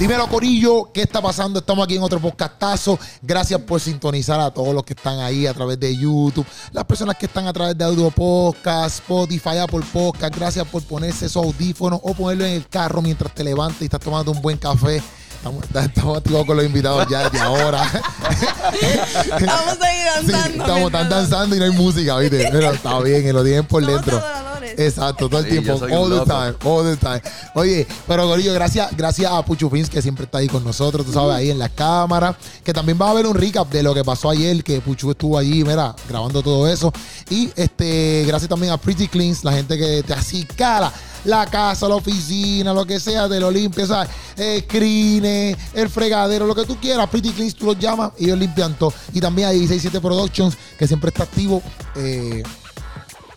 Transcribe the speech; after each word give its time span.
Dímelo, 0.00 0.26
Corillo, 0.28 0.90
¿qué 0.94 1.02
está 1.02 1.20
pasando? 1.20 1.58
Estamos 1.58 1.84
aquí 1.84 1.96
en 1.96 2.02
otro 2.02 2.18
podcastazo. 2.18 2.98
Gracias 3.20 3.60
por 3.60 3.82
sintonizar 3.82 4.40
a 4.40 4.50
todos 4.50 4.74
los 4.74 4.82
que 4.82 4.94
están 4.94 5.18
ahí 5.18 5.46
a 5.46 5.52
través 5.52 5.78
de 5.78 5.94
YouTube, 5.94 6.46
las 6.72 6.84
personas 6.86 7.16
que 7.18 7.26
están 7.26 7.46
a 7.46 7.52
través 7.52 7.76
de 7.76 7.84
Audio 7.84 8.10
Podcast, 8.10 9.00
Spotify, 9.00 9.58
Apple 9.58 9.84
Podcast. 9.92 10.34
Gracias 10.34 10.66
por 10.68 10.82
ponerse 10.84 11.26
esos 11.26 11.44
audífonos 11.44 12.00
o 12.02 12.14
ponerlo 12.14 12.46
en 12.46 12.52
el 12.52 12.66
carro 12.66 13.02
mientras 13.02 13.34
te 13.34 13.44
levantas 13.44 13.82
y 13.82 13.84
estás 13.84 14.00
tomando 14.00 14.32
un 14.32 14.40
buen 14.40 14.56
café. 14.56 15.02
Estamos, 15.40 15.64
estamos 15.64 16.18
activos 16.18 16.44
con 16.44 16.56
los 16.56 16.66
invitados 16.66 17.06
ya 17.08 17.24
desde 17.30 17.40
ahora. 17.40 17.82
Vamos 19.46 19.78
a 19.80 19.94
ir 19.94 20.26
Sí, 20.26 20.32
danzando. 20.32 20.62
estamos 20.64 20.84
están 20.86 21.08
danzando 21.08 21.56
y 21.56 21.58
no 21.58 21.64
hay 21.64 21.70
música, 21.70 22.18
¿viste? 22.18 22.48
Pero 22.52 22.72
está 22.72 22.98
bien, 23.00 23.22
que 23.22 23.32
lo 23.32 23.42
tienen 23.42 23.64
por 23.64 23.82
Somos 23.82 23.96
dentro. 24.04 24.18
adoradores. 24.18 24.78
Exacto, 24.78 25.28
todo 25.30 25.40
el 25.40 25.46
Sí, 25.46 25.52
tiempo. 25.52 25.72
All 25.72 26.10
the 26.10 26.24
time, 26.26 26.54
all 26.64 26.84
the 26.84 26.96
time. 26.98 27.22
Oye, 27.54 27.86
pero 28.06 28.26
Gorillo, 28.28 28.52
gracias, 28.52 28.94
gracias 28.94 29.32
a 29.32 29.42
Puchu 29.42 29.70
Fins 29.70 29.88
que 29.88 30.02
siempre 30.02 30.26
está 30.26 30.38
ahí 30.38 30.46
con 30.48 30.62
nosotros, 30.62 31.06
tú 31.06 31.12
sabes, 31.14 31.34
ahí 31.36 31.50
en 31.50 31.58
la 31.58 31.70
cámara. 31.70 32.36
Que 32.62 32.74
también 32.74 32.98
va 33.00 33.06
a 33.06 33.10
haber 33.12 33.26
un 33.26 33.34
recap 33.34 33.68
de 33.70 33.82
lo 33.82 33.94
que 33.94 34.04
pasó 34.04 34.28
ayer, 34.28 34.62
que 34.62 34.80
Puchu 34.82 35.10
estuvo 35.12 35.38
allí, 35.38 35.64
mira, 35.64 35.94
grabando 36.08 36.42
todo 36.42 36.68
eso. 36.68 36.92
Y 37.30 37.50
este, 37.56 38.24
gracias 38.26 38.48
también 38.50 38.72
a 38.74 38.76
Pretty 38.76 39.08
Cleans, 39.08 39.42
la 39.42 39.52
gente 39.52 39.78
que 39.78 40.02
te 40.02 40.12
acicala 40.12 40.92
la 41.24 41.46
casa, 41.46 41.88
la 41.88 41.96
oficina, 41.96 42.72
lo 42.72 42.84
que 42.86 43.00
sea, 43.00 43.28
te 43.28 43.40
lo 43.40 43.50
limpia, 43.50 43.86
¿sabes? 43.86 44.08
El 44.36 44.66
crine, 44.66 45.56
el 45.74 45.88
fregadero, 45.88 46.46
lo 46.46 46.54
que 46.54 46.64
tú 46.64 46.76
quieras. 46.80 47.08
Pretty 47.08 47.30
Cleans, 47.30 47.54
tú 47.54 47.66
los 47.66 47.78
llamas 47.78 48.12
y 48.18 48.26
ellos 48.26 48.38
limpian 48.38 48.74
todo. 48.74 48.92
Y 49.12 49.20
también 49.20 49.48
a 49.48 49.52
167 49.52 50.00
Productions, 50.00 50.56
que 50.78 50.86
siempre 50.86 51.08
está 51.08 51.24
activo. 51.24 51.62
eh, 51.96 52.42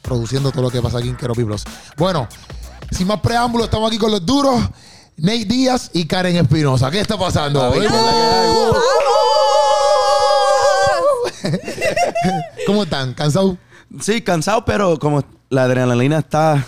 produciendo 0.02 0.52
todo 0.52 0.64
lo 0.64 0.70
que 0.70 0.82
pasa 0.82 0.98
aquí 0.98 1.08
en 1.08 1.16
Keropi 1.16 1.44
Bros. 1.44 1.64
Bueno, 1.98 2.28
sin 2.92 3.08
más 3.08 3.22
preámbulos, 3.22 3.68
estamos 3.68 3.88
aquí 3.90 3.98
con 3.98 4.12
los 4.12 4.26
duros, 4.26 4.60
Nate 5.16 5.46
Díaz 5.46 5.90
y 5.94 6.06
Karen 6.06 6.36
Espinosa. 6.36 6.92
¿Qué 6.92 7.00
está 7.00 7.18
pasando? 7.18 7.66
Está 7.66 7.80
bien, 7.80 7.90
Oye, 7.92 8.02
¿verdad 8.02 8.12
que 8.12 8.18
hay? 11.44 11.44
¿Cómo 12.68 12.84
están? 12.84 13.14
¿Cansados? 13.14 13.56
Sí, 14.02 14.22
cansado, 14.22 14.66
pero 14.66 15.00
como 15.00 15.24
la 15.50 15.64
adrenalina 15.64 16.20
está 16.20 16.66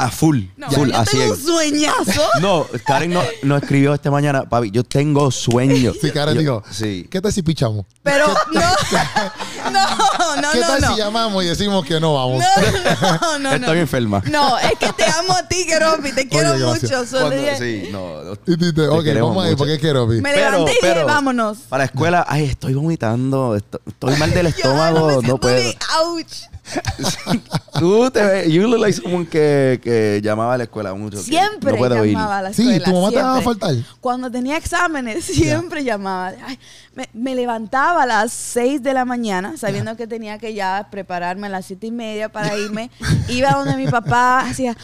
a 0.00 0.10
full. 0.12 0.42
No, 0.56 0.70
full, 0.70 0.90
yo 0.90 1.04
tengo 1.04 1.24
100. 1.24 1.30
un 1.32 1.36
sueñazo. 1.36 2.22
No, 2.40 2.66
Karen 2.86 3.12
no, 3.12 3.20
no 3.42 3.56
escribió 3.56 3.92
esta 3.94 4.10
mañana, 4.12 4.48
papi, 4.48 4.70
yo 4.70 4.84
tengo 4.84 5.28
sueño. 5.32 5.92
Sí, 6.00 6.12
Karen 6.12 6.34
Yo- 6.36 6.40
dijo. 6.40 6.62
Sí. 6.70 7.06
¿Qué 7.10 7.20
tal 7.20 7.32
si 7.32 7.42
pichamos? 7.42 7.84
Pero 8.04 8.28
no, 8.28 8.60
no, 9.72 10.36
no, 10.40 10.52
¿Qué 10.52 10.60
no, 10.60 10.66
tal 10.68 10.80
no. 10.82 10.88
si 10.94 10.96
llamamos 11.00 11.44
y 11.44 11.48
decimos 11.48 11.84
que 11.84 11.98
no 12.00 12.14
vamos? 12.14 12.44
No, 12.44 13.38
no, 13.38 13.38
no, 13.40 13.54
Estoy 13.54 13.74
no. 13.76 13.80
enferma. 13.82 14.22
No, 14.30 14.56
es 14.58 14.78
que 14.78 14.92
te 14.92 15.04
amo 15.04 15.32
a 15.36 15.46
ti, 15.48 15.66
Keropi. 15.66 16.12
Te 16.12 16.28
quiero 16.28 16.56
gracias. 16.58 16.82
mucho. 16.82 17.06
Solo 17.06 17.26
Cuando- 17.26 17.42
dije- 17.42 17.58
sí, 17.58 17.88
no. 17.90 18.22
no. 18.22 18.32
Y 18.46 18.56
dices, 18.56 18.88
ok, 18.88 19.02
queremos 19.04 19.28
vamos 19.30 19.44
a 19.44 19.46
ir, 19.48 19.52
mucho. 19.54 19.58
¿por 19.58 19.66
qué 19.66 19.78
Keropi? 19.80 20.20
Me 20.20 20.32
levanté 20.36 20.72
y 20.80 20.86
dije, 20.86 21.04
vámonos. 21.04 21.58
Para 21.68 21.80
la 21.82 21.86
escuela, 21.86 22.24
ay, 22.28 22.44
estoy 22.44 22.74
vomitando, 22.74 23.56
esto- 23.56 23.80
estoy 23.86 24.14
mal 24.16 24.30
del 24.32 24.46
Yo, 24.46 24.50
estómago, 24.50 25.06
me 25.08 25.12
no 25.14 25.20
siento 25.20 25.38
puedo. 25.40 25.56
bien, 25.56 25.74
ouch. 26.04 26.32
Tú 27.78 28.10
te 28.10 28.20
ves, 28.24 28.48
you 28.52 28.66
look 28.66 28.80
like 28.80 28.92
someone 28.92 29.26
que, 29.26 29.80
que 29.82 30.20
llamaba 30.22 30.54
a 30.54 30.58
la 30.58 30.64
escuela 30.64 30.94
mucho. 30.94 31.18
Siempre 31.18 31.78
no 31.78 32.04
ir. 32.04 32.12
llamaba 32.12 32.38
a 32.38 32.42
la 32.42 32.52
Sí, 32.52 32.62
escuela. 32.62 32.84
¿tu 32.84 32.92
mamá 32.92 33.10
te 33.10 33.16
daba 33.16 33.36
a 33.36 33.40
siempre. 33.42 33.60
faltar? 33.68 33.84
Cuando 34.00 34.30
tenía 34.30 34.56
exámenes, 34.56 35.24
siempre 35.24 35.84
llamaba. 35.84 36.32
Ay, 36.44 36.58
me, 36.94 37.08
me 37.12 37.34
levantaba 37.34 38.02
a 38.02 38.06
las 38.06 38.32
6 38.32 38.82
de 38.82 38.94
la 38.94 39.04
mañana, 39.04 39.56
sabiendo 39.56 39.96
que 39.96 40.06
tenía 40.06 40.38
que 40.38 40.54
ya 40.54 40.88
prepararme 40.90 41.46
a 41.46 41.50
las 41.50 41.66
siete 41.66 41.86
y 41.86 41.90
media 41.92 42.28
para 42.30 42.56
irme. 42.56 42.90
Iba 43.28 43.52
donde 43.52 43.76
mi 43.76 43.86
papá, 43.86 44.40
hacía, 44.40 44.76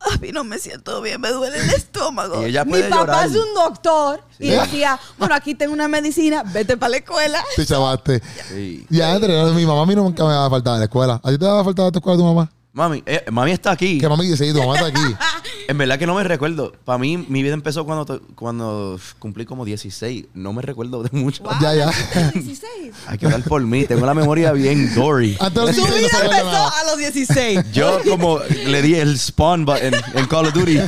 ay, 0.00 0.32
no 0.32 0.44
me 0.44 0.58
siento 0.58 1.00
bien, 1.00 1.20
me 1.20 1.30
duele 1.30 1.58
el 1.58 1.70
estómago. 1.70 2.42
Y 2.42 2.46
ella 2.46 2.64
mi 2.64 2.80
papá 2.82 2.96
llorar. 2.96 3.26
es 3.26 3.36
un 3.36 3.54
doctor 3.54 4.20
y 4.38 4.50
decía, 4.50 4.98
bueno, 5.18 5.34
aquí 5.34 5.54
tengo 5.54 5.72
una 5.72 5.88
medicina, 5.88 6.42
vete 6.44 6.76
para 6.76 6.90
la 6.90 6.96
escuela. 6.98 7.44
Te 7.56 7.66
chavaste. 7.66 8.22
Sí. 8.48 8.86
Ya, 8.88 9.12
André, 9.12 9.42
mi 9.52 9.66
mamá 9.66 9.82
a 9.82 9.86
mí 9.86 9.94
nunca 9.94 10.24
me 10.24 10.32
daba 10.32 10.50
faltar 10.50 10.74
a 10.74 10.78
la 10.78 10.84
escuela. 10.84 11.20
¿A 11.22 11.30
ti 11.30 11.38
te 11.38 11.44
daba 11.44 11.64
faltar 11.64 11.86
a 11.86 11.92
tu 11.92 11.98
escuela 11.98 12.18
tu 12.18 12.24
mamá? 12.24 12.50
Mami, 12.72 13.02
eh, 13.06 13.24
mami 13.32 13.50
está 13.52 13.70
aquí. 13.72 13.98
Que 13.98 14.08
mami 14.08 14.26
dice, 14.26 14.44
sí, 14.46 14.52
tu 14.52 14.60
mamá 14.60 14.74
está 14.74 14.86
aquí. 14.86 15.14
En 15.68 15.76
verdad 15.76 15.98
que 15.98 16.06
no 16.06 16.14
me 16.14 16.24
recuerdo. 16.24 16.72
Para 16.86 16.96
mí, 16.98 17.18
mi 17.28 17.42
vida 17.42 17.52
empezó 17.52 17.84
cuando, 17.84 18.22
cuando 18.34 18.98
cumplí 19.18 19.44
como 19.44 19.66
16. 19.66 20.28
No 20.32 20.54
me 20.54 20.62
recuerdo 20.62 21.02
de 21.02 21.10
mucho. 21.12 21.42
Wow, 21.42 21.52
Ya, 21.60 21.74
ya. 21.74 21.84
naciste 21.86 22.18
a 22.18 22.24
los 22.24 22.32
16. 22.32 22.94
Hay 23.06 23.18
que 23.18 23.26
hablar 23.26 23.42
por 23.42 23.60
mí. 23.62 23.84
Tengo 23.84 24.06
la 24.06 24.14
memoria 24.14 24.52
bien 24.52 24.90
gory. 24.96 25.32
De 25.52 25.60
los 25.60 25.76
Su 25.76 25.82
16 25.82 25.88
no 25.90 25.94
vida 25.94 26.08
empezó 26.38 26.44
nada. 26.46 26.68
a 26.80 26.84
los 26.86 26.96
16. 26.96 27.60
Yo 27.74 28.00
como 28.08 28.38
le 28.66 28.80
di 28.80 28.94
el 28.94 29.18
spawn 29.18 29.66
button 29.66 29.92
en 30.14 30.26
Call 30.26 30.46
of 30.46 30.54
Duty 30.54 30.78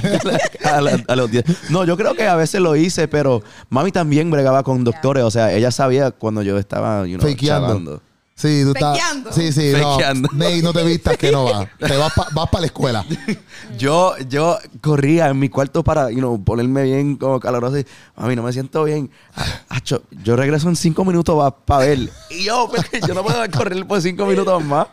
a, 0.64 0.80
la- 0.80 1.04
a 1.06 1.16
los 1.16 1.30
10. 1.30 1.44
No, 1.68 1.84
yo 1.84 1.98
creo 1.98 2.14
que 2.14 2.26
a 2.26 2.36
veces 2.36 2.62
lo 2.62 2.74
hice, 2.74 3.06
pero 3.06 3.42
mami 3.68 3.92
también 3.92 4.30
bregaba 4.30 4.62
con 4.62 4.82
doctores. 4.82 5.24
O 5.24 5.30
sea, 5.30 5.52
ella 5.52 5.70
sabía 5.70 6.10
cuando 6.10 6.40
yo 6.40 6.56
estaba, 6.58 7.06
you 7.06 7.18
know, 7.18 7.28
Fakeando. 7.30 7.66
chavando. 7.68 8.02
Sí, 8.40 8.62
tú 8.64 8.70
estás. 8.72 8.98
Sí, 9.32 9.52
sí, 9.52 9.72
no. 9.78 9.98
Nate, 10.32 10.62
no 10.62 10.72
te 10.72 10.82
vistas 10.82 11.16
que 11.18 11.30
no 11.30 11.44
vas. 11.44 11.68
Te 11.78 11.94
vas 11.96 12.10
para 12.14 12.30
vas 12.32 12.48
pa 12.48 12.60
la 12.60 12.66
escuela. 12.66 13.04
Yo, 13.78 14.16
yo 14.28 14.58
corría 14.80 15.28
en 15.28 15.38
mi 15.38 15.48
cuarto 15.48 15.84
para, 15.84 16.10
you 16.10 16.18
know, 16.18 16.42
ponerme 16.42 16.84
bien 16.84 17.16
como 17.16 17.38
caloroso 17.38 17.78
y, 17.78 17.86
mami, 18.16 18.36
no 18.36 18.42
me 18.42 18.52
siento 18.52 18.84
bien. 18.84 19.10
Ah, 19.36 19.44
Acho, 19.68 20.02
yo 20.10 20.36
regreso 20.36 20.68
en 20.68 20.76
cinco 20.76 21.04
minutos 21.04 21.52
para 21.64 21.86
ver. 21.86 22.10
Y 22.30 22.44
yo, 22.44 22.68
pues, 22.70 22.82
yo 23.06 23.14
no 23.14 23.22
puedo 23.22 23.38
correr 23.50 23.86
por 23.86 24.00
cinco 24.00 24.24
minutos 24.26 24.62
más. 24.64 24.86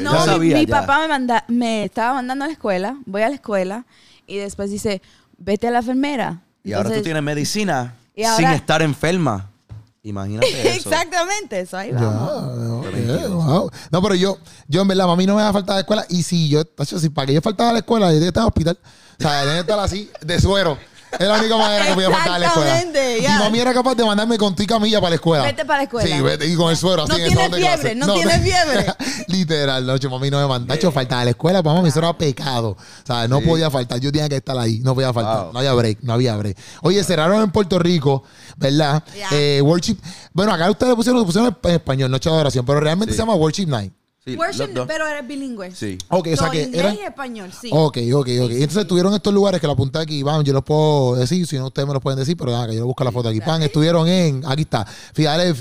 No, 0.00 0.12
mi- 0.12 0.18
sabía 0.26 0.58
mi, 0.58 0.66
papá 0.66 1.00
me, 1.00 1.08
manda, 1.08 1.44
me 1.48 1.84
estaba 1.84 2.14
mandando 2.14 2.44
a 2.44 2.48
la 2.48 2.52
escuela, 2.54 2.96
voy 3.06 3.22
a 3.22 3.28
la 3.28 3.34
escuela 3.34 3.84
y 4.26 4.38
después 4.38 4.70
dice, 4.70 5.02
vete 5.38 5.68
a 5.68 5.70
la 5.70 5.78
enfermera. 5.78 6.40
Y 6.64 6.72
ahora 6.72 6.90
tú 6.90 7.02
tienes 7.02 7.22
medicina 7.22 7.94
Y 8.14 8.24
sin 8.24 8.48
estar 8.48 8.82
enferma. 8.82 9.50
Imagínate 10.04 10.48
eso. 10.76 10.88
Exactamente, 10.90 11.60
eso 11.60 11.76
ahí 11.76 11.90
Ya, 11.92 12.00
vamos. 12.00 13.44
wow. 13.46 13.70
No, 13.90 14.02
pero 14.02 14.14
yo, 14.14 14.38
yo 14.66 14.82
en 14.82 14.88
verdad, 14.88 15.10
a 15.10 15.16
mí 15.16 15.26
no 15.26 15.36
me 15.36 15.42
da 15.42 15.52
falta 15.52 15.74
de 15.74 15.80
escuela. 15.80 16.04
Y 16.08 16.22
si 16.22 16.48
yo, 16.48 16.64
tacho, 16.64 16.98
si 16.98 17.08
para 17.08 17.26
que 17.26 17.34
yo 17.34 17.40
faltaba 17.42 17.70
a 17.70 17.72
la 17.74 17.78
escuela, 17.80 18.06
yo 18.12 18.14
tenía 18.14 18.24
que 18.24 18.28
estar 18.28 18.42
en 18.42 18.44
el 18.44 18.48
hospital. 18.48 18.78
O 19.18 19.22
sea, 19.22 19.40
tenía 19.40 19.54
que 19.54 19.60
estar 19.60 19.78
así, 19.78 20.10
de 20.20 20.40
suero. 20.40 20.78
Es 21.18 21.28
la 21.28 21.38
única 21.38 21.56
manera 21.56 21.86
que 21.86 21.94
podía 21.94 22.10
faltar 22.10 22.32
a 22.34 22.38
la 22.38 22.46
escuela. 22.46 22.70
Exactamente, 22.78 23.18
Y 23.18 23.22
ya. 23.22 23.38
mami 23.38 23.58
era 23.60 23.74
capaz 23.74 23.94
de 23.94 24.04
mandarme 24.04 24.38
con 24.38 24.56
tu 24.56 24.64
camilla 24.66 24.98
para 25.00 25.10
la 25.10 25.14
escuela. 25.16 25.44
Vete 25.44 25.64
para 25.64 25.78
la 25.78 25.82
escuela. 25.84 26.08
Sí, 26.16 26.22
vete 26.22 26.46
y 26.46 26.54
con 26.56 26.70
el 26.70 26.76
suero. 26.76 27.06
No 27.06 27.14
así 27.14 27.22
en 27.22 27.26
el 27.28 27.36
tienes 27.36 27.44
salón 27.44 27.60
de 27.60 27.66
clase. 27.66 27.82
fiebre, 27.82 27.94
no 27.96 28.14
tienes 28.14 28.42
fiebre. 28.42 28.86
Literal, 29.28 29.86
no, 29.86 30.10
mami 30.10 30.30
no 30.30 30.40
me 30.40 30.46
mandaba. 30.46 30.74
Tacho, 30.74 30.90
faltaba 30.90 31.22
a 31.22 31.24
la 31.24 31.30
escuela, 31.30 31.62
para 31.62 31.76
mami, 31.76 31.88
eso 31.90 31.98
era 31.98 32.16
pecado. 32.16 32.70
O 32.70 33.06
sea, 33.06 33.28
no 33.28 33.40
Sí. 33.40 33.46
podía 33.46 33.70
faltar. 33.70 34.00
Yo 34.00 34.10
tenía 34.10 34.28
que 34.28 34.36
estar 34.36 34.56
ahí. 34.58 34.80
No 34.80 34.94
podía 34.94 35.12
faltar. 35.12 35.44
Wow. 35.44 35.52
No 35.52 35.58
había 35.58 35.72
break, 35.74 35.98
no 36.02 36.12
había 36.14 36.36
break. 36.36 36.56
Oye, 36.82 37.02
cerraron 37.04 37.42
en 37.42 37.50
Puerto 37.50 37.78
Rico, 37.78 38.22
¿verdad? 38.56 39.02
Ya. 39.16 39.28
Eh, 39.32 39.60
worship. 39.62 39.98
Bueno, 40.32 40.52
acá 40.52 40.70
ustedes 40.70 40.94
pusieron, 40.94 41.20
lo 41.20 41.26
pusieron 41.26 41.56
en 41.62 41.70
español, 41.72 42.10
noche 42.10 42.30
de 42.30 42.36
oración, 42.36 42.64
pero 42.64 42.80
realmente 42.80 43.12
Sí. 43.12 43.16
se 43.16 43.22
llama 43.22 43.34
Worship 43.34 43.66
Night. 43.66 43.92
Sí, 44.24 44.36
Worship, 44.36 44.58
los 44.66 44.74
dos. 44.74 44.86
pero 44.86 45.04
eres 45.06 45.26
bilingüe. 45.26 45.72
Sí. 45.72 45.98
Ok, 46.08 46.28
o 46.32 46.36
sea 46.36 46.48
que 46.50 46.70
y 46.72 47.04
español, 47.04 47.50
sí. 47.52 47.70
Ok, 47.72 47.98
ok, 48.14 48.28
ok. 48.42 48.50
Entonces 48.52 48.76
estuvieron 48.82 49.12
estos 49.14 49.34
lugares 49.34 49.60
que 49.60 49.66
lo 49.66 49.72
apunté 49.72 49.98
aquí, 49.98 50.22
van, 50.22 50.44
yo 50.44 50.52
los 50.52 50.62
puedo 50.62 51.16
decir, 51.16 51.44
si 51.46 51.56
no 51.58 51.66
ustedes 51.66 51.88
me 51.88 51.94
lo 51.94 52.00
pueden 52.00 52.20
decir, 52.20 52.36
pero 52.36 52.52
nada, 52.52 52.68
que 52.68 52.76
yo 52.76 52.86
busco 52.86 53.02
la 53.02 53.10
foto 53.10 53.28
aquí. 53.30 53.40
Pan, 53.40 53.62
estuvieron 53.62 54.06
en, 54.06 54.42
aquí 54.46 54.62
está, 54.62 54.86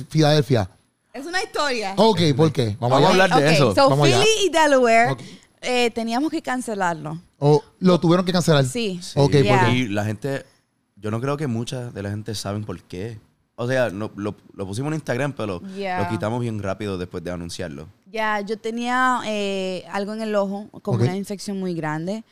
Filadelfia. 0.10 0.70
Es 1.14 1.26
una 1.26 1.42
historia. 1.44 1.94
Ok, 1.98 2.20
¿por 2.38 2.52
qué? 2.54 2.78
Vamos, 2.80 3.02
Vamos 3.02 3.08
a 3.08 3.12
hablar 3.12 3.30
de 3.42 3.46
Ok, 3.48 3.52
eso. 3.54 3.76
So, 3.76 3.90
Vamos 3.90 4.08
allá. 4.08 4.20
Philly 4.20 4.46
y 4.46 4.50
Delaware, 4.50 5.12
Ok. 5.12 5.22
eh, 5.62 5.92
teníamos 5.92 6.32
que 6.32 6.42
cancelarlo. 6.42 7.20
O 7.40 7.64
lo 7.80 8.00
tuvieron 8.00 8.26
que 8.26 8.32
cancelar. 8.32 8.64
Sí. 8.66 9.00
Sí. 9.02 9.14
Ok, 9.16 9.32
¿por 9.32 9.42
Yeah. 9.44 9.66
qué? 9.66 9.72
Y 9.74 9.88
la 9.88 10.06
gente, 10.06 10.46
yo 10.96 11.10
no 11.12 11.20
creo 11.20 11.36
que 11.36 11.48
mucha 11.48 11.90
de 11.92 12.04
la 12.04 12.12
gente 12.12 12.34
saben 12.36 12.64
por 12.64 12.80
qué. 12.84 13.20
O 13.56 13.68
sea, 13.68 13.90
no- 13.90 14.12
lo, 14.16 14.36
lo 14.54 14.66
pusimos 14.66 14.90
en 14.90 14.96
Instagram, 14.96 15.34
pero 15.34 15.62
Yeah. 15.76 16.04
lo 16.04 16.10
quitamos 16.10 16.40
bien 16.42 16.62
rápido 16.64 16.98
después 16.98 17.24
de 17.24 17.32
anunciarlo. 17.32 17.88
Ya, 18.12 18.42
yo 18.42 18.58
tenía 18.58 19.22
eh, 19.26 19.86
algo 19.92 20.14
en 20.14 20.22
el 20.22 20.36
ojo, 20.36 20.68
como 20.82 20.98
Ok. 20.98 21.04
una 21.04 21.16
infección 21.16 21.60
muy 21.60 21.74
grande. 21.74 22.24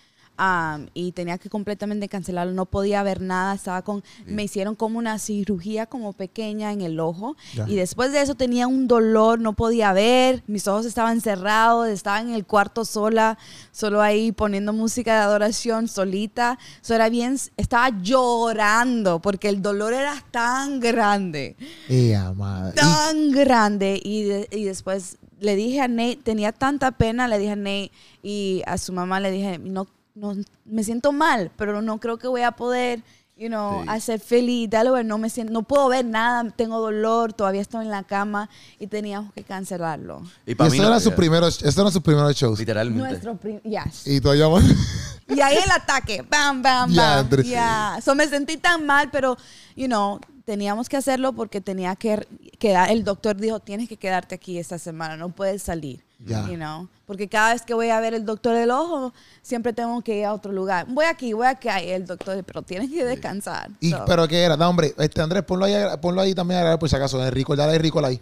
am, 0.42 0.88
y 0.94 1.12
tenía 1.12 1.38
que 1.38 1.50
completamente 1.50 2.08
cancelarlo, 2.08 2.54
no 2.54 2.66
podía 2.66 3.04
ver 3.04 3.20
nada, 3.20 3.54
estaba 3.56 3.82
con, 3.82 4.02
me 4.26 4.44
hicieron 4.44 4.74
como 4.74 4.98
una 4.98 5.20
cirugía 5.20 5.86
como 5.86 6.14
pequeña 6.14 6.72
en 6.72 6.80
el 6.80 6.98
ojo 7.02 7.36
Ya. 7.54 7.68
y 7.68 7.76
después 7.76 8.14
de 8.14 8.22
eso 8.22 8.36
tenía 8.36 8.66
un 8.66 8.88
dolor, 8.88 9.42
no 9.42 9.52
podía 9.52 9.92
ver, 9.92 10.42
mis 10.48 10.66
ojos 10.70 10.86
estaban 10.86 11.20
cerrados, 11.20 11.90
estaba 11.90 12.22
en 12.22 12.30
el 12.30 12.46
cuarto 12.46 12.86
sola, 12.86 13.38
solo 13.74 14.02
ahí 14.02 14.32
poniendo 14.32 14.72
música 14.72 15.14
de 15.16 15.24
adoración 15.24 15.90
solita, 15.90 16.58
era 16.88 17.10
bien, 17.10 17.38
estaba 17.58 17.90
llorando 18.02 19.20
porque 19.22 19.50
el 19.50 19.62
dolor 19.62 19.92
era 19.92 20.24
tan 20.32 20.80
grande 20.80 21.58
Ea, 21.90 22.32
madre. 22.32 22.76
Y- 22.76 22.80
tan 22.80 23.32
grande 23.32 24.00
y, 24.02 24.24
de- 24.24 24.48
y 24.54 24.64
después 24.64 25.18
le 25.40 25.56
dije 25.56 25.82
a 25.82 25.88
Nate, 25.88 26.20
tenía 26.24 26.52
tanta 26.52 26.92
pena, 26.92 27.28
le 27.28 27.38
dije 27.40 27.52
a 27.52 27.56
Nate 27.56 27.92
y 28.24 28.62
a 28.66 28.78
su 28.78 28.94
mamá 28.94 29.20
le 29.20 29.32
dije, 29.32 29.58
no, 29.60 29.88
no 30.16 30.36
me 30.66 30.84
siento 30.84 31.12
mal, 31.12 31.52
pero 31.58 31.82
no 31.82 32.00
creo 32.00 32.18
que 32.18 32.28
voy 32.28 32.42
a 32.42 32.52
poder, 32.52 33.02
you 33.38 33.48
know, 33.48 33.84
Sí. 33.84 33.90
hacer 33.90 34.20
feliz, 34.20 34.70
Delaware, 34.70 35.06
no 35.06 35.18
me 35.18 35.30
siento, 35.30 35.54
no 35.54 35.64
puedo 35.64 35.88
ver 35.88 36.04
nada, 36.06 36.50
tengo 36.56 36.80
dolor, 36.80 37.32
todavía 37.34 37.62
estoy 37.62 37.86
en 37.86 37.92
la 37.92 38.04
cama 38.04 38.50
y 38.80 38.88
teníamos 38.88 39.32
que 39.34 39.44
cancelarlo. 39.44 40.22
Y 40.46 40.52
y 40.52 40.56
para 40.56 40.70
mí 40.70 40.78
no- 40.78 40.88
eran 40.88 41.00
sus 41.02 41.14
primeros, 41.14 41.64
eran 41.64 41.92
sus 41.92 42.02
primeros 42.02 42.36
shows. 42.36 42.60
Literalmente. 42.60 43.02
Nuestro 43.24 43.40
yes. 43.64 44.06
Y 44.08 44.20
llamando. 44.20 44.74
Y 45.30 45.42
ahí 45.42 45.58
el 45.58 45.72
ataque. 45.72 46.26
Bam, 46.28 46.62
bam, 46.62 46.92
Ya, 46.92 47.24
bam. 47.24 47.44
Ya. 47.44 48.00
So 48.04 48.16
me 48.16 48.28
sentí 48.28 48.58
tan 48.58 48.86
mal, 48.86 49.10
pero, 49.12 49.38
you 49.76 49.86
know, 49.88 50.20
teníamos 50.46 50.90
que 50.90 50.98
hacerlo 50.98 51.34
porque 51.34 51.62
tenía 51.62 51.96
que 51.96 52.28
quedar. 52.58 52.92
El 52.92 53.04
doctor 53.04 53.38
dijo, 53.38 53.60
tienes 53.60 53.88
que 53.88 53.98
quedarte 53.98 54.36
aquí 54.36 54.58
esta 54.58 54.80
semana, 54.80 55.16
no 55.16 55.30
puedes 55.30 55.62
salir. 55.62 56.04
Ya. 56.26 56.48
You 56.48 56.56
know? 56.56 56.90
Porque 57.06 57.30
cada 57.30 57.54
vez 57.54 57.62
que 57.62 57.74
voy 57.74 57.90
a 57.90 58.00
ver 58.00 58.14
el 58.14 58.26
doctor 58.26 58.56
del 58.56 58.72
ojo, 58.72 59.14
siempre 59.42 59.74
tengo 59.74 60.02
que 60.02 60.18
ir 60.18 60.26
a 60.26 60.34
otro 60.34 60.52
lugar. 60.52 60.86
Voy 60.90 61.06
aquí, 61.06 61.34
voy 61.34 61.48
acá. 61.48 61.82
Y 61.82 61.90
el 61.92 62.06
doctor, 62.06 62.44
pero 62.44 62.62
tienes 62.62 62.90
que 62.90 63.06
descansar. 63.06 63.70
Y, 63.80 63.92
So, 63.92 64.04
pero 64.06 64.28
qué 64.28 64.42
era, 64.42 64.58
no, 64.58 64.70
hombre, 64.70 64.94
este 64.98 65.22
Andrés, 65.22 65.44
ponlo 65.44 65.66
ahí, 65.66 65.76
ponlo 66.02 66.22
ahí 66.22 66.34
también 66.34 66.78
por 66.80 66.90
si 66.90 66.96
acaso, 66.96 67.24
Enrico, 67.26 67.56
dale 67.56 67.74
a 67.74 67.76
Enrico 67.76 68.04
ahí. 68.04 68.20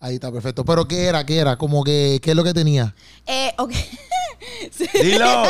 Ahí 0.00 0.14
está, 0.14 0.32
perfecto. 0.32 0.64
Pero 0.64 0.88
qué 0.88 1.04
era, 1.04 1.24
qué 1.24 1.38
era, 1.38 1.56
como 1.56 1.84
que, 1.84 2.20
¿qué 2.22 2.30
es 2.30 2.36
lo 2.36 2.44
que 2.44 2.52
tenía? 2.52 2.94
eh, 3.26 3.52
ok. 3.58 3.72
Sí. 4.76 4.88
Dilo, 4.94 5.44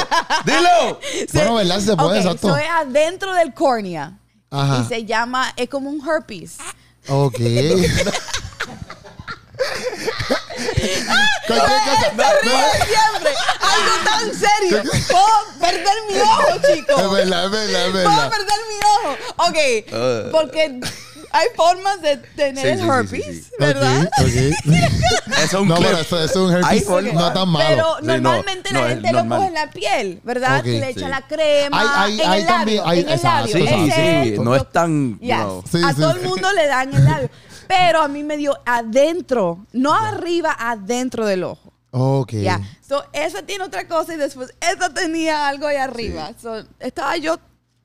dilo. 0.44 1.00
Bueno, 1.32 1.54
¿verdad? 1.54 1.80
Si 1.80 1.86
se 1.86 1.96
puede, 1.96 2.18
Ok, 2.20 2.24
exacto. 2.26 2.48
so 2.48 2.56
es 2.56 2.68
adentro 2.68 3.32
del 3.34 3.52
córnea. 3.54 4.18
Ajá. 4.50 4.82
Y 4.84 4.88
se 4.88 5.04
llama, 5.04 5.52
es 5.56 5.68
como 5.68 5.90
un 5.90 6.00
herpes. 6.08 6.58
Ok. 7.08 7.34
Cualquier 7.38 7.94
cosa. 7.94 8.12
Siempre. 12.84 13.32
Algo 13.60 13.94
tan 14.04 14.34
serio. 14.34 14.82
Puedo 15.10 15.60
perder 15.60 15.96
mi 16.10 16.20
ojo, 16.20 16.48
Es 16.48 16.74
chicos. 16.76 17.12
verdad, 17.12 17.44
es 17.46 17.50
verdad, 17.50 17.86
es 17.86 17.92
Puedo 17.92 18.04
verdad. 18.08 18.30
perder 18.30 18.58
mi 18.68 18.78
ojo. 18.94 19.10
Ok. 19.38 19.58
Uh. 19.92 20.30
Porque 20.30 20.80
hay 21.36 21.46
formas 21.56 22.00
de 22.00 22.16
tener 22.36 22.76
Sí, 22.78 22.82
el 22.82 22.88
herpes, 22.88 23.10
sí, 23.24 23.42
sí. 23.42 23.50
¿verdad? 23.58 24.08
Ok, 24.20 24.26
ok. 24.66 25.34
Eso 25.34 25.44
es 25.44 25.54
un 25.54 25.68
No, 25.68 25.74
clip. 25.76 25.86
pero 25.88 26.00
eso, 26.00 26.22
eso 26.24 26.48
es 26.50 26.56
un 26.56 26.64
Hay 26.64 26.78
herpes 26.78 27.12
no 27.14 27.32
tan 27.32 27.48
malo. 27.48 27.66
Pero 27.68 27.86
Sí, 28.00 28.06
no, 28.06 28.12
normalmente 28.18 28.72
no, 28.72 28.80
la 28.82 28.88
gente 28.88 29.12
lo 29.12 29.18
normal. 29.18 29.38
coge 29.38 29.48
en 29.48 29.54
la 29.54 29.70
piel, 29.70 30.20
¿verdad? 30.24 30.58
Ok. 30.60 30.64
Le 30.66 30.88
echa 30.90 31.08
la 31.08 31.26
crema 31.26 31.80
Hay- 31.80 32.12
hay- 32.12 32.20
en 32.20 32.30
hay 32.30 32.40
el 32.40 32.46
también- 32.46 32.76
labio. 32.78 32.88
hay- 32.90 33.00
en 33.00 33.08
el 33.08 33.14
exacto. 33.14 33.58
labio. 33.58 33.66
Sí, 33.84 33.90
sí, 33.90 34.30
sí. 34.36 34.38
No 34.42 34.54
es 34.56 34.70
tan. 34.72 35.18
Yes. 35.20 35.36
Sí, 35.70 35.80
a 35.84 35.88
sí, 35.92 36.00
todo 36.00 36.10
el 36.12 36.22
mundo 36.22 36.52
le 36.52 36.66
dan 36.66 36.94
el 36.94 37.04
labio. 37.04 37.30
Pero 37.66 38.02
a 38.02 38.08
mí 38.08 38.22
me 38.22 38.36
dio 38.36 38.56
adentro, 38.66 39.66
no 39.72 39.94
arriba, 39.94 40.54
adentro 40.58 41.26
del 41.26 41.44
ojo. 41.44 41.72
Ok. 41.90 42.32
Ya. 42.34 42.60
So, 42.86 43.04
esa 43.12 43.42
tiene 43.42 43.64
otra 43.64 43.86
cosa 43.88 44.14
y 44.14 44.16
después 44.16 44.52
esta 44.60 44.92
tenía 44.92 45.48
algo 45.48 45.66
ahí 45.66 45.76
arriba. 45.76 46.30
So, 46.40 46.62
estaba 46.78 47.16
yo. 47.16 47.38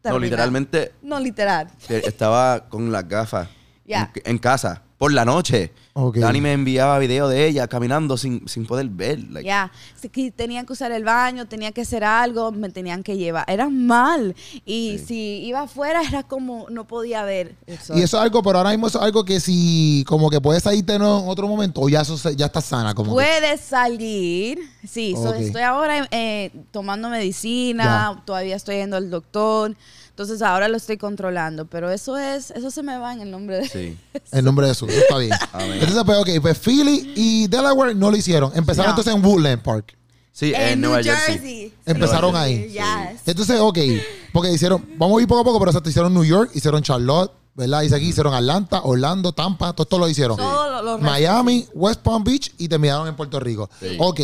No, 0.03 0.17
literalmente 0.19 0.93
No, 1.01 1.19
literal. 1.19 1.69
estaba 1.89 2.69
con 2.69 2.91
las 2.91 3.07
gafas 3.07 3.47
En, 3.89 4.09
en 4.25 4.38
casa 4.38 4.83
por 4.97 5.13
la 5.13 5.24
noche. 5.24 5.71
Ok. 5.94 6.18
Dani 6.18 6.41
me 6.41 6.51
enviaba 6.53 7.00
video 7.00 7.30
de 7.30 7.47
ella 7.47 7.68
caminando 7.68 8.18
sin, 8.18 8.45
sin 8.50 8.65
poder 8.65 8.88
ver. 8.89 9.19
like, 9.31 9.47
Ya, 9.47 9.71
que 10.12 10.30
tenían 10.31 10.65
que 10.65 10.74
usar 10.74 10.91
el 10.91 11.03
baño, 11.06 11.45
tenía 11.47 11.71
que 11.71 11.81
hacer 11.81 12.03
algo, 12.03 12.51
me 12.51 12.69
tenían 12.69 13.01
que 13.01 13.15
llevar. 13.18 13.45
Era 13.47 13.69
mal. 13.69 14.36
Y 14.65 15.00
si 15.00 15.39
iba 15.45 15.62
afuera 15.62 16.01
era 16.07 16.24
como 16.24 16.68
no 16.69 16.86
podía 16.86 17.24
ver. 17.24 17.56
el 17.65 17.80
sol. 17.80 17.97
Y 17.97 18.01
eso 18.01 18.18
es 18.18 18.24
algo, 18.24 18.44
pero 18.44 18.57
ahora 18.57 18.71
mismo 18.71 18.88
eso 18.88 19.00
es 19.00 19.06
algo 19.06 19.24
que 19.24 19.39
si, 19.39 20.03
como 20.06 20.30
que 20.30 20.42
puedes 20.42 20.63
salirte 20.63 20.94
en 20.95 21.01
otro 21.01 21.47
momento, 21.47 21.80
o 21.81 21.88
ya 21.89 22.01
eso 22.01 22.18
ya 22.31 22.47
está 22.47 22.59
sana, 22.62 22.94
como 22.94 23.12
que- 23.12 23.24
Puedes 23.24 23.62
salir. 23.62 24.59
Sí, 24.88 25.13
so, 25.15 25.33
estoy 25.33 25.62
ahora 25.62 26.07
eh, 26.12 26.51
tomando 26.71 27.09
medicina, 27.09 28.21
todavía 28.25 28.56
estoy 28.57 28.75
yendo 28.75 28.97
al 28.97 29.09
doctor. 29.09 29.75
Entonces 30.19 30.42
ahora 30.42 30.68
lo 30.68 30.75
estoy 30.75 30.98
controlando. 30.98 31.66
Pero 31.68 31.89
eso 31.89 32.18
es, 32.18 32.51
eso 32.51 32.69
se 32.71 32.83
me 32.83 32.98
va 32.98 33.13
en 33.13 33.21
el 33.21 33.31
nombre 33.31 33.60
de. 33.60 33.69
Sí. 33.69 33.98
En 34.33 34.44
nombre 34.44 34.68
de 34.68 34.74
Jesús, 34.74 34.89
está 34.89 35.18
bien. 35.18 35.31
Amén. 35.54 35.80
Entonces, 35.80 36.04
pues, 36.06 36.18
ok, 36.18 36.30
pues 36.42 36.57
Philly 36.60 37.13
y 37.16 37.48
Delaware 37.48 37.95
no 37.95 38.12
lo 38.12 38.18
hicieron. 38.18 38.51
Empezaron 38.54 38.88
No. 38.88 39.00
entonces 39.00 39.16
en 39.16 39.25
Woodland 39.25 39.62
Park. 39.62 39.95
Sí, 40.33 40.51
en, 40.54 40.81
Nueva 40.81 41.01
Jersey. 41.01 41.74
Empezaron 41.86 42.31
Nueva 42.33 42.42
ahí. 42.42 42.68
Yes. 42.69 43.21
Entonces, 43.25 43.62
ok, 43.62 43.77
porque 44.33 44.51
hicieron, 44.51 44.86
vamos 44.98 45.19
a 45.19 45.21
ir 45.21 45.27
poco 45.30 45.39
a 45.39 45.44
poco, 45.45 45.57
pero 45.60 45.71
exacto, 45.71 45.89
hicieron 45.89 46.13
New 46.13 46.25
York, 46.25 46.51
hicieron 46.54 46.83
Charlotte, 46.83 47.31
¿verdad? 47.56 47.81
Dice 47.81 47.95
aquí, 47.95 48.07
hicieron 48.10 48.33
Atlanta, 48.33 48.81
Orlando, 48.83 49.31
Tampa, 49.31 49.71
todo 49.71 49.83
esto 49.83 49.98
lo 50.00 50.10
hicieron. 50.10 50.36
Todo 50.36 50.69
lo- 50.69 50.81
lo 50.81 50.98
resto. 50.98 51.10
Miami, 51.12 51.66
West 51.74 52.01
Palm 52.01 52.25
Beach 52.25 52.51
y 52.57 52.68
terminaron 52.68 53.07
en 53.07 53.16
Puerto 53.16 53.39
Rico. 53.39 53.69
Sí. 53.80 53.95
Ok, 54.00 54.19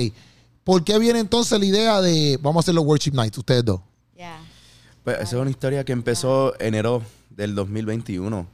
¿por 0.66 0.84
qué 0.84 1.00
viene 1.00 1.20
entonces 1.20 1.58
la 1.58 1.66
idea 1.66 2.02
de 2.02 2.38
vamos 2.42 2.58
a 2.58 2.66
hacer 2.66 2.76
los 2.76 2.84
Worship 2.84 3.14
Nights, 3.14 3.38
ustedes 3.38 3.64
dos? 3.64 3.80
Pues 5.06 5.16
esa 5.18 5.36
es 5.38 5.42
una 5.42 5.50
historia 5.52 5.84
que 5.86 5.94
empezó 5.94 6.54
enero 6.60 7.02
del 7.30 7.56
2021. 7.56 8.46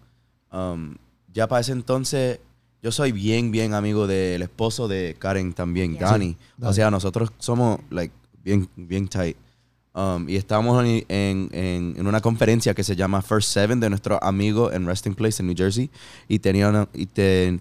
Um, 0.51 0.95
ya 1.33 1.47
para 1.47 1.61
ese 1.61 1.71
entonces, 1.71 2.39
yo 2.83 2.91
soy 2.91 3.11
bien, 3.13 3.51
bien 3.51 3.73
amigo 3.73 4.05
del 4.05 4.41
esposo 4.43 4.87
de 4.87 5.15
Karen 5.17 5.53
también, 5.53 5.93
Yeah. 5.97 6.11
Dani. 6.11 6.31
Sí, 6.31 6.37
O 6.65 6.73
sea, 6.73 6.91
nosotros 6.91 7.31
somos 7.39 7.79
like 7.89 8.13
bien, 8.43 8.69
bien 8.75 9.07
tight. 9.07 9.37
Um, 9.93 10.27
y 10.29 10.35
estábamos 10.37 10.83
en, 10.85 11.05
en- 11.09 11.49
en- 11.53 11.95
en 11.97 12.07
una 12.07 12.21
conferencia 12.21 12.73
que 12.73 12.83
se 12.83 12.95
llama 12.95 13.21
First 13.21 13.49
Seven 13.51 13.79
de 13.79 13.89
nuestro 13.89 14.21
amigo 14.23 14.71
en 14.71 14.85
Resting 14.85 15.15
Place 15.15 15.41
en 15.41 15.47
New 15.47 15.55
Jersey. 15.57 15.89
Y 16.27 16.39
tenía 16.39 16.69
una- 16.69 16.87
y 16.93 17.05
te- 17.07 17.59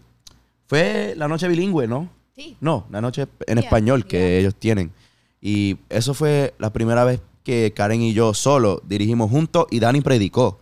fue 0.66 1.14
la 1.16 1.26
noche 1.28 1.48
bilingüe, 1.48 1.86
¿no? 1.88 2.08
Sí. 2.36 2.56
No, 2.60 2.86
la 2.90 3.00
noche 3.00 3.26
en 3.46 3.56
Yeah, 3.58 3.64
español 3.64 4.04
que 4.06 4.19
yeah. 4.19 4.38
ellos 4.38 4.54
tienen. 4.56 4.93
Y 5.40 5.76
eso 5.88 6.12
fue 6.14 6.54
la 6.58 6.72
primera 6.72 7.04
vez 7.04 7.20
que 7.44 7.72
Karen 7.75 8.02
y 8.02 8.12
yo 8.12 8.34
solo 8.34 8.82
dirigimos 8.87 9.31
juntos 9.31 9.66
y 9.70 9.81
Dani 9.81 10.00
predicó. 10.00 10.60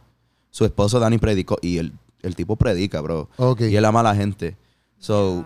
Su 0.51 0.65
esposo 0.65 0.99
Dani 1.01 1.19
predicó 1.19 1.59
y 1.61 1.79
el, 1.79 1.93
el 2.23 2.35
tipo 2.37 2.57
predica, 2.57 3.01
bro. 3.01 3.29
Ok. 3.37 3.63
Y 3.63 3.77
él 3.77 3.85
ama 3.85 4.01
a 4.01 4.05
la 4.05 4.15
gente. 4.15 4.57
So, 4.99 5.45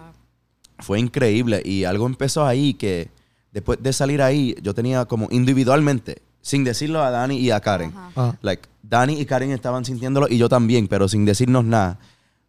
fue 0.79 0.99
increíble 1.01 1.63
y 1.65 1.85
algo 1.85 2.07
empezó 2.07 2.45
ahí 2.45 2.75
que 2.75 3.09
después 3.53 3.83
de 3.83 3.93
salir 3.93 4.23
ahí 4.23 4.57
yo 4.63 4.75
tenía 4.75 5.05
como 5.05 5.29
individualmente, 5.31 6.23
sin 6.41 6.65
decirlo 6.65 7.03
a 7.03 7.11
Dani 7.11 7.37
y 7.37 7.51
a 7.51 7.61
Karen. 7.61 7.93
Ah, 8.17 8.35
Like, 8.43 8.69
Dani 8.83 9.21
y 9.21 9.25
Karen 9.27 9.51
estaban 9.53 9.85
sintiéndolo 9.85 10.27
y 10.29 10.39
yo 10.39 10.49
también, 10.49 10.89
pero 10.89 11.09
sin 11.09 11.25
decirnos 11.25 11.65
nada. 11.65 11.99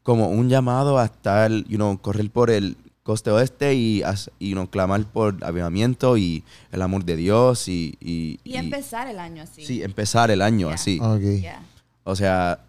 Como 0.02 0.30
un 0.30 0.50
llamado 0.50 0.98
a 1.00 1.06
estar, 1.06 1.50
you 1.52 1.78
know, 1.78 1.98
correr 2.02 2.30
por 2.30 2.50
el 2.50 2.76
coste 3.04 3.30
oeste 3.32 3.74
y, 3.76 4.02
as- 4.04 4.32
y 4.40 4.50
you 4.50 4.56
know, 4.56 4.68
clamar 4.70 5.04
por 5.06 5.44
avivamiento 5.44 6.18
y 6.18 6.44
el 6.72 6.82
amor 6.82 7.04
de 7.04 7.16
Dios 7.18 7.68
y... 7.68 7.98
Y, 8.00 8.40
Y 8.46 8.56
empezar 8.56 9.08
el 9.08 9.20
año 9.20 9.44
así. 9.44 9.66
Sí, 9.66 9.84
empezar 9.84 10.32
el 10.32 10.42
año 10.42 10.68
Yeah. 10.68 10.76
así. 10.76 11.00
ok. 11.02 11.20
Yeah. 11.42 11.62
O 12.06 12.16
sea, 12.16 12.60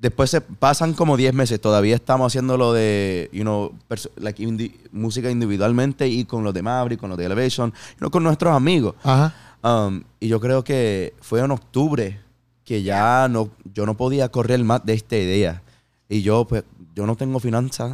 después 0.00 0.30
se 0.30 0.40
pasan 0.40 0.92
como 0.94 1.16
10 1.16 1.34
meses, 1.34 1.60
todavía 1.60 1.94
estamos 1.94 2.32
haciendo 2.32 2.56
lo 2.56 2.72
de, 2.72 3.28
you 3.32 3.42
know, 3.42 3.72
like 4.16 4.42
indi- 4.42 4.72
música 4.92 5.30
individualmente 5.30 6.08
y 6.08 6.24
con 6.24 6.42
los 6.42 6.52
de 6.54 6.62
Maverick, 6.62 6.98
con 6.98 7.10
los 7.10 7.18
de 7.18 7.26
Elevation, 7.26 7.70
you 7.70 7.98
know, 7.98 8.10
con 8.10 8.22
nuestros 8.24 8.54
amigos. 8.54 8.94
Ajá. 9.04 9.34
Um, 9.62 10.02
y 10.18 10.28
yo 10.28 10.40
creo 10.40 10.64
que 10.64 11.12
fue 11.20 11.40
en 11.40 11.50
octubre 11.50 12.18
que 12.64 12.82
ya 12.82 13.28
no, 13.28 13.50
yo 13.74 13.84
no 13.86 13.96
podía 13.96 14.28
correr 14.30 14.62
más 14.64 14.84
de 14.86 14.94
esta 14.94 15.16
idea. 15.16 15.62
Y 16.08 16.22
yo, 16.22 16.44
pues, 16.46 16.64
yo 17.00 17.06
no 17.06 17.16
tengo 17.16 17.40
finanzas. 17.40 17.92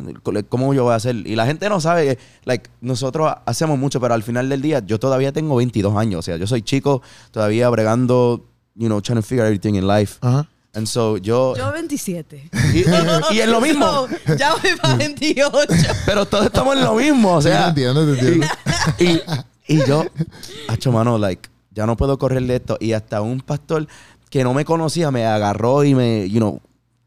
¿Cómo 0.49 0.75
yo 0.75 0.83
voy 0.85 0.93
a 0.93 0.97
hacer? 0.97 1.15
Y 1.27 1.37
la 1.37 1.47
gente 1.47 1.69
no 1.69 1.81
sabe 1.81 2.19
like, 2.45 2.69
nosotros 2.81 3.33
hacemos 3.47 3.79
mucho, 3.79 4.01
pero 4.01 4.15
al 4.15 4.23
final 4.25 4.49
del 4.49 4.61
día, 4.63 4.81
yo 4.85 4.99
todavía 4.99 5.33
tengo 5.33 5.55
22 5.57 5.97
años. 5.97 6.19
O 6.19 6.23
sea, 6.23 6.37
yo 6.37 6.47
soy 6.47 6.63
chico, 6.63 7.03
todavía 7.31 7.69
bregando, 7.71 8.45
you 8.75 8.87
know, 8.89 9.01
trying 9.01 9.17
to 9.21 9.23
figure 9.23 9.47
everything 9.47 9.75
in 9.75 9.87
life. 9.87 10.17
Ajá. 10.21 10.49
And 10.75 10.87
so, 10.87 11.17
yo... 11.17 11.55
Yo 11.57 11.73
27. 11.73 12.51
y, 12.75 12.79
y- 12.81 12.85
y 13.37 13.41
es 13.41 13.49
lo 13.49 13.61
mismo. 13.69 14.09
Ya 14.37 14.53
voy 14.55 14.71
para 14.83 14.97
28. 14.97 15.67
Pero 16.07 16.27
todos 16.27 16.47
estamos 16.47 16.77
en 16.77 16.85
lo 16.85 16.95
mismo, 16.97 17.35
o 17.37 17.41
Sí, 17.41 17.49
sea... 17.49 17.73
te 17.73 17.83
entiendo, 17.85 18.05
te 18.05 18.21
entiendo. 18.21 18.47
y, 19.69 19.75
y 19.77 19.85
yo, 19.87 20.05
hacho, 20.69 20.91
mano, 20.93 21.17
like, 21.17 21.49
ya 21.71 21.87
no 21.87 21.97
puedo 21.97 22.19
correr 22.19 22.43
de 22.43 22.57
esto. 22.57 22.77
Y 22.81 22.93
hasta 22.93 23.23
un 23.23 23.41
pastor 23.41 23.87
que 24.29 24.43
no 24.45 24.53
me 24.53 24.65
conocía 24.65 25.11
me 25.11 25.25
agarró 25.25 25.85
y 25.85 25.95
me, 25.95 26.29
you 26.29 26.39
know, 26.41 26.61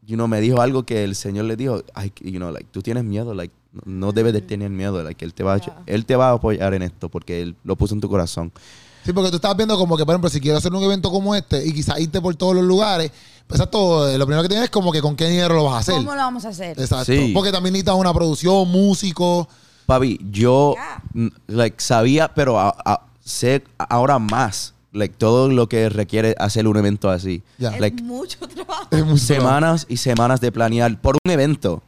you 0.06 0.16
know, 0.16 0.26
me 0.28 0.40
dijo 0.40 0.60
algo 0.60 0.84
que 0.84 1.04
el 1.04 1.14
Señor 1.14 1.44
le 1.46 1.56
dijo, 1.56 1.82
ay, 1.94 2.12
you 2.22 2.38
know, 2.38 2.50
like, 2.50 2.66
tú 2.70 2.82
tienes 2.82 3.04
miedo, 3.04 3.34
like, 3.34 3.54
no 3.84 4.12
debes 4.12 4.32
de 4.32 4.40
tener 4.42 4.70
miedo, 4.70 5.02
like, 5.02 5.24
él 5.24 5.32
te 5.34 5.42
va 5.44 5.54
a, 5.54 5.58
Yeah. 5.58 5.82
él 5.86 6.04
te 6.06 6.16
va 6.16 6.30
a 6.30 6.32
apoyar 6.32 6.74
en 6.74 6.82
esto 6.82 7.08
porque 7.08 7.40
él 7.42 7.56
lo 7.64 7.76
puso 7.76 7.94
en 7.94 8.00
tu 8.00 8.08
corazón. 8.08 8.52
Sí, 9.04 9.12
porque 9.12 9.30
tú 9.30 9.36
estabas 9.36 9.56
viendo 9.56 9.78
como 9.78 9.96
que, 9.96 10.04
por 10.04 10.12
ejemplo, 10.14 10.28
si 10.28 10.40
quiero 10.40 10.58
hacer 10.58 10.72
un 10.74 10.82
evento 10.82 11.10
como 11.10 11.34
este 11.34 11.64
y 11.66 11.72
quizás 11.72 11.98
irte 12.00 12.20
por 12.20 12.34
todos 12.34 12.54
los 12.54 12.64
lugares, 12.64 13.10
pues 13.46 13.58
exacto, 13.58 14.08
eh, 14.08 14.18
lo 14.18 14.26
primero 14.26 14.42
que 14.42 14.48
tienes 14.48 14.64
es 14.64 14.70
como 14.70 14.92
que 14.92 15.00
con 15.00 15.16
qué 15.16 15.28
dinero 15.28 15.54
lo 15.54 15.64
vas 15.64 15.74
a 15.74 15.78
hacer. 15.78 15.94
¿Cómo 15.96 16.10
lo 16.14 16.18
vamos 16.18 16.44
a 16.44 16.48
hacer? 16.48 16.78
Exacto. 16.78 17.06
Sí. 17.06 17.30
Porque 17.34 17.50
también 17.52 17.72
necesitas 17.72 17.94
una 17.94 18.12
producción, 18.12 18.68
músicos. 18.68 19.46
Papi, 19.86 20.20
yo, 20.30 20.74
Yeah. 20.74 21.02
n- 21.14 21.30
like, 21.46 21.80
sabía, 21.82 22.32
pero 22.34 22.58
a- 22.60 22.76
a- 22.84 23.06
sé 23.24 23.64
ahora 23.78 24.18
más, 24.18 24.74
like, 24.92 25.14
todo 25.16 25.48
lo 25.48 25.68
que 25.68 25.88
requiere 25.88 26.34
hacer 26.38 26.66
un 26.66 26.76
evento 26.76 27.10
así. 27.10 27.42
Ya. 27.58 27.74
Es 27.74 27.80
Like, 27.80 28.02
mucho 28.02 28.38
trabajo. 28.48 28.88
Es 28.90 29.22
semanas 29.22 29.86
y 29.88 29.96
semanas 29.96 30.40
de 30.40 30.52
planear 30.52 31.00
por 31.00 31.16
un 31.24 31.30
evento. 31.30 31.82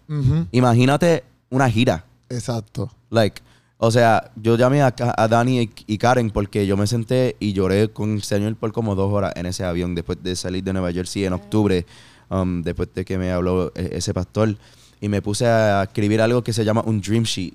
Imagínate 0.53 1.25
una 1.51 1.69
gira. 1.71 2.05
Exacto. 2.29 2.91
Like, 3.11 3.43
o 3.79 3.91
sea, 3.91 4.31
yo 4.37 4.57
llamé 4.57 4.81
a, 4.83 4.93
Dani 5.29 5.61
y, 5.63 5.71
y 5.87 5.99
Karen 5.99 6.31
porque 6.31 6.67
yo 6.67 6.77
me 6.77 6.87
senté 6.87 7.37
y 7.41 7.53
lloré 7.53 7.89
con 7.89 8.13
el 8.15 8.23
señor 8.23 8.55
por 8.57 8.73
como 8.73 8.95
dos 8.95 9.13
horas 9.13 9.33
en 9.37 9.47
ese 9.47 9.65
avión 9.65 9.95
después 9.95 10.23
de 10.23 10.37
salir 10.37 10.63
de 10.63 10.73
Nueva 10.73 10.93
Jersey 10.93 11.25
en 11.25 11.33
octubre, 11.33 11.85
um, 12.31 12.63
después 12.63 12.89
de 12.95 13.05
que 13.05 13.19
me 13.19 13.33
habló 13.33 13.73
e- 13.75 13.91
ese 13.97 14.15
pastor. 14.15 14.57
Y 15.01 15.09
me 15.09 15.21
puse 15.21 15.47
a 15.47 15.83
escribir 15.83 16.21
algo 16.23 16.45
que 16.45 16.53
se 16.53 16.65
llama 16.65 16.83
un 16.87 17.01
dream 17.01 17.25
sheet 17.25 17.55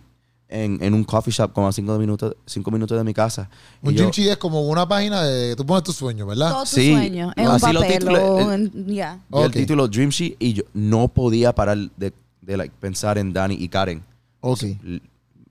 en, 0.50 0.82
en 0.82 0.94
un 0.94 1.04
coffee 1.04 1.32
shop 1.34 1.52
como 1.54 1.68
a 1.68 1.72
cinco 1.74 1.98
minutos, 1.98 2.36
cinco 2.46 2.72
minutos 2.72 2.98
de 2.98 3.04
mi 3.04 3.14
casa. 3.14 3.50
Un 3.82 3.94
Sheet 3.94 4.30
es 4.32 4.38
como 4.38 4.62
una 4.62 4.88
página 4.88 5.24
de. 5.24 5.56
Tú 5.56 5.66
pones 5.66 5.84
tus 5.84 5.96
sueños, 5.96 6.28
¿verdad? 6.28 6.52
Todo 6.52 6.64
tu 6.64 6.70
Sí, 6.70 6.92
sueño. 6.94 7.32
En 7.36 7.48
un 7.48 7.56
así 7.56 7.74
lo 7.74 7.82
papel 7.82 8.08
el- 8.08 8.52
en- 8.54 8.88
ya. 8.88 9.20
vi 9.30 9.40
el 9.40 9.46
Ok. 9.48 9.52
título 9.54 9.88
Dream 9.88 10.10
Sheet 10.10 10.36
y 10.40 10.54
yo 10.54 10.64
no 10.74 11.08
podía 11.10 11.54
parar 11.54 11.78
de, 11.98 12.14
de, 12.42 12.58
like, 12.58 12.74
pensar 12.80 13.18
en 13.18 13.34
Dani 13.34 13.56
y 13.56 13.68
Karen. 13.68 14.04
Ok. 14.40 14.64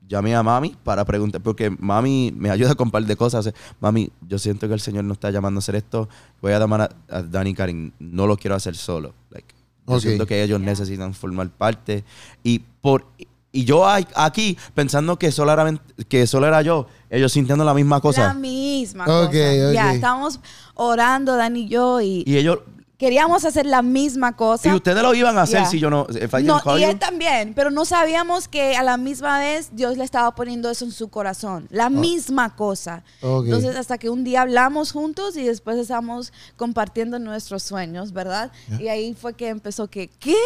Llamé 0.08 0.36
a 0.36 0.42
mami 0.44 0.76
para 0.84 1.04
preguntar, 1.04 1.40
porque 1.42 1.68
mami 1.68 2.32
me 2.36 2.48
ayuda 2.50 2.74
con 2.76 2.86
un 2.88 2.92
par 2.92 3.04
de 3.04 3.16
cosas. 3.16 3.52
Mami, 3.80 4.10
yo 4.26 4.38
siento 4.38 4.68
que 4.68 4.74
el 4.74 4.80
Señor 4.80 5.02
no 5.04 5.12
está 5.12 5.30
llamando 5.30 5.58
a 5.58 5.60
hacer 5.60 5.74
esto. 5.74 6.08
Voy 6.40 6.52
a 6.52 6.58
llamar 6.60 6.80
a, 7.08 7.16
a 7.16 7.22
Dani 7.22 7.50
y 7.50 7.54
Karen. 7.54 7.92
No 7.98 8.26
lo 8.26 8.36
quiero 8.36 8.54
hacer 8.54 8.76
solo. 8.76 9.14
Like, 9.30 9.52
yo 9.86 10.00
siento 10.00 10.24
que 10.26 10.42
ellos 10.42 10.60
necesitan 10.60 11.12
formar 11.12 11.50
parte. 11.50 12.04
Y 12.44 12.60
por 12.80 13.06
y 13.52 13.64
yo 13.64 13.86
aquí 13.86 14.58
pensando 14.74 15.18
que 15.18 15.32
solo 15.32 15.52
era, 15.52 15.72
que 16.08 16.26
solo 16.26 16.46
era 16.46 16.62
yo, 16.62 16.86
ellos 17.10 17.32
sintiendo 17.32 17.64
la 17.64 17.72
misma 17.74 17.96
La 17.96 18.00
cosa. 18.00 18.34
misma 18.34 19.04
Ok, 19.04 19.26
cosa. 19.28 19.72
Ya, 19.72 19.88
ok. 19.88 19.94
estábamos 19.94 20.40
orando, 20.74 21.36
Dani 21.36 21.60
y 21.62 21.68
yo, 21.68 22.00
y, 22.00 22.22
Y 22.26 22.36
ellos, 22.36 22.58
queríamos 22.98 23.44
hacer 23.44 23.66
la 23.66 23.82
misma 23.82 24.34
cosa. 24.36 24.68
y 24.70 24.72
ustedes 24.74 25.02
lo 25.02 25.12
iban 25.14 25.36
a 25.36 25.42
hacer 25.42 25.60
Ya. 25.62 25.66
si 25.66 25.78
yo 25.78 25.90
no. 25.90 26.06
didn't 26.06 26.32
No, 26.44 26.78
y 26.78 26.82
you. 26.82 26.88
él 26.88 26.98
también, 26.98 27.52
pero 27.54 27.70
no 27.70 27.84
sabíamos 27.84 28.48
que 28.48 28.74
a 28.76 28.82
la 28.82 28.96
misma 28.96 29.38
vez 29.38 29.68
Dios 29.72 29.96
le 29.98 30.04
estaba 30.04 30.34
poniendo 30.34 30.70
eso 30.70 30.84
en 30.84 30.92
su 30.92 31.08
corazón, 31.08 31.66
la 31.70 31.90
misma 31.90 32.56
cosa. 32.56 33.04
Ok. 33.20 33.44
Entonces, 33.46 33.76
hasta 33.76 33.98
que 33.98 34.08
un 34.08 34.24
día 34.24 34.42
hablamos 34.42 34.92
juntos 34.92 35.36
y 35.36 35.44
después 35.44 35.76
estamos 35.78 36.32
compartiendo 36.56 37.18
nuestros 37.18 37.62
sueños, 37.62 38.12
¿verdad? 38.12 38.50
Y 38.78 38.88
ahí 38.88 39.14
fue 39.14 39.34
que 39.34 39.48
empezó 39.48 39.88
que, 39.88 40.08
¿qué? 40.18 40.36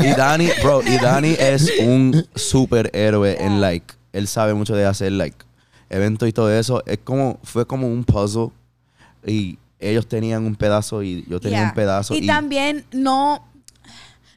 Y 0.00 0.08
Dani, 0.14 0.48
bro, 0.62 0.82
y 0.82 0.98
Dani 1.02 1.34
es 1.38 1.70
un 1.80 2.26
superhéroe 2.34 3.42
en 3.42 3.60
like. 3.60 3.94
Él 4.12 4.28
sabe 4.28 4.54
mucho 4.54 4.74
de 4.74 4.84
hacer 4.84 5.12
like 5.12 5.36
eventos 5.88 6.28
y 6.28 6.32
todo 6.32 6.52
eso. 6.52 6.82
Es 6.86 6.98
como, 7.02 7.38
fue 7.42 7.66
como 7.66 7.86
un 7.86 8.04
puzzle. 8.04 8.50
Y 9.26 9.58
ellos 9.80 10.06
tenían 10.06 10.44
un 10.44 10.54
pedazo 10.54 11.02
y 11.02 11.24
yo 11.28 11.40
tenía 11.40 11.64
un 11.64 11.74
pedazo. 11.74 12.14
Y, 12.14 12.26
también 12.26 12.84
no, 12.92 13.44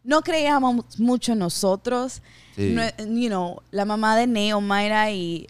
no 0.03 0.21
creíamos 0.21 0.99
mucho 0.99 1.33
en 1.33 1.39
nosotros. 1.39 2.21
Sí. 2.55 2.73
No, 2.73 2.83
you 3.05 3.27
know, 3.27 3.61
la 3.71 3.85
mamá 3.85 4.15
de 4.15 4.27
Neo, 4.27 4.61
Mayra 4.61 5.11
y, 5.11 5.47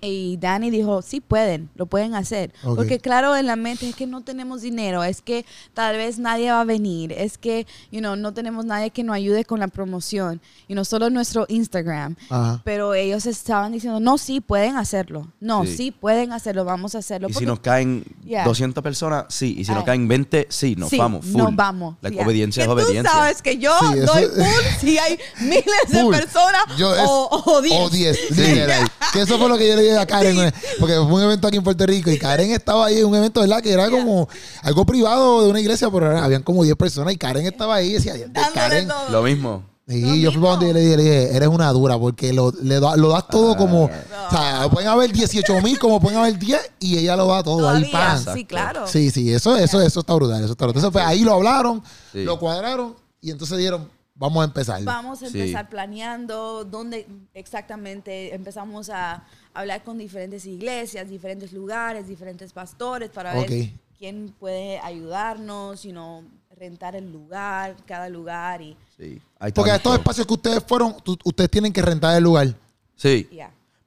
y 0.00 0.36
Dani 0.38 0.70
dijo, 0.70 1.02
sí 1.02 1.20
pueden, 1.20 1.70
lo 1.74 1.86
pueden 1.86 2.14
hacer. 2.14 2.52
Ok. 2.64 2.76
Porque 2.76 2.98
claro, 2.98 3.36
en 3.36 3.46
la 3.46 3.56
mente 3.56 3.88
es 3.88 3.94
que 3.94 4.06
no 4.06 4.22
tenemos 4.22 4.62
dinero, 4.62 5.04
es 5.04 5.20
que 5.22 5.44
tal 5.74 5.96
vez 5.96 6.18
nadie 6.18 6.50
va 6.50 6.60
a 6.60 6.64
venir, 6.64 7.12
es 7.12 7.38
que, 7.38 7.66
you 7.90 8.00
know, 8.00 8.16
no 8.16 8.32
tenemos 8.34 8.64
nadie 8.64 8.90
que 8.90 9.02
nos 9.04 9.14
ayude 9.16 9.44
con 9.44 9.60
la 9.60 9.68
promoción, 9.68 10.40
y 10.68 10.74
no 10.74 10.84
solo 10.84 11.10
nuestro 11.10 11.46
Instagram. 11.48 12.16
Ajá. 12.30 12.60
Pero 12.64 12.94
ellos 12.94 13.26
estaban 13.26 13.72
diciendo, 13.72 14.00
no, 14.00 14.18
sí 14.18 14.40
pueden 14.40 14.76
hacerlo. 14.76 15.32
No, 15.40 15.64
Sí. 15.64 15.76
sí, 15.76 15.90
pueden 15.90 16.32
hacerlo, 16.32 16.64
vamos 16.64 16.94
a 16.94 16.98
hacerlo. 16.98 17.28
Y 17.28 17.32
si 17.32 17.34
Porque- 17.34 17.46
nos 17.46 17.60
caen 17.60 18.04
Yeah. 18.24 18.44
200 18.44 18.82
personas, 18.82 19.26
sí. 19.28 19.54
Y 19.58 19.64
si 19.64 19.70
nos 19.72 19.82
Ah. 19.82 19.86
caen 19.86 20.08
20, 20.08 20.46
sí, 20.50 20.74
nos 20.76 20.90
Sí, 20.90 20.98
vamos. 20.98 21.24
Full. 21.26 21.36
Nos 21.36 21.54
vamos. 21.54 21.96
Like, 22.00 22.16
ya. 22.16 22.24
obediencia 22.24 22.64
que 22.64 22.68
es 22.68 22.72
obediencia. 22.72 23.10
Tú 23.12 23.16
sabes 23.18 23.42
que 23.42 23.56
yo 23.58 23.72
Sí, 23.92 23.98
eso- 24.00 24.12
doy 24.12 24.24
full 24.24 24.64
si 24.80 24.98
hay 24.98 25.18
miles 25.40 25.64
de 25.88 26.00
Full. 26.00 26.14
personas 26.16 26.62
Yo 26.76 26.90
o, 27.08 27.42
o 27.52 27.62
diez. 27.62 27.80
O 27.80 27.88
10, 27.90 28.30
literal. 28.36 28.88
Que 29.12 29.22
eso 29.22 29.38
fue 29.38 29.48
lo 29.48 29.56
que 29.56 29.68
yo 29.68 29.75
le 29.76 29.82
dije 29.82 29.98
a 29.98 30.06
Karen. 30.06 30.38
eh, 30.38 30.52
Porque 30.80 30.94
fue 30.94 31.04
un 31.12 31.22
evento 31.22 31.46
aquí 31.48 31.56
en 31.58 31.64
Puerto 31.64 31.86
Rico 31.86 32.10
y 32.10 32.18
Karen 32.18 32.50
estaba 32.52 32.86
ahí 32.86 32.98
en 32.98 33.06
un 33.06 33.14
evento, 33.16 33.40
¿verdad? 33.40 33.60
Que 33.62 33.72
era 33.72 33.88
como 33.90 34.28
algo 34.62 34.84
privado 34.84 35.42
de 35.44 35.50
una 35.50 35.60
iglesia, 35.60 35.88
pero 35.90 36.10
era- 36.10 36.24
habían 36.24 36.42
como 36.42 36.64
10 36.64 36.76
personas 36.76 37.12
y 37.14 37.16
Karen 37.16 37.46
estaba 37.46 37.76
ahí 37.76 37.90
y 37.90 37.92
decía, 37.94 38.14
"Dios, 38.14 38.30
Dándole 38.32 38.54
Karen. 38.54 38.88
todo. 38.88 39.08
Lo 39.10 39.22
mismo. 39.22 39.62
Sí, 39.88 40.00
Lo 40.02 40.14
yo 40.16 40.32
fui 40.32 40.40
para 40.40 40.50
donde 40.56 40.66
yo 40.66 40.72
le 40.72 40.80
dije, 40.80 40.96
le 40.96 41.02
dije, 41.04 41.36
eres 41.36 41.48
una 41.48 41.70
dura 41.70 41.96
porque 41.96 42.32
lo, 42.32 42.50
le 42.60 42.80
da- 42.80 42.96
lo 42.96 43.10
das 43.10 43.28
todo 43.28 43.56
como, 43.56 43.84
o 43.84 43.90
sea, 44.30 44.66
pueden 44.68 44.88
haber 44.88 45.12
18 45.12 45.60
mil 45.62 45.78
como 45.78 46.00
pueden 46.00 46.18
haber 46.18 46.36
10 46.36 46.60
y 46.80 46.98
ella 46.98 47.14
lo 47.14 47.28
da 47.28 47.44
todo 47.44 47.68
ahí, 47.68 47.84
pan. 47.92 48.20
sí, 48.34 48.44
claro. 48.44 48.88
Sí, 48.88 49.12
sí, 49.12 49.32
eso, 49.32 49.56
eso, 49.56 49.80
eso 49.80 50.00
está 50.00 50.14
brutal, 50.14 50.42
eso 50.42 50.50
está 50.54 50.64
brutal. 50.64 50.80
Entonces, 50.80 50.90
pues 50.92 51.04
ahí 51.04 51.20
lo 51.22 51.34
hablaron, 51.34 51.84
Sí. 52.12 52.24
lo 52.24 52.36
cuadraron 52.40 52.96
y 53.20 53.30
entonces 53.30 53.58
dieron, 53.58 53.88
vamos 54.16 54.40
a 54.42 54.46
empezar. 54.46 54.82
Vamos 54.82 55.22
a 55.22 55.28
Sí. 55.28 55.38
empezar 55.38 55.68
planeando 55.68 56.64
dónde 56.64 57.06
exactamente 57.32 58.34
empezamos 58.34 58.90
a 58.90 59.22
hablar 59.60 59.82
con 59.84 59.98
diferentes 59.98 60.44
iglesias, 60.46 61.08
diferentes 61.08 61.52
lugares, 61.52 62.06
diferentes 62.08 62.52
pastores 62.52 63.10
para 63.10 63.34
ver 63.34 63.70
quién 63.98 64.34
puede 64.38 64.78
ayudarnos, 64.80 65.80
sino 65.80 66.22
rentar 66.58 66.96
el 66.96 67.12
lugar, 67.12 67.76
cada 67.86 68.08
lugar 68.08 68.62
y 68.62 68.76
Sí. 68.96 69.20
Porque 69.38 69.52
tanto. 69.70 69.74
estos 69.76 69.94
espacios 69.98 70.26
que 70.26 70.32
ustedes 70.34 70.64
fueron, 70.66 70.96
tú- 71.04 71.18
ustedes 71.24 71.50
tienen 71.50 71.72
que 71.72 71.82
rentar 71.82 72.16
el 72.16 72.24
lugar. 72.24 72.54
Sí. 72.94 73.28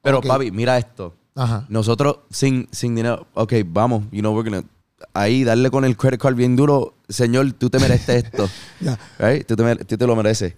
Pero, 0.02 0.20
papi, 0.20 0.50
mira 0.50 0.78
esto. 0.78 1.14
Ajá. 1.34 1.66
Nosotros 1.68 2.18
sin, 2.30 2.68
sin 2.70 2.94
dinero, 2.94 3.26
ok, 3.34 3.54
vamos, 3.66 4.04
you 4.12 4.20
know, 4.20 4.32
we're 4.34 4.48
gonna, 4.48 4.64
ahí 5.14 5.42
darle 5.44 5.70
con 5.70 5.84
el 5.84 5.96
credit 5.96 6.20
card 6.20 6.34
bien 6.36 6.54
duro, 6.56 6.94
señor, 7.08 7.52
tú 7.54 7.70
te 7.70 7.78
mereces 7.78 8.24
esto, 8.24 8.48
Ya. 8.80 8.98
right? 9.18 9.46
Tú 9.46 9.56
te, 9.56 9.62
mere- 9.64 9.84
tú 9.84 9.96
te 9.96 10.06
lo 10.06 10.14
mereces. 10.16 10.54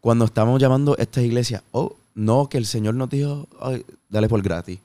Cuando 0.00 0.24
estamos 0.26 0.60
llamando 0.60 0.94
a 0.98 1.02
estas 1.02 1.24
iglesias, 1.24 1.62
oh, 1.72 1.96
no, 2.14 2.48
que 2.48 2.58
el 2.58 2.66
Señor 2.66 2.94
nos 2.94 3.08
dijo, 3.08 3.48
dale 4.14 4.28
por 4.28 4.40
gratis. 4.42 4.78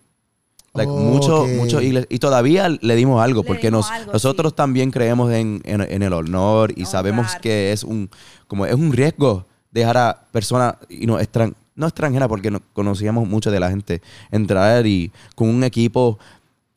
Like, 0.74 0.92
mucho, 0.92 1.48
mucho. 1.48 1.82
Y 1.82 2.20
todavía 2.20 2.70
le 2.70 2.96
dimos 2.96 3.22
algo, 3.24 3.42
Le 3.42 3.48
porque 3.48 3.68
dimos 3.68 3.88
nos, 3.90 3.92
algo, 3.92 4.14
nosotros 4.14 4.52
sí. 4.52 4.56
también 4.58 4.92
creemos 4.92 5.32
en, 5.32 5.62
en- 5.66 5.82
en 5.82 6.04
el 6.04 6.14
honor 6.14 6.72
y 6.72 6.82
Honrar. 6.82 6.92
sabemos 6.92 7.36
que 7.42 7.72
es 7.72 7.84
un, 7.84 8.10
como 8.48 8.66
es 8.66 8.76
un 8.76 8.92
riesgo 8.94 9.46
dejar 9.72 9.98
a 9.98 10.28
personas 10.32 10.76
y 10.88 11.08
no, 11.08 11.20
extran, 11.20 11.56
no 11.76 11.88
extranjeras, 11.88 12.28
porque 12.28 12.52
no, 12.52 12.60
conocíamos 12.74 13.28
mucho 13.28 13.50
de 13.52 13.60
la 13.60 13.70
gente, 13.70 14.02
entrar 14.32 14.86
y 14.86 15.12
con 15.36 15.50
un 15.50 15.64
equipo 15.64 16.20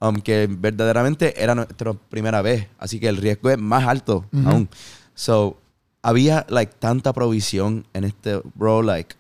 um, 0.00 0.14
que 0.16 0.49
verdaderamente 0.50 1.42
era 1.42 1.54
nuestra 1.54 1.92
primera 1.92 2.40
vez. 2.40 2.68
Así 2.78 2.99
que 2.99 3.09
el 3.09 3.18
riesgo 3.18 3.50
es 3.50 3.59
más 3.59 3.87
alto 3.87 4.25
aún. 4.47 4.68
So, 5.14 5.59
había 6.02 6.47
like 6.49 6.73
tanta 6.78 7.12
provisión 7.12 7.87
en 7.92 8.04
este 8.04 8.40
bro, 8.54 8.82
like, 8.82 9.14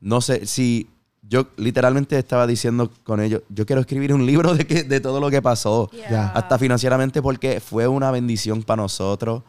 no 0.00 0.20
sé 0.20 0.46
si 0.46 0.86
yo 1.28 1.48
literalmente 1.56 2.18
estaba 2.18 2.46
diciendo 2.46 2.90
con 3.04 3.20
ellos, 3.20 3.42
yo 3.50 3.66
quiero 3.66 3.80
escribir 3.80 4.14
un 4.14 4.24
libro 4.24 4.54
de, 4.54 4.66
que, 4.66 4.82
de 4.84 5.00
todo 5.00 5.20
lo 5.20 5.30
que 5.30 5.42
pasó, 5.42 5.90
hasta 6.34 6.58
financieramente, 6.58 7.20
porque 7.20 7.60
fue 7.60 7.86
una 7.86 8.10
bendición 8.10 8.62
para 8.62 8.82
nosotros 8.82 9.42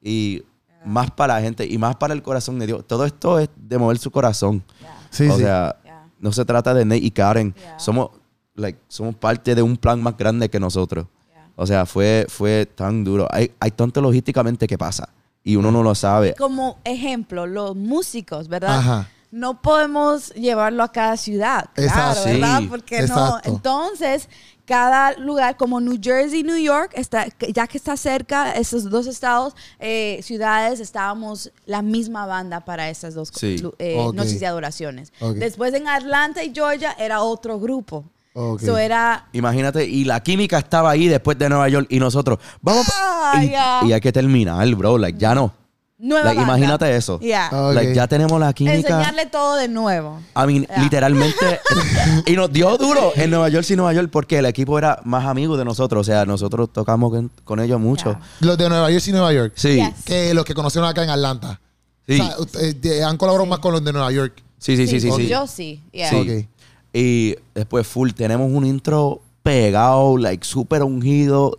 y 0.00 0.42
más 0.84 1.10
para 1.10 1.34
la 1.34 1.42
gente 1.42 1.66
y 1.66 1.76
más 1.78 1.96
para 1.96 2.14
el 2.14 2.22
corazón 2.22 2.58
de 2.58 2.66
Dios. 2.66 2.86
Todo 2.86 3.04
esto 3.04 3.38
es 3.38 3.50
de 3.54 3.76
mover 3.76 3.98
su 3.98 4.10
corazón. 4.10 4.64
Sí, 5.10 5.28
o 5.28 5.36
sí. 5.36 5.42
sea, 5.42 5.76
no 6.18 6.32
se 6.32 6.44
trata 6.44 6.72
de 6.72 6.84
Nate 6.84 7.04
y 7.04 7.10
Karen. 7.10 7.52
Yeah. 7.54 7.78
Somos, 7.78 8.10
like, 8.54 8.78
somos 8.88 9.14
parte 9.14 9.54
de 9.54 9.62
un 9.62 9.76
plan 9.76 10.02
más 10.02 10.16
grande 10.16 10.48
que 10.48 10.58
nosotros. 10.58 11.06
O 11.54 11.66
sea, 11.66 11.86
fue, 11.86 12.26
fue 12.28 12.66
tan 12.66 13.02
duro. 13.04 13.26
Hay, 13.30 13.52
hay 13.60 13.70
tanto 13.72 14.00
logísticamente 14.00 14.66
que 14.66 14.78
pasa 14.78 15.08
y 15.42 15.56
uno 15.56 15.70
no 15.70 15.82
lo 15.82 15.94
sabe. 15.94 16.34
Como 16.34 16.78
ejemplo, 16.84 17.46
los 17.46 17.76
músicos, 17.76 18.48
¿verdad? 18.48 18.78
Ajá. 18.78 19.08
No 19.36 19.60
podemos 19.60 20.30
llevarlo 20.34 20.82
a 20.82 20.90
cada 20.90 21.16
ciudad, 21.16 21.66
claro, 21.74 21.88
Exacto. 21.90 22.24
¿verdad? 22.30 22.58
Sí. 22.60 22.66
Porque 22.68 23.02
no. 23.02 23.38
Entonces, 23.44 24.28
cada 24.64 25.12
lugar 25.18 25.56
como 25.58 25.78
New 25.80 25.98
Jersey, 26.02 26.42
New 26.42 26.56
York, 26.56 26.92
está, 26.94 27.26
ya 27.54 27.66
que 27.66 27.76
está 27.76 27.96
cerca, 27.96 28.52
esos 28.52 28.88
dos 28.88 29.06
estados, 29.06 29.54
eh, 29.78 30.20
ciudades, 30.22 30.80
estábamos 30.80 31.52
la 31.66 31.82
misma 31.82 32.24
banda 32.26 32.64
para 32.64 32.88
esas 32.88 33.14
dos 33.14 33.30
Sí. 33.34 33.62
eh, 33.78 33.96
noches 34.14 34.40
de 34.40 34.46
adoraciones. 34.46 35.12
Después 35.34 35.74
en 35.74 35.86
Atlanta 35.86 36.42
y 36.42 36.52
Georgia 36.54 36.96
era 36.98 37.20
otro 37.22 37.60
grupo. 37.60 38.04
Ok. 38.32 38.60
So 38.62 38.76
era 38.78 39.28
Imagínate, 39.32 39.84
y 39.84 40.04
la 40.04 40.22
química 40.22 40.58
estaba 40.58 40.90
ahí 40.90 41.08
después 41.08 41.38
de 41.38 41.48
Nueva 41.48 41.68
York 41.68 41.86
y 41.90 41.98
nosotros, 42.00 42.38
vamos. 42.62 42.86
pa- 42.86 42.92
Ah, 43.34 43.44
y, 43.44 43.50
ya. 43.50 43.80
y 43.84 43.92
hay 43.92 44.00
que 44.00 44.12
terminar, 44.12 44.66
bro. 44.74 44.96
Like, 44.98 45.18
ya 45.18 45.34
no. 45.34 45.52
Nueva 45.98 46.24
Like, 46.24 46.38
banda. 46.38 46.56
imagínate 46.56 46.96
eso. 46.96 47.18
Ya. 47.20 47.48
Ah. 47.50 47.72
Like, 47.74 47.94
ya 47.94 48.06
tenemos 48.06 48.38
la 48.38 48.52
química. 48.52 48.76
Enseñarle 48.76 49.26
todo 49.26 49.56
de 49.56 49.68
nuevo. 49.68 50.20
I 50.34 50.46
mean, 50.46 50.66
literalmente. 50.82 51.60
y 52.26 52.32
nos 52.32 52.52
dio 52.52 52.76
duro 52.76 53.12
en 53.14 53.30
Nueva 53.30 53.48
York 53.48 53.66
y 53.70 53.76
Nueva 53.76 53.92
York 53.92 54.08
porque 54.10 54.38
el 54.38 54.46
equipo 54.46 54.78
era 54.78 55.00
más 55.04 55.24
amigo 55.24 55.56
de 55.56 55.64
nosotros. 55.64 56.00
O 56.00 56.04
sea, 56.04 56.24
nosotros 56.24 56.70
tocamos 56.72 57.10
con, 57.10 57.30
con 57.44 57.60
ellos 57.60 57.80
mucho. 57.80 58.18
Los 58.40 58.58
de 58.58 58.68
Nueva 58.68 58.90
York 58.90 59.04
y 59.06 59.12
Nueva 59.12 59.32
York. 59.32 59.52
Sí. 59.56 59.76
Yes. 59.76 60.04
Que 60.04 60.34
los 60.34 60.44
que 60.44 60.54
conocieron 60.54 60.88
acá 60.88 61.02
en 61.04 61.10
Atlanta. 61.10 61.60
Sí. 62.06 62.20
O 62.20 62.24
sea, 62.24 62.38
ustedes, 62.38 62.76
eh, 62.84 63.02
han 63.02 63.16
colaborado 63.16 63.46
más 63.46 63.58
con 63.58 63.72
los 63.72 63.84
de 63.84 63.92
Nueva 63.92 64.12
York. 64.12 64.42
sí, 64.58 64.76
sí, 64.76 64.86
sí, 64.86 65.00
sí, 65.00 65.10
sí. 65.10 65.26
Yo 65.26 65.46
sí. 65.46 65.82
yeah. 65.92 66.10
Sí. 66.10 66.16
Ok. 66.16 66.48
Y 66.92 67.36
después 67.54 67.86
full, 67.86 68.12
tenemos 68.12 68.50
un 68.50 68.64
intro 68.64 69.20
pegado, 69.42 70.16
like 70.16 70.44
súper 70.44 70.82
ungido. 70.82 71.58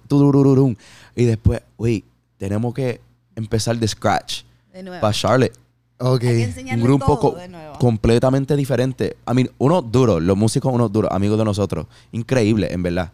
Y 1.16 1.26
después, 1.26 1.62
wait, 1.78 2.06
tenemos 2.38 2.74
que 2.74 3.02
empezar 3.38 3.78
de 3.78 3.88
scratch 3.88 4.42
De 4.74 4.84
nuevo. 4.84 5.00
para 5.00 5.14
Charlotte. 5.14 5.54
Ok. 6.00 6.24
Hay 6.24 6.54
que 6.54 6.74
Un 6.76 6.82
grupo 6.84 7.06
todo 7.06 7.20
co- 7.20 7.36
de 7.38 7.48
nuevo. 7.48 7.78
completamente 7.80 8.56
diferente. 8.56 9.16
I 9.30 9.34
mean, 9.34 9.50
unos 9.58 9.92
duros, 9.92 10.22
los 10.22 10.36
músicos 10.38 10.74
unos 10.74 10.92
duros, 10.92 11.10
amigos 11.12 11.38
de 11.40 11.46
nosotros. 11.46 11.88
Increíble, 12.12 12.68
en 12.72 12.84
verdad. 12.84 13.12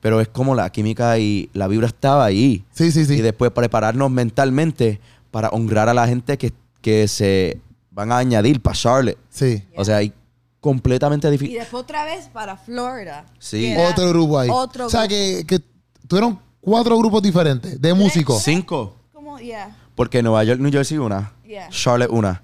Pero 0.00 0.20
es 0.20 0.28
como 0.28 0.54
la 0.54 0.70
química 0.70 1.18
y 1.18 1.48
la 1.54 1.66
vibra 1.68 1.86
estaba 1.86 2.24
ahí. 2.24 2.64
Sí, 2.72 2.92
sí, 2.92 3.04
sí. 3.04 3.14
Y 3.14 3.20
después 3.20 3.50
prepararnos 3.50 4.10
mentalmente 4.10 5.00
para 5.30 5.48
honrar 5.50 5.88
a 5.88 5.94
la 5.94 6.06
gente 6.06 6.36
que, 6.38 6.52
que 6.82 7.08
se 7.08 7.60
van 7.90 8.12
a 8.12 8.18
añadir 8.18 8.60
para 8.60 8.76
Charlotte. 8.76 9.18
Sí. 9.30 9.62
O 9.76 9.84
sea, 9.84 9.96
hay 9.96 10.12
completamente 10.60 11.26
Y 11.28 11.30
diferente. 11.32 11.58
después 11.60 11.82
otra 11.82 12.04
vez 12.04 12.28
para 12.28 12.56
Florida. 12.56 13.24
Sí. 13.38 13.74
Otro 13.90 14.08
grupo 14.10 14.38
ahí. 14.38 14.48
Otro 14.52 14.86
o 14.86 14.90
sea, 14.90 15.00
grupo. 15.06 15.14
que, 15.14 15.44
que 15.46 15.60
tuvieron 16.06 16.38
cuatro 16.60 16.96
grupos 16.98 17.22
diferentes 17.22 17.80
de 17.80 17.94
músicos. 17.94 18.42
Cinco. 18.42 18.94
Yeah. 19.40 19.76
Porque 19.94 20.22
Nueva 20.22 20.44
York, 20.44 20.60
New 20.60 20.70
Jersey 20.72 20.98
una. 20.98 21.32
Yeah. 21.44 21.68
Charlotte 21.70 22.10
una. 22.10 22.42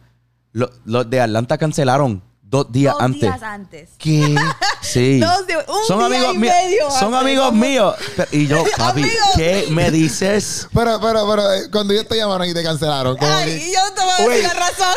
Lo- 0.52 0.70
Los 0.84 1.08
de 1.10 1.20
Atlanta 1.20 1.58
cancelaron 1.58 2.22
dos 2.42 2.70
días 2.70 2.92
Dos 2.94 3.02
antes. 3.02 3.20
días 3.22 3.42
antes. 3.42 3.88
Que 3.98 4.34
Sí. 4.80 5.18
Dos 5.18 5.46
de- 5.46 5.56
un 5.56 5.84
son 5.88 5.98
día 5.98 6.06
amigos 6.06 6.34
y 6.34 6.38
medio 6.38 6.90
Son 6.90 7.14
amigos 7.14 7.52
míos. 7.52 7.94
Pero- 8.16 8.28
Y 8.32 8.46
yo, 8.46 8.64
papi. 8.78 9.04
¿qué 9.36 9.66
me 9.70 9.90
dices? 9.90 10.68
Pero, 10.72 11.00
pero, 11.00 11.28
pero, 11.28 11.52
eh, 11.52 11.70
cuando 11.72 11.92
ellos 11.92 12.06
te 12.06 12.16
llamaron 12.16 12.48
y 12.48 12.54
te 12.54 12.62
cancelaron, 12.62 13.16
Ay, 13.20 13.58
que- 13.58 13.72
yo 13.72 13.80
te 13.94 14.02
voy 14.02 14.12
a 14.12 14.28
decir 14.28 14.44
la 14.44 14.54
razón. 14.54 14.94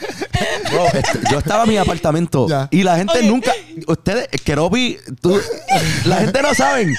Bro, 0.70 0.86
este, 0.86 1.20
yo 1.30 1.38
estaba 1.38 1.64
en 1.64 1.68
mi 1.70 1.76
apartamento 1.76 2.48
Ya. 2.48 2.68
y 2.70 2.82
la 2.82 2.96
gente 2.96 3.22
nunca. 3.24 3.52
Ustedes, 3.86 4.28
Keropi, 4.42 4.96
tú. 5.20 5.38
La 6.06 6.16
gente 6.18 6.40
no 6.40 6.54
saben. 6.54 6.94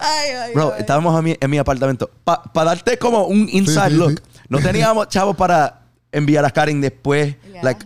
Ay, 0.00 0.30
ay, 0.30 0.54
Bro, 0.54 0.72
ay. 0.74 0.80
estábamos 0.80 1.16
a 1.16 1.22
mi- 1.22 1.36
en 1.40 1.50
mi 1.50 1.58
apartamento. 1.58 2.10
Para 2.24 2.70
darte 2.70 2.98
como 2.98 3.24
un 3.24 3.48
inside 3.50 3.90
sí, 3.90 3.96
look. 3.96 4.10
sí. 4.32 4.40
No 4.48 4.58
teníamos 4.60 5.08
chavos 5.08 5.36
para 5.36 5.80
enviar 6.12 6.44
a 6.44 6.50
Karen 6.50 6.80
después, 6.80 7.36
Ya. 7.52 7.62
like, 7.62 7.84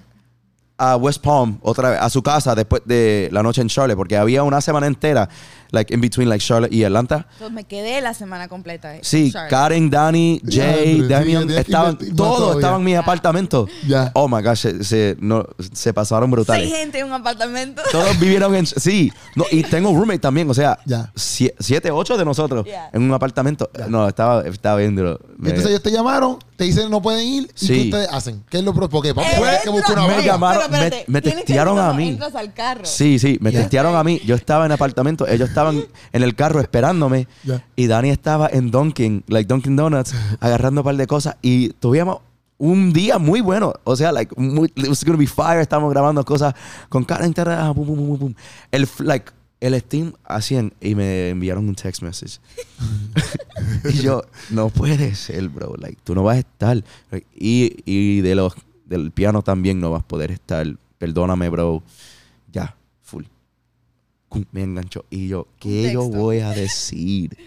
a 0.85 0.97
West 0.97 1.23
Palm, 1.23 1.59
otra 1.63 1.91
vez, 1.91 2.01
a 2.01 2.11
su 2.11 2.23
casa 2.23 2.55
después 2.57 2.83
de 2.85 3.29
la 3.33 3.43
noche 3.43 3.61
en 3.63 3.69
Charlotte, 3.69 3.97
porque 3.97 4.17
había 4.17 4.43
una 4.43 4.61
semana 4.61 4.89
entera, 4.89 5.29
like, 5.71 5.95
in 5.95 6.01
between, 6.01 6.29
like, 6.29 6.45
Charlotte 6.45 6.73
y 6.73 6.83
Atlanta. 6.83 7.27
Entonces 7.35 7.53
me 7.53 7.65
quedé 7.65 8.01
la 8.01 8.15
semana 8.15 8.49
completa. 8.49 8.93
Sí, 9.03 9.31
Charlotte. 9.31 9.51
Karen, 9.51 9.91
Danny, 9.91 10.41
Jay, 10.45 11.03
sí, 11.03 11.09
Damian, 11.09 11.49
estaban, 11.51 11.97
todos 11.97 12.37
todavía. 12.39 12.55
estaban 12.61 12.81
en 12.81 12.85
mi 12.85 12.95
apartamento. 12.97 13.69
Ya. 13.87 14.11
Oh 14.15 14.27
my 14.29 14.43
gosh, 14.43 14.59
se, 14.59 14.83
se- 14.85 15.17
no, 15.21 15.47
se 15.73 15.95
pasaron 15.95 16.31
brutales. 16.31 16.69
Seis 16.69 16.77
gente 16.77 16.99
en 16.99 17.07
un 17.07 17.13
apartamento. 17.13 17.81
Todos 17.93 18.19
vivieron 18.19 18.55
en. 18.55 18.67
Sí. 18.67 19.13
No, 19.37 19.45
y 19.53 19.63
tengo 19.63 19.91
roommate 19.95 20.19
también, 20.19 20.51
o 20.51 20.55
sea, 20.55 20.79
siete, 21.15 21.91
ocho 21.91 22.17
de 22.19 22.25
nosotros 22.25 22.67
en 22.93 23.03
un 23.03 23.13
apartamento. 23.13 23.71
No, 23.89 24.09
estaba, 24.09 24.43
estaba 24.43 24.79
bien 24.79 24.97
duro. 24.97 25.21
Entonces 25.39 25.67
ellos 25.67 25.83
te 25.83 25.91
llamaron, 25.91 26.39
te 26.63 26.67
dicen 26.67 26.91
no 26.91 27.03
pueden 27.03 27.27
ir. 27.27 27.43
¿Y 27.61 27.67
Sí. 27.67 27.67
qué 27.75 27.81
ustedes 27.85 28.09
hacen? 28.13 28.45
¿Qué 28.49 28.59
es 28.59 28.65
lo 28.65 28.73
pro- 28.73 28.89
Porque 28.89 29.13
papi, 29.15 29.29
tienes 29.35 29.63
que 29.63 29.71
buscar 29.71 29.99
una 29.99 30.07
me 30.17 30.23
llamaron- 30.23 30.63
Pero 30.71 30.75
espérate, 30.85 31.05
me- 31.09 31.21
tienes 31.21 31.41
que 31.41 31.47
testearon 31.47 31.79
a 31.79 31.93
mí. 31.93 32.09
Entras 32.11 32.35
al 32.37 32.53
carro. 32.55 32.85
Sí, 32.85 33.19
sí, 33.19 33.37
me 33.41 33.51
Ya. 33.51 33.61
testearon 33.61 33.97
a 33.97 34.05
mí. 34.05 34.21
Yo 34.25 34.35
estaba 34.37 34.65
en 34.65 34.71
apartamento, 34.73 35.27
ellos 35.27 35.49
estaban 35.49 35.85
en 36.13 36.23
el 36.23 36.35
carro 36.37 36.61
esperándome 36.61 37.27
Ya. 37.43 37.65
y 37.75 37.89
Dani 37.89 38.11
estaba 38.11 38.49
en 38.53 38.71
Dunkin', 38.71 39.25
like 39.27 39.49
Dunkin' 39.49 39.75
Donuts, 39.75 40.13
agarrando 40.41 40.83
un 40.83 40.85
par 40.85 40.97
de 40.97 41.07
cosas 41.09 41.37
y 41.43 41.71
tuvimos 41.71 42.19
un 42.59 42.93
día 42.93 43.19
muy 43.19 43.41
bueno. 43.41 43.75
O 43.83 43.97
sea, 43.97 44.13
like, 44.13 44.33
muy, 44.41 44.71
it 44.77 44.87
was 44.89 45.05
gonna 45.05 45.19
be 45.19 45.27
fire. 45.27 45.61
Estábamos 45.61 45.91
grabando 45.91 46.25
cosas 46.25 46.55
con 46.89 47.03
cara 47.05 47.27
interna. 47.27 47.67
ah, 47.69 47.75
pum, 47.75 47.85
pum, 47.87 47.97
pum, 47.97 48.19
pum. 48.19 48.35
El, 48.71 48.85
f- 48.85 49.03
like, 49.03 49.33
el 49.63 49.81
Steam 49.81 50.13
hacían 50.25 50.73
y 50.81 50.97
me 50.97 51.29
enviaron 51.29 51.69
un 51.69 51.77
text 51.77 52.03
message. 52.03 52.41
y 53.85 54.03
yo, 54.03 54.25
no 54.51 54.71
puede 54.71 55.15
ser, 55.15 55.49
bro. 55.49 55.77
Like, 55.79 56.01
tú 56.03 56.17
no 56.17 56.25
vas 56.25 56.37
a 56.37 56.41
estar. 56.41 56.83
Y, 57.33 57.77
y 57.85 58.23
de 58.23 58.35
los, 58.35 58.55
del 58.87 59.13
piano 59.13 59.43
también 59.43 59.81
no 59.81 59.93
vas 59.93 60.03
a 60.03 60.09
poder 60.09 60.33
estar. 60.33 60.67
Perdóname, 60.99 61.49
bro. 61.49 61.81
Ya, 62.51 62.77
full. 63.03 63.23
Me 64.51 64.65
enganchó. 64.65 65.05
Y 65.11 65.29
yo, 65.29 65.47
¿qué 65.61 65.93
yo 65.93 66.09
voy 66.09 66.41
a 66.41 66.51
decir? 66.51 67.39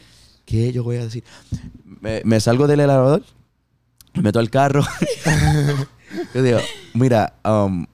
¿Qué 0.46 0.72
yo 0.72 0.86
voy 0.86 0.96
a 0.96 1.04
decir? 1.04 1.26
Me, 1.84 2.22
me 2.24 2.40
salgo 2.40 2.66
del 2.66 2.80
elevador, 2.80 3.24
me 4.14 4.22
meto 4.22 4.40
al 4.40 4.50
carro. 4.50 4.86
yo 6.34 6.42
digo, 6.42 6.60
mira, 6.94 7.34
um, 7.44 7.86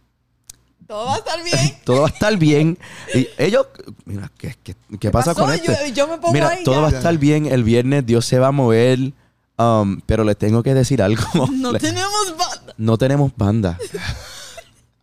Todo 0.91 1.05
va 1.05 1.13
a 1.15 1.17
estar 1.19 1.41
bien. 1.43 1.77
todo 1.85 2.01
va 2.01 2.07
a 2.07 2.09
estar 2.11 2.37
bien. 2.37 2.77
Y 3.15 3.27
ellos, 3.37 3.65
mira, 4.03 4.29
¿qué, 4.37 4.57
qué, 4.61 4.75
qué 4.99 5.09
pasa 5.09 5.33
pasó? 5.33 5.45
con 5.45 5.53
esto? 5.53 5.71
Yo- 5.71 5.93
yo 5.93 6.07
me 6.09 6.17
pongo 6.17 6.33
mira, 6.33 6.49
ahí 6.49 6.65
todo 6.65 6.75
ya. 6.75 6.81
va 6.81 6.87
a 6.89 6.91
estar 6.91 7.17
bien. 7.17 7.45
El 7.45 7.63
viernes 7.63 8.05
Dios 8.05 8.25
se 8.25 8.39
va 8.39 8.47
a 8.47 8.51
mover. 8.51 8.99
um, 9.57 10.01
pero 10.05 10.25
les 10.25 10.37
tengo 10.37 10.61
que 10.63 10.73
decir 10.73 11.01
algo. 11.01 11.23
No 11.53 11.71
Le- 11.71 11.79
tenemos 11.79 12.35
banda. 12.37 12.73
no 12.77 12.97
tenemos 12.97 13.31
banda. 13.37 13.77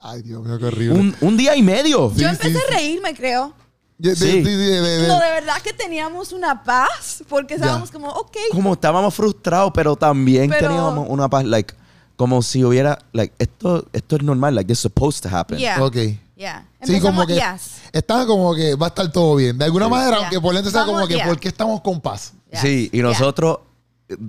Ay, 0.00 0.22
Dios 0.22 0.44
mío, 0.44 0.58
qué 0.58 0.64
horrible. 0.66 0.98
Un, 1.00 1.16
un 1.20 1.36
día 1.36 1.56
y 1.56 1.62
medio. 1.62 2.10
Sí, 2.14 2.20
Yo 2.20 2.28
empecé 2.28 2.52
sí, 2.52 2.58
a 2.68 2.74
reírme, 2.74 3.14
creo. 3.14 3.54
Sí. 4.00 4.42
de- 4.42 5.08
No, 5.08 5.18
de 5.18 5.30
verdad 5.30 5.60
que 5.62 5.72
teníamos 5.72 6.32
una 6.32 6.62
paz 6.62 7.24
porque 7.28 7.54
estábamos 7.54 7.90
como, 7.90 8.08
ok. 8.10 8.36
Como 8.52 8.74
estábamos 8.74 9.14
frustrados, 9.14 9.72
pero 9.74 9.96
también 9.96 10.50
Pero- 10.50 10.68
teníamos 10.68 11.06
una 11.08 11.28
paz, 11.28 11.44
like, 11.44 11.74
como 12.18 12.42
si 12.42 12.64
hubiera, 12.64 12.98
like, 13.12 13.32
esto, 13.38 13.86
esto 13.92 14.16
es 14.16 14.22
normal, 14.24 14.56
like, 14.56 14.66
this 14.66 14.78
is 14.78 14.82
supposed 14.82 15.22
to 15.22 15.34
happen. 15.34 15.56
Yeah. 15.56 15.80
Ok. 15.82 15.96
Yeah. 16.36 16.66
Sí, 16.82 17.00
como 17.00 17.24
que 17.26 17.34
yes. 17.36 17.80
como 18.26 18.54
que 18.56 18.74
va 18.74 18.86
a 18.86 18.88
estar 18.88 19.10
todo 19.12 19.36
bien. 19.36 19.56
De 19.56 19.64
alguna 19.64 19.88
manera, 19.88 20.16
Ya. 20.16 20.22
aunque 20.24 20.40
por 20.40 20.52
dentro 20.52 20.70
sea 20.72 20.84
como 20.84 21.06
que, 21.06 21.16
ya. 21.16 21.26
¿por 21.26 21.38
qué 21.38 21.46
estamos 21.48 21.80
con 21.80 22.00
paz? 22.00 22.32
Yes. 22.50 22.60
Sí, 22.60 22.90
y 22.92 22.96
Yeah. 22.98 23.06
nosotros, 23.06 23.58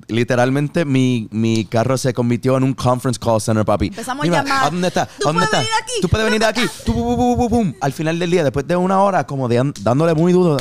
literalmente, 0.07 0.85
mi, 0.85 1.27
mi 1.31 1.65
carro 1.65 1.97
se 1.97 2.13
convirtió 2.13 2.57
en 2.57 2.63
un 2.63 2.73
conference 2.73 3.19
call 3.19 3.41
center, 3.41 3.65
papi. 3.65 3.87
Empezamos 3.87 4.23
a 4.23 4.29
Mira, 4.29 4.43
llamar. 4.43 4.67
¿A 4.67 4.69
dónde 4.69 4.87
está? 4.87 5.05
Tú 5.07 5.27
¿A 5.27 5.33
dónde 5.33 5.47
puedes 5.47 5.47
está? 5.47 5.57
venir 5.57 5.71
aquí. 5.81 6.01
Tú 6.01 6.09
puedes 6.09 6.25
venir 6.25 6.43
aquí. 6.45 6.61
Tú. 6.85 7.75
Al 7.81 7.93
final 7.93 8.19
del 8.19 8.29
día, 8.29 8.43
después 8.43 8.67
de 8.67 8.75
una 8.75 9.01
hora, 9.01 9.25
como 9.25 9.47
de 9.47 9.73
dándole 9.81 10.13
muy 10.13 10.31
duro, 10.31 10.57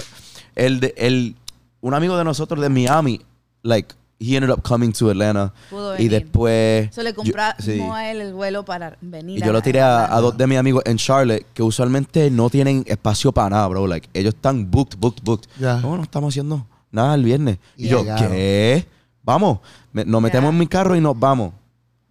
el, 0.54 0.80
de- 0.80 0.94
el, 0.96 1.36
un 1.82 1.92
amigo 1.94 2.16
de 2.16 2.24
nosotros 2.24 2.60
de 2.60 2.68
Miami, 2.70 3.20
like, 3.62 3.94
he 4.20 4.34
ended 4.36 4.50
up 4.50 4.62
coming 4.62 4.92
to 4.92 5.10
Atlanta. 5.10 5.52
Pudo 5.70 5.98
Y 5.98 6.08
después... 6.08 6.92
So 6.94 7.02
le 7.02 7.10
yo- 7.10 7.16
compramos 7.16 7.54
sí. 7.64 7.80
a 7.80 8.10
él 8.10 8.20
el 8.20 8.34
vuelo 8.34 8.64
para 8.64 8.96
venir. 9.00 9.38
Y 9.38 9.42
yo 9.46 9.52
lo 9.52 9.62
tiré 9.62 9.80
a, 9.80 10.12
a 10.14 10.20
dos 10.20 10.36
de 10.36 10.46
mis 10.46 10.58
amigos 10.58 10.82
en 10.86 10.96
Charlotte 10.96 11.46
que 11.54 11.62
usualmente 11.62 12.30
no 12.30 12.50
tienen 12.50 12.84
espacio 12.86 13.30
para 13.32 13.50
nada, 13.50 13.66
bro. 13.68 13.86
Like, 13.86 14.08
ellos 14.14 14.34
están 14.34 14.70
booked, 14.70 14.98
booked, 14.98 15.22
booked. 15.22 15.48
No, 15.58 15.96
no 15.96 16.02
estamos 16.02 16.32
haciendo 16.32 16.66
nada 16.90 17.14
el 17.14 17.22
viernes. 17.24 17.58
Y, 17.76 17.86
Y 17.86 17.88
yo. 17.90 18.04
¿qué? 18.04 18.86
Vamos. 19.22 19.58
Me- 19.92 20.04
nos 20.04 20.20
metemos 20.22 20.50
en 20.50 20.58
mi 20.58 20.66
carro 20.66 20.96
y 20.96 21.00
nos 21.00 21.18
vamos. 21.18 21.52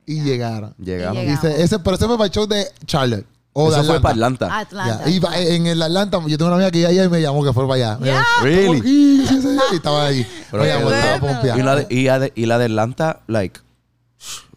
Y 0.05 0.21
llegaron. 0.21 0.73
Llegamos. 0.77 1.21
Y 1.21 1.25
Dice, 1.27 1.47
Llegamos. 1.47 1.59
ese, 1.65 1.79
pero 1.79 1.95
ese 1.97 2.05
fue 2.05 2.15
para 2.17 2.25
el 2.27 2.31
show 2.31 2.47
de 2.47 2.65
Charlotte. 2.85 3.25
O 3.59 3.71
de 3.71 3.77
Eso 3.81 3.85
fue 3.87 3.99
para 4.01 4.13
Atlanta. 4.13 4.59
Atlanta. 4.59 5.03
Ya, 5.09 5.41
y 5.41 5.55
en 5.55 5.65
el 5.65 5.81
Atlanta, 5.81 6.19
yo 6.27 6.37
tengo 6.37 6.45
una 6.49 6.55
amiga 6.57 6.69
que 6.69 6.81
ya, 6.81 6.91
ya 6.91 7.09
me 7.09 7.19
llamó 7.19 7.43
que 7.43 7.53
fue 7.53 7.67
para 7.67 7.95
allá. 7.95 7.97
Me 7.97 8.13
Really? 8.43 8.67
"¿Cómo 8.67 8.81
que? 8.81 8.87
Sí, 8.87 9.41
sí, 9.41 9.57
Y 9.73 9.75
estaba 9.77 10.05
allí. 10.05 10.25
Pero 10.51 10.61
Me 10.63 10.69
llamó, 10.69 10.85
bueno. 10.85 11.19
pompeada. 11.19 11.57
Y 11.59 11.63
la, 11.63 11.75
de, 11.75 11.87
y, 11.89 12.03
la 12.03 12.19
de, 12.19 12.31
y 12.35 12.45
la 12.45 12.57
de 12.59 12.65
Atlanta, 12.65 13.21
like, 13.25 13.59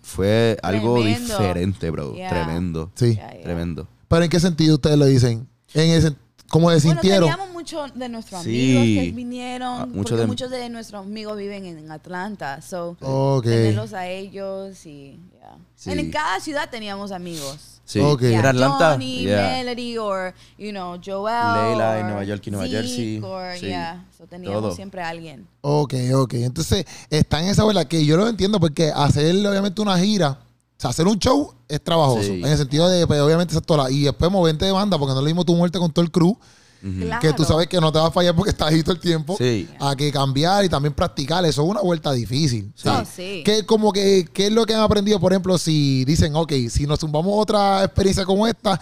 fue 0.02 0.58
algo 0.62 0.96
Tremendo. 0.96 1.38
diferente, 1.38 1.90
bro. 1.90 2.14
Yeah. 2.14 2.28
Tremendo. 2.28 2.90
Sí. 2.94 3.16
Ya, 3.16 3.34
ya. 3.34 3.42
Tremendo. 3.42 3.88
Pero 4.08 4.24
¿en 4.24 4.30
qué 4.30 4.40
sentido 4.40 4.74
ustedes 4.74 4.98
lo 4.98 5.06
dicen? 5.06 5.48
En 5.74 5.90
ese, 5.90 6.14
¿Cómo 6.50 6.68
se 6.70 6.78
Bueno, 6.84 7.00
sintieron? 7.00 7.28
teníamos 7.30 7.52
muchos 7.54 7.94
de 7.94 8.08
nuestros 8.08 8.42
Sí. 8.42 8.76
amigos 8.76 9.04
que 9.04 9.12
vinieron, 9.16 9.80
Ah, 9.82 9.86
muchos 9.86 10.02
porque 10.10 10.16
de- 10.22 10.26
muchos 10.26 10.50
de 10.50 10.68
nuestros 10.68 11.06
amigos 11.06 11.36
viven 11.36 11.64
en, 11.64 11.78
en 11.78 11.92
Atlanta, 11.92 12.60
so 12.60 12.96
Ok. 13.00 13.44
tenerlos 13.44 13.92
a 13.92 14.08
ellos 14.08 14.84
y 14.84 15.16
yeah. 15.32 15.56
Sí. 15.76 15.92
en 15.92 16.10
cada 16.10 16.40
ciudad 16.40 16.68
teníamos 16.68 17.12
amigos. 17.12 17.79
Sí. 17.90 17.98
Ok. 17.98 18.20
Yeah, 18.20 18.38
Era 18.38 18.50
Atlanta. 18.50 18.92
Johnny, 18.92 19.22
yeah. 19.24 19.50
Melody, 19.64 19.98
or 19.98 20.32
you 20.56 20.70
know, 20.70 20.96
Joel, 21.04 21.34
Leila 21.34 21.98
en 21.98 22.06
Nueva 22.06 22.22
York 22.22 22.46
y 22.46 22.50
Nueva 22.52 22.66
Zeke, 22.66 22.76
Jersey. 22.76 23.20
or, 23.20 23.56
Sí. 23.58 23.66
yeah. 23.66 24.06
So 24.16 24.26
teníamos 24.28 24.62
Todo. 24.62 24.74
siempre 24.76 25.02
a 25.02 25.08
alguien. 25.08 25.48
Ok, 25.62 25.94
ok. 26.14 26.34
Entonces, 26.34 26.84
está 27.10 27.40
en 27.42 27.48
esa 27.48 27.64
bola 27.64 27.84
que 27.86 28.04
yo 28.06 28.16
lo 28.16 28.28
entiendo 28.28 28.60
porque 28.60 28.92
hacer 28.94 29.34
obviamente 29.44 29.82
una 29.82 29.98
gira, 29.98 30.30
o 30.30 30.80
sea, 30.80 30.90
hacer 30.90 31.08
un 31.08 31.18
show 31.18 31.52
es 31.68 31.82
trabajoso. 31.82 32.22
Sí. 32.22 32.40
En 32.42 32.46
el 32.46 32.56
sentido 32.58 32.88
de, 32.88 33.06
pues, 33.08 33.20
obviamente, 33.20 33.52
esa 33.54 33.60
tola. 33.60 33.90
Y 33.90 34.02
después 34.04 34.30
moverte 34.30 34.66
de 34.66 34.72
banda, 34.72 34.96
porque 34.96 35.14
no 35.14 35.20
le 35.20 35.26
dimos 35.26 35.44
tu 35.44 35.56
muerte 35.56 35.80
con 35.80 35.90
todo 35.92 36.04
el 36.04 36.12
crew, 36.12 36.38
Claro. 36.80 37.20
que 37.20 37.32
tú 37.32 37.44
sabes 37.44 37.66
que 37.66 37.80
no 37.80 37.92
te 37.92 37.98
va 37.98 38.06
a 38.06 38.10
fallar 38.10 38.34
porque 38.34 38.50
estás 38.50 38.68
ahí 38.68 38.82
todo 38.82 38.94
el 38.94 39.00
tiempo. 39.00 39.36
Sí. 39.36 39.68
A 39.78 39.94
que 39.94 40.10
cambiar 40.10 40.64
y 40.64 40.68
también 40.68 40.94
practicar. 40.94 41.44
Eso 41.44 41.62
es 41.62 41.68
una 41.68 41.80
vuelta 41.80 42.12
difícil. 42.12 42.72
Sí. 42.74 42.88
Oh, 42.88 43.02
sí. 43.04 43.42
¿Qué, 43.44 43.64
como 43.66 43.92
que, 43.92 44.28
¿Qué 44.32 44.46
es 44.46 44.52
lo 44.52 44.64
que 44.64 44.74
han 44.74 44.80
aprendido, 44.80 45.20
por 45.20 45.32
ejemplo, 45.32 45.58
si 45.58 46.04
dicen, 46.04 46.34
ok, 46.34 46.52
si 46.68 46.86
nos 46.86 47.00
zumbamos 47.00 47.32
otra 47.36 47.84
experiencia 47.84 48.24
como 48.24 48.46
esta, 48.46 48.80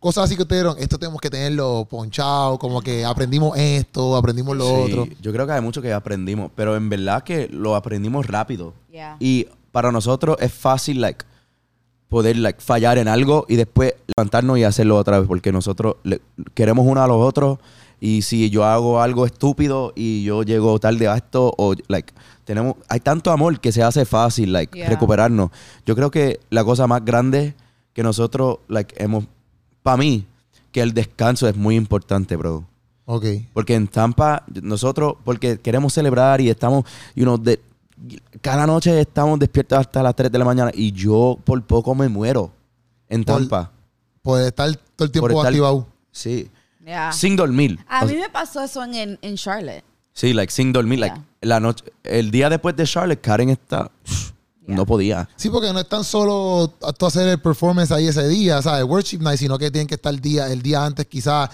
cosas 0.00 0.24
así 0.24 0.36
que 0.36 0.42
ustedes 0.42 0.62
dieron, 0.62 0.78
esto 0.78 0.98
tenemos 0.98 1.20
que 1.20 1.30
tenerlo 1.30 1.86
ponchado, 1.88 2.58
como 2.58 2.80
que 2.80 3.04
aprendimos 3.04 3.56
esto, 3.56 4.16
aprendimos 4.16 4.56
lo 4.56 4.66
Sí, 4.68 4.92
otro. 4.92 5.08
Yo 5.20 5.32
creo 5.32 5.46
que 5.46 5.52
hay 5.52 5.60
mucho 5.60 5.82
que 5.82 5.92
aprendimos, 5.92 6.50
pero 6.54 6.76
en 6.76 6.88
verdad 6.88 7.22
que 7.22 7.48
lo 7.48 7.74
aprendimos 7.74 8.26
rápido. 8.26 8.74
Yeah. 8.90 9.16
Y 9.20 9.48
para 9.72 9.92
nosotros 9.92 10.36
es 10.40 10.52
fácil, 10.52 11.00
like, 11.00 11.24
poder, 12.08 12.36
like, 12.36 12.60
fallar 12.60 12.98
en 12.98 13.08
algo 13.08 13.44
y 13.48 13.56
después 13.56 13.94
levantarnos 14.16 14.58
y 14.58 14.64
hacerlo 14.64 14.96
otra 14.96 15.18
vez, 15.18 15.28
porque 15.28 15.52
nosotros 15.52 15.96
le- 16.04 16.20
queremos 16.54 16.86
uno 16.86 17.02
a 17.02 17.06
los 17.06 17.16
otros 17.20 17.58
y 18.00 18.22
si 18.22 18.50
yo 18.50 18.64
hago 18.64 19.00
algo 19.00 19.26
estúpido 19.26 19.92
y 19.96 20.22
yo 20.24 20.42
llego 20.42 20.78
tarde 20.78 21.08
a 21.08 21.16
esto, 21.16 21.52
o, 21.56 21.74
like, 21.88 22.12
tenemos, 22.44 22.76
hay 22.88 23.00
tanto 23.00 23.30
amor 23.32 23.58
que 23.58 23.72
se 23.72 23.82
hace 23.82 24.04
fácil, 24.04 24.52
like, 24.52 24.76
Yeah. 24.78 24.88
recuperarnos. 24.88 25.50
Yo 25.84 25.96
creo 25.96 26.10
que 26.10 26.38
la 26.50 26.62
cosa 26.64 26.86
más 26.86 27.04
grande 27.04 27.54
que 27.92 28.02
nosotros, 28.02 28.58
like, 28.68 28.94
hemos, 29.02 29.24
para 29.82 29.96
mí, 29.96 30.26
que 30.70 30.82
el 30.82 30.92
descanso 30.94 31.48
es 31.48 31.56
muy 31.56 31.74
importante, 31.74 32.36
bro. 32.36 32.64
Ok. 33.06 33.24
Porque 33.54 33.74
en 33.74 33.88
Tampa, 33.88 34.44
nosotros, 34.62 35.14
porque 35.24 35.58
queremos 35.58 35.92
celebrar 35.94 36.40
y 36.40 36.50
estamos, 36.50 36.84
you 37.14 37.24
know, 37.24 37.38
de, 37.38 37.58
cada 38.40 38.66
noche 38.66 39.00
estamos 39.00 39.38
despiertos 39.38 39.78
hasta 39.78 40.02
las 40.02 40.14
3 40.14 40.30
de 40.30 40.38
la 40.38 40.44
mañana 40.44 40.70
y 40.74 40.92
yo 40.92 41.38
por 41.44 41.62
poco 41.64 41.94
me 41.94 42.08
muero 42.08 42.52
en 43.08 43.24
Por- 43.24 43.36
Tampa. 43.38 43.70
Poder 44.22 44.46
estar 44.48 44.74
todo 44.96 45.06
el 45.06 45.10
tiempo 45.12 45.28
por 45.28 45.36
estar- 45.36 45.46
activado. 45.48 45.86
Sí. 46.10 46.50
Yeah. 46.84 47.12
Sin 47.12 47.36
dormir. 47.36 47.78
A 47.88 48.04
O- 48.04 48.06
mí 48.08 48.14
me 48.16 48.28
pasó 48.28 48.62
eso 48.62 48.82
en, 48.84 48.94
en, 48.94 49.18
en 49.22 49.36
Charlotte. 49.36 49.84
Sí, 50.12 50.32
like, 50.32 50.52
sin 50.52 50.72
dormir. 50.72 50.98
Like, 51.00 51.20
la 51.42 51.60
noche, 51.60 51.84
el 52.02 52.30
día 52.30 52.48
después 52.48 52.74
de 52.76 52.84
Charlotte, 52.84 53.20
Karen 53.20 53.50
está. 53.50 53.90
No 54.66 54.84
podía. 54.84 55.28
Sí, 55.36 55.48
porque 55.48 55.72
no 55.72 55.78
es 55.78 55.88
tan 55.88 56.02
solo 56.02 56.72
tú 56.98 57.06
hacer 57.06 57.28
el 57.28 57.40
performance 57.40 57.92
ahí 57.92 58.08
ese 58.08 58.26
día, 58.26 58.60
¿sabes? 58.62 58.82
Worship 58.84 59.18
night, 59.20 59.38
sino 59.38 59.56
que 59.58 59.70
tienen 59.70 59.86
que 59.86 59.94
estar 59.94 60.12
el 60.12 60.20
día, 60.20 60.50
el 60.52 60.60
día 60.60 60.84
antes 60.84 61.06
quizás. 61.06 61.50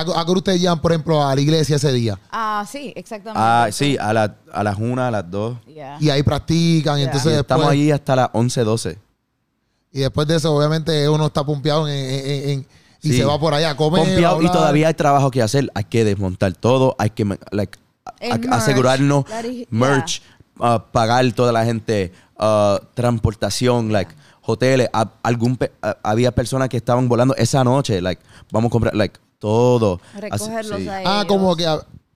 ¿A 0.00 0.24
qué 0.26 0.32
ustedes 0.32 0.60
llegan, 0.60 0.80
por 0.80 0.90
ejemplo, 0.92 1.24
a 1.24 1.34
la 1.34 1.40
iglesia 1.40 1.76
ese 1.76 1.92
día? 1.92 2.18
Ah, 2.32 2.64
sí, 2.68 2.92
exactamente. 2.96 3.40
Ah, 3.42 3.68
sí, 3.70 3.96
a, 4.00 4.12
la- 4.12 4.34
a 4.52 4.64
las 4.64 4.76
una, 4.78 5.08
a 5.08 5.10
las 5.10 5.30
dos. 5.30 5.56
Yeah. 5.66 5.98
Y 6.00 6.10
ahí 6.10 6.22
practican, 6.24 6.98
y 6.98 7.02
entonces 7.04 7.26
Y 7.26 7.36
después... 7.36 7.40
estamos 7.42 7.68
ahí 7.68 7.90
hasta 7.92 8.16
las 8.16 8.28
11, 8.32 8.64
12. 8.64 8.98
Y 9.92 10.00
después 10.00 10.26
de 10.26 10.36
eso, 10.36 10.52
obviamente, 10.52 11.08
uno 11.08 11.26
está 11.26 11.44
pumpeado 11.44 11.86
en, 11.86 11.94
en- 11.94 12.26
en- 12.30 12.50
en- 12.50 12.66
y 13.02 13.08
Sí. 13.10 13.18
se 13.18 13.24
va 13.24 13.38
por 13.38 13.54
allá 13.54 13.70
a 13.70 13.76
comer. 13.76 14.02
Pompeado, 14.04 14.42
y 14.42 14.46
todavía 14.50 14.88
hay 14.88 14.94
trabajo 14.94 15.30
que 15.30 15.42
hacer. 15.42 15.70
Hay 15.74 15.84
que 15.84 16.04
desmontar 16.04 16.52
todo. 16.54 16.96
Hay 16.98 17.10
que 17.10 17.24
like, 17.52 17.78
a- 18.04 18.14
El 18.18 18.32
a- 18.32 18.38
merch. 18.38 18.52
asegurarnos 18.52 19.24
is- 19.44 19.66
merch, 19.70 20.22
uh, 20.58 20.78
pagar 20.90 21.30
toda 21.34 21.52
la 21.52 21.64
gente, 21.64 22.12
uh, 22.40 22.78
transportación, 22.94 23.92
like 23.92 24.12
hoteles. 24.42 24.88
A- 24.92 25.12
algún 25.22 25.56
pe- 25.56 25.70
había 26.02 26.32
personas 26.32 26.68
que 26.68 26.78
estaban 26.78 27.08
volando 27.08 27.36
esa 27.36 27.62
noche. 27.62 28.00
Like, 28.00 28.22
vamos 28.50 28.70
a 28.70 28.72
comprar 28.72 28.94
like 28.96 29.20
todo. 29.44 30.00
Así- 30.14 30.20
Recogerlos 30.48 30.80
sí. 30.80 30.88
a 30.88 30.96
Ah, 31.04 31.14
ellos. 31.20 31.24
como 31.26 31.54
que... 31.54 31.66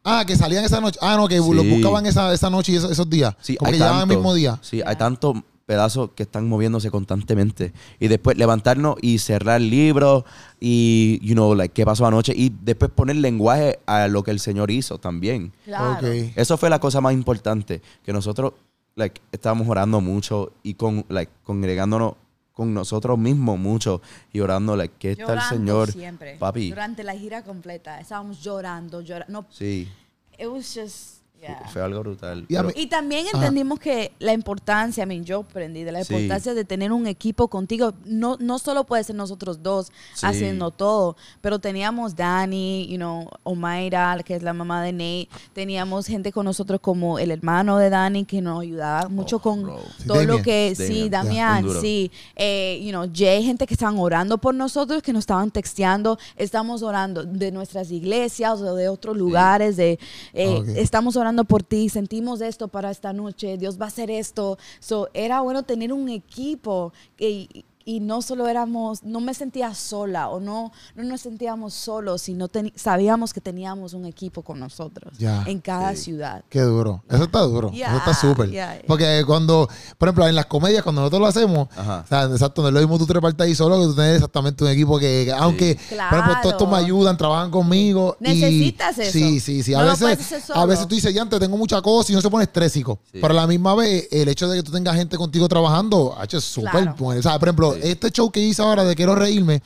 Ah, 0.05 0.25
que 0.27 0.35
salían 0.37 0.64
esa 0.64 0.81
noche. 0.81 0.99
Ah, 1.03 1.17
no, 1.19 1.29
que 1.29 1.38
Sí. 1.38 1.53
los 1.53 1.69
buscaban 1.69 2.07
esa, 2.07 2.33
esa 2.33 2.49
noche 2.49 2.73
y 2.73 2.77
esos, 2.77 2.91
esos 2.91 3.11
días. 3.11 3.35
Sí, 3.43 3.57
como 3.57 3.67
hay 3.69 3.73
que 3.75 3.79
llegaban 3.79 3.97
el 3.97 4.09
tanto- 4.09 4.14
mismo 4.14 4.33
día. 4.35 4.59
Sí, 4.62 4.81
hay 4.87 4.97
tantos 4.97 5.37
pedazos 5.67 6.12
que 6.14 6.23
están 6.23 6.49
moviéndose 6.49 6.91
constantemente. 6.91 7.75
Y 8.01 8.09
después 8.09 8.38
levantarnos 8.38 8.97
y 9.03 9.19
cerrar 9.19 9.61
libros 9.61 10.25
y, 10.59 11.21
you 11.23 11.35
know, 11.35 11.55
like, 11.55 11.75
qué 11.75 11.85
pasó 11.85 12.07
anoche. 12.07 12.33
Y 12.35 12.55
después 12.62 12.91
poner 12.91 13.17
lenguaje 13.17 13.79
a 13.85 14.09
lo 14.09 14.23
que 14.23 14.31
el 14.31 14.41
Señor 14.41 14.71
hizo 14.71 14.97
también. 14.97 15.53
Claro. 15.67 15.93
Ok. 16.09 16.33
Eso 16.37 16.57
fue 16.57 16.71
la 16.71 16.79
cosa 16.79 17.03
más 17.03 17.12
importante. 17.12 17.83
Que 18.03 18.14
nosotros, 18.14 18.55
like, 18.95 19.21
estábamos 19.31 19.69
orando 19.69 20.01
mucho 20.01 20.53
y 20.62 20.73
con, 20.73 21.05
like, 21.11 21.31
congregándonos 21.45 22.14
con 22.59 22.75
nosotros 22.75 23.16
mismos 23.16 23.57
mucho 23.57 24.03
y 24.33 24.40
orando, 24.40 24.75
like, 24.75 24.97
que 24.99 25.12
está 25.12 25.35
el 25.35 25.40
Señor. 25.42 25.92
siempre. 25.92 26.35
Papi. 26.38 26.71
Durante 26.71 27.05
la 27.05 27.14
gira 27.14 27.44
completa. 27.44 28.01
Estábamos 28.01 28.42
llorando, 28.42 29.01
llorando. 29.01 29.33
No, 29.42 29.47
Sí, 29.49 29.88
it 30.37 30.49
was 30.49 30.75
just, 30.75 31.17
yeah. 31.40 31.68
fue 31.72 31.83
algo 31.83 32.01
brutal. 32.01 32.44
Pero- 32.48 32.70
Y 32.74 32.87
también 32.87 33.27
entendimos 33.33 33.79
que 33.79 34.12
la 34.18 34.33
importancia, 34.33 35.05
I 35.05 35.07
mean, 35.07 35.24
yo 35.24 35.40
aprendí 35.40 35.85
de 35.85 35.92
la 35.92 36.05
Sí. 36.05 36.12
importancia 36.14 36.55
de 36.55 36.64
tener 36.64 36.92
un 36.92 37.07
equipo 37.07 37.48
contigo. 37.48 37.92
No, 38.05 38.37
no 38.40 38.59
solo 38.59 38.85
puede 38.85 39.05
ser 39.05 39.16
nosotros 39.16 39.62
dos 39.62 39.92
Sí. 40.14 40.27
haciendo 40.27 40.70
todo, 40.70 41.16
pero 41.40 41.59
teníamos 41.59 42.16
Dani, 42.16 42.87
you 42.88 42.96
know, 42.96 43.29
Omaira, 43.44 44.18
que 44.24 44.35
es 44.35 44.42
la 44.42 44.53
mamá 44.53 44.83
de 44.83 44.92
Nate. 44.92 45.29
Teníamos 45.53 46.07
gente 46.07 46.33
con 46.33 46.44
nosotros 46.44 46.81
como 46.81 47.18
el 47.18 47.31
hermano 47.31 47.79
de 47.79 47.90
Dani, 47.90 48.24
que 48.24 48.40
nos 48.40 48.62
ayudaba 48.62 49.09
mucho 49.09 49.37
Oh, 49.37 49.40
con 49.40 49.62
bro. 49.62 49.81
Sí, 49.98 50.07
todo 50.07 50.24
lo 50.24 50.42
que, 50.42 50.74
sí, 50.77 51.09
Damien, 51.09 51.11
ya, 51.11 51.18
Damián, 51.48 51.64
duro. 51.64 51.81
sí. 51.81 52.11
Eh, 52.37 52.81
you 52.83 52.90
know, 52.90 53.07
Jay, 53.14 53.42
gente 53.44 53.66
que 53.66 53.74
estaban 53.74 53.98
orando 53.98 54.38
por 54.38 54.55
nosotros, 54.55 55.03
que 55.03 55.12
nos 55.12 55.20
estaban 55.20 55.51
texteando. 55.51 56.18
Estamos 56.37 56.83
orando 56.83 57.24
de 57.24 57.51
nuestras 57.53 57.90
iglesias 57.90 58.61
o 58.61 58.74
de 58.74 58.88
otros 58.88 59.16
lugares. 59.16 59.77
De, 59.77 59.98
eh, 60.33 60.48
Ok. 60.59 60.68
Estamos 60.77 61.16
orando 61.16 61.28
por 61.45 61.62
ti, 61.62 61.88
sentimos 61.88 62.41
esto 62.41 62.69
para 62.69 62.91
esta 62.91 63.12
noche, 63.12 63.57
Dios 63.59 63.81
va 63.81 63.87
a 63.87 63.88
hacer 63.88 64.11
esto. 64.11 64.59
So, 64.81 65.09
era 65.14 65.41
bueno 65.41 65.62
tener 65.62 65.93
un 65.93 66.09
equipo 66.09 66.93
que- 67.17 67.64
y 67.88 68.01
no 68.01 68.20
solo 68.20 68.46
éramos, 68.48 69.03
no 69.03 69.18
me 69.20 69.33
sentía 69.33 69.72
sola 69.74 70.29
o 70.29 70.40
no, 70.40 70.72
no 70.94 71.05
nos 71.05 71.22
sentíamos 71.22 71.72
solos, 71.72 72.20
sino 72.20 72.46
teni- 72.46 72.70
sabíamos 72.77 73.33
que 73.33 73.40
teníamos 73.40 73.94
un 73.94 74.05
equipo 74.05 74.42
con 74.42 74.61
nosotros 74.61 75.14
en 75.18 75.59
cada 75.61 75.96
Sí. 75.96 76.03
ciudad. 76.03 76.44
Qué 76.51 76.61
duro. 76.61 77.03
Eso 77.09 77.24
está 77.24 77.40
duro. 77.40 77.70
Yeah, 77.70 77.88
Eso 77.88 77.96
está 77.96 78.12
súper. 78.12 78.51
yeah. 78.51 78.79
Porque 78.87 79.22
cuando, 79.27 79.66
por 79.96 80.09
ejemplo, 80.09 80.27
en 80.29 80.35
las 80.35 80.44
comedias, 80.44 80.83
cuando 80.83 81.01
nosotros 81.01 81.20
lo 81.22 81.27
hacemos, 81.29 81.68
Ajá. 81.74 82.03
o 82.05 82.09
sea, 82.09 82.24
exacto, 82.24 82.61
no 82.61 82.68
es 82.68 82.74
lo 82.74 82.81
mismo 82.81 82.98
tú 82.98 83.07
treparte 83.07 83.42
ahí 83.44 83.55
solo 83.55 83.79
que 83.81 83.87
tú 83.87 83.94
tener 83.94 84.16
exactamente 84.16 84.64
un 84.64 84.70
equipo 84.70 84.98
que, 84.98 85.22
que 85.24 85.33
aunque, 85.33 85.79
por 85.88 86.18
ejemplo, 86.18 86.35
todos 86.42 86.53
estos 86.53 86.68
me 86.68 86.72
Claro. 86.74 86.85
ayudan, 86.85 87.16
trabajan 87.16 87.51
conmigo. 87.51 88.16
y- 88.20 88.24
Necesitas 88.24 88.98
eso. 88.98 89.12
Sí, 89.12 89.40
sí, 89.40 89.62
sí. 89.62 89.72
A 89.72 89.81
No 89.83 89.87
veces, 89.96 90.51
a 90.55 90.66
veces 90.66 90.87
tú 90.87 90.94
dices, 90.94 91.14
ya 91.14 91.22
antes 91.22 91.40
tengo 91.40 91.57
mucha 91.57 91.81
cosa 91.81 92.12
y 92.12 92.14
no 92.14 92.20
se 92.20 92.29
pone 92.29 92.44
estrésico. 92.44 92.98
Sí. 93.11 93.18
Pero 93.20 93.29
a 93.29 93.33
la 93.33 93.46
misma 93.46 93.74
vez, 93.74 94.09
el 94.11 94.29
hecho 94.29 94.46
de 94.46 94.59
que 94.59 94.62
tú 94.62 94.72
tengas 94.72 94.94
gente 94.94 95.16
contigo 95.16 95.48
trabajando, 95.48 96.14
ha 96.18 96.24
hecho 96.24 96.38
súper 96.40 96.70
Claro. 96.70 96.94
bueno. 96.98 97.20
O 97.20 97.22
sea, 97.22 97.38
por 97.38 97.48
ejemplo, 97.48 97.72
Sí. 97.74 97.78
Este 97.83 98.11
show 98.11 98.31
que 98.31 98.41
hice 98.41 98.62
ahora 98.62 98.85
de 98.85 98.95
Quiero 98.95 99.14
Reírme, 99.14 99.62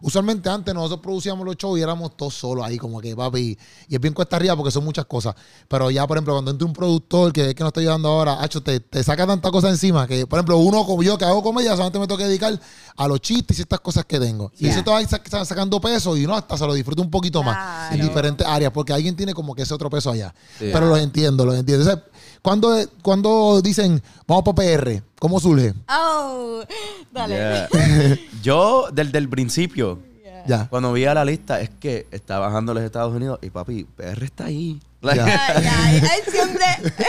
Usualmente 0.00 0.50
antes 0.50 0.74
nosotros 0.74 1.00
producíamos 1.00 1.46
los 1.46 1.56
shows 1.56 1.78
y 1.78 1.82
éramos 1.82 2.14
todos 2.14 2.34
solos 2.34 2.62
ahí, 2.66 2.76
como 2.76 3.00
que 3.00 3.16
papi. 3.16 3.56
Y 3.88 3.94
es 3.94 4.00
bien 4.00 4.12
cuesta 4.12 4.36
arriba 4.36 4.54
porque 4.54 4.70
son 4.70 4.84
muchas 4.84 5.06
cosas. 5.06 5.34
Pero 5.66 5.90
ya, 5.90 6.06
por 6.06 6.18
ejemplo, 6.18 6.34
cuando 6.34 6.50
entra 6.50 6.66
un 6.66 6.74
productor 6.74 7.32
que 7.32 7.48
es 7.48 7.54
que 7.54 7.62
nos 7.62 7.68
está 7.70 7.80
llevando 7.80 8.08
ahora, 8.10 8.42
hacho, 8.42 8.62
te, 8.62 8.80
te 8.80 9.02
saca 9.02 9.26
tanta 9.26 9.50
cosa 9.50 9.70
encima 9.70 10.06
que, 10.06 10.26
por 10.26 10.38
ejemplo, 10.38 10.58
uno 10.58 10.84
como 10.84 11.02
yo 11.02 11.16
que 11.16 11.24
hago 11.24 11.42
comedia, 11.42 11.70
solamente 11.70 11.98
me 11.98 12.06
tengo 12.06 12.18
que 12.18 12.26
dedicar 12.26 12.60
a 12.96 13.08
los 13.08 13.18
chistes 13.22 13.58
y 13.58 13.62
estas 13.62 13.80
cosas 13.80 14.04
que 14.04 14.20
tengo. 14.20 14.52
Y 14.58 14.66
eso 14.66 14.84
te 14.84 14.90
va 14.90 15.00
sac- 15.04 15.44
sacando 15.46 15.80
peso 15.80 16.14
y 16.18 16.26
no, 16.26 16.34
hasta 16.34 16.58
se 16.58 16.66
lo 16.66 16.74
disfruto 16.74 17.00
un 17.00 17.10
poquito 17.10 17.42
más 17.42 17.56
en 17.94 18.00
diferentes 18.06 18.46
áreas 18.46 18.72
porque 18.72 18.92
alguien 18.92 19.16
tiene 19.16 19.32
como 19.32 19.54
que 19.54 19.62
ese 19.62 19.72
otro 19.72 19.88
peso 19.88 20.10
allá. 20.10 20.34
Pero 20.70 20.86
los 20.88 20.98
entiendo, 20.98 21.46
los 21.46 21.54
entiendo. 21.54 21.82
Entonces, 21.82 22.04
cuando, 22.44 22.76
cuando 23.00 23.62
dicen, 23.62 24.02
vamos 24.28 24.44
para 24.44 24.54
PR, 24.56 25.02
¿cómo 25.18 25.40
surge? 25.40 25.72
Oh, 25.88 26.62
dale. 27.10 27.34
Yeah. 27.36 28.18
Yo, 28.42 28.88
desde 28.92 29.16
el 29.16 29.30
principio, 29.30 29.98
Ya. 30.46 30.68
cuando 30.68 30.92
vi 30.92 31.06
a 31.06 31.14
la 31.14 31.24
lista, 31.24 31.62
es 31.62 31.70
que 31.70 32.06
está 32.10 32.38
bajando 32.38 32.74
los 32.74 32.82
Estados 32.82 33.14
Unidos 33.14 33.38
y 33.40 33.48
papi, 33.48 33.84
PR 33.84 34.22
está 34.22 34.44
ahí. 34.44 34.78
Ya, 35.02 35.14
Él 35.94 36.22
siempre, 36.30 36.64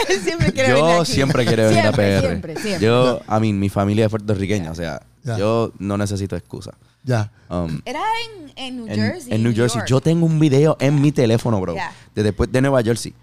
él 0.08 0.20
siempre 0.22 0.52
quiere 0.52 0.72
venir 0.72 0.84
Yo 0.90 1.00
aquí. 1.02 1.12
siempre 1.12 1.44
quiero 1.46 1.62
venir 1.64 1.82
Siempre, 1.82 2.16
a 2.16 2.20
PR. 2.20 2.26
Siempre, 2.28 2.56
siempre. 2.56 2.86
Yo, 2.86 3.20
a 3.26 3.38
mí, 3.40 3.52
mi 3.52 3.68
familia 3.68 4.06
es 4.06 4.10
puertorriqueña, 4.10 4.70
o 4.70 4.74
sea, 4.74 5.02
yo 5.22 5.70
no 5.78 5.98
necesito 5.98 6.34
excusa. 6.34 6.72
Ya. 7.04 7.30
Um, 7.50 7.80
Era 7.84 8.00
en, 8.24 8.52
en 8.56 8.76
New 8.76 8.86
en, 8.88 8.94
Jersey. 8.96 9.32
en 9.34 9.42
New 9.42 9.54
Jersey. 9.54 9.78
York. 9.80 9.88
Yo 9.88 10.00
tengo 10.00 10.24
un 10.26 10.38
video 10.40 10.76
en 10.80 10.98
mi 11.00 11.12
teléfono, 11.12 11.60
bro. 11.60 11.74
Yeah. 11.74 11.92
De 12.14 12.22
después 12.22 12.50
de 12.50 12.60
Nueva 12.62 12.82
Jersey. 12.82 13.14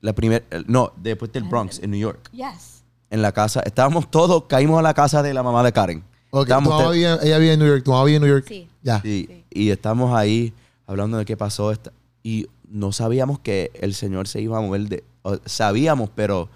La 0.00 0.12
primer, 0.12 0.44
eh, 0.50 0.62
no, 0.66 0.92
después 0.96 1.32
del 1.32 1.44
Bronx, 1.44 1.78
en 1.80 1.90
New 1.90 2.00
York. 2.00 2.30
Yes. 2.32 2.82
En 3.10 3.22
la 3.22 3.32
casa, 3.32 3.60
estábamos 3.60 4.10
todos, 4.10 4.44
caímos 4.44 4.78
a 4.78 4.82
la 4.82 4.94
casa 4.94 5.22
de 5.22 5.32
la 5.34 5.42
mamá 5.42 5.62
de 5.62 5.72
Karen. 5.72 5.98
Ok, 6.30 6.40
tu 6.46 6.52
Estábamos 6.52 6.94
vive- 6.94 7.18
ella 7.22 7.38
vive 7.38 7.52
en 7.54 7.58
New 7.58 7.68
York, 7.68 7.82
tu 7.84 7.90
mamá 7.92 8.04
vive 8.04 8.16
en 8.16 8.22
New 8.22 8.30
York. 8.30 8.44
Sí. 8.46 8.68
Ya. 8.82 9.00
Sí, 9.00 9.26
Sí. 9.28 9.44
Y 9.50 9.70
estamos 9.70 10.14
ahí 10.14 10.52
hablando 10.86 11.16
de 11.18 11.24
qué 11.24 11.36
pasó. 11.36 11.72
esta- 11.72 11.92
y 12.22 12.46
no 12.70 12.92
sabíamos 12.92 13.38
que 13.40 13.70
el 13.74 13.94
Señor 13.94 14.28
se 14.28 14.40
iba 14.40 14.58
a 14.58 14.60
mover 14.60 14.82
de. 14.88 15.04
o- 15.22 15.38
sabíamos, 15.46 16.10
pero 16.14 16.48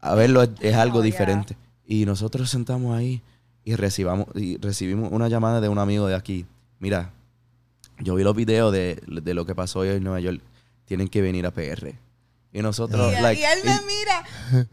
a 0.00 0.14
verlo 0.14 0.42
es, 0.42 0.50
es 0.60 0.74
algo 0.74 0.98
Oh, 0.98 1.02
yeah. 1.02 1.12
diferente. 1.12 1.56
Y 1.86 2.06
nosotros 2.06 2.48
sentamos 2.50 2.96
ahí 2.96 3.20
y 3.64 3.74
recibamos, 3.74 4.26
y 4.34 4.56
recibimos 4.58 5.12
una 5.12 5.28
llamada 5.28 5.60
de 5.60 5.68
un 5.68 5.78
amigo 5.78 6.06
de 6.06 6.14
aquí. 6.14 6.46
Mira, 6.78 7.10
yo 7.98 8.14
vi 8.14 8.24
los 8.24 8.34
videos 8.34 8.72
de, 8.72 9.00
de 9.06 9.34
lo 9.34 9.44
que 9.44 9.54
pasó 9.54 9.80
hoy 9.80 9.88
en 9.88 10.02
Nueva 10.02 10.20
York. 10.20 10.40
Tienen 10.86 11.08
que 11.08 11.20
venir 11.20 11.44
a 11.46 11.50
PR. 11.50 11.94
Y 12.52 12.62
nosotros, 12.62 13.12
Y, 13.16 13.20
like, 13.22 13.40
y 13.40 13.44
él 13.44 13.58
me 13.64 13.70
y- 13.70 13.78
mira, 13.86 14.24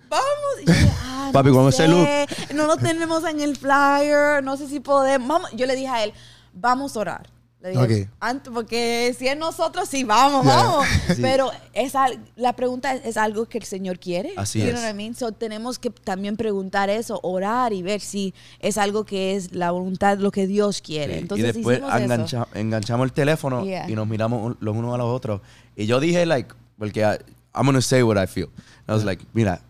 vamos. 0.09 0.25
Y 0.61 0.65
yo, 0.65 0.73
ah, 1.03 1.29
Papi, 1.33 1.51
no 1.51 1.71
sé, 1.71 1.87
look. 1.87 2.07
No 2.55 2.65
lo 2.65 2.77
tenemos 2.77 3.23
en 3.25 3.39
el 3.39 3.55
flyer, 3.55 4.43
no 4.43 4.57
sé 4.57 4.67
si 4.67 4.79
podemos. 4.79 5.27
Vamos. 5.27 5.51
Yo 5.53 5.65
le 5.67 5.75
dije 5.75 5.87
a 5.87 6.03
él, 6.03 6.13
vamos 6.53 6.95
a 6.97 6.99
orar. 7.01 7.29
Le 7.59 7.69
dije, 7.71 8.03
Ok. 8.03 8.09
antes, 8.19 8.53
porque 8.53 9.15
si 9.17 9.27
es 9.27 9.35
nosotros, 9.37 9.89
sí, 9.89 10.03
vamos, 10.03 10.45
Ya. 10.45 10.55
vamos. 10.55 10.85
Sí. 11.15 11.21
Pero 11.21 11.51
es 11.73 11.93
la 12.35 12.53
pregunta 12.53 12.93
es, 12.95 13.05
¿es 13.05 13.17
algo 13.17 13.45
que 13.47 13.57
el 13.59 13.63
Señor 13.63 13.99
quiere. 13.99 14.33
Así 14.37 14.59
You 14.59 14.67
es. 14.69 14.89
I 14.91 14.93
mean? 14.95 15.15
So, 15.15 15.31
tenemos 15.31 15.77
que 15.79 15.89
también 15.91 16.35
preguntar 16.37 16.89
eso, 16.89 17.19
orar 17.23 17.73
y 17.73 17.81
ver 17.83 17.99
si 18.01 18.33
es 18.59 18.77
algo 18.79 19.05
que 19.05 19.35
es 19.35 19.53
la 19.53 19.69
voluntad, 19.71 20.17
lo 20.19 20.31
que 20.31 20.45
Dios 20.47 20.81
quiere. 20.81 21.13
Sí, 21.15 21.19
Entonces 21.19 21.49
y 21.49 21.51
después 21.53 21.79
engancha- 21.81 22.47
enganchamos 22.53 23.05
el 23.05 23.11
teléfono 23.13 23.63
Yeah. 23.63 23.87
y 23.89 23.93
nos 23.93 24.07
miramos 24.07 24.55
los 24.59 24.75
unos 24.75 24.93
a 24.93 24.97
los 24.97 25.07
otros. 25.07 25.41
Y 25.75 25.85
yo 25.87 25.99
dije, 25.99 26.25
like, 26.27 26.53
porque 26.77 27.01
I, 27.01 27.36
I'm 27.57 27.65
gonna 27.65 27.81
say 27.81 28.03
what 28.03 28.17
I 28.21 28.27
feel. 28.27 28.49
I 28.87 28.93
was 28.93 29.03
like, 29.03 29.23
mira, 29.33 29.61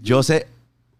yo 0.00 0.22
sé, 0.22 0.46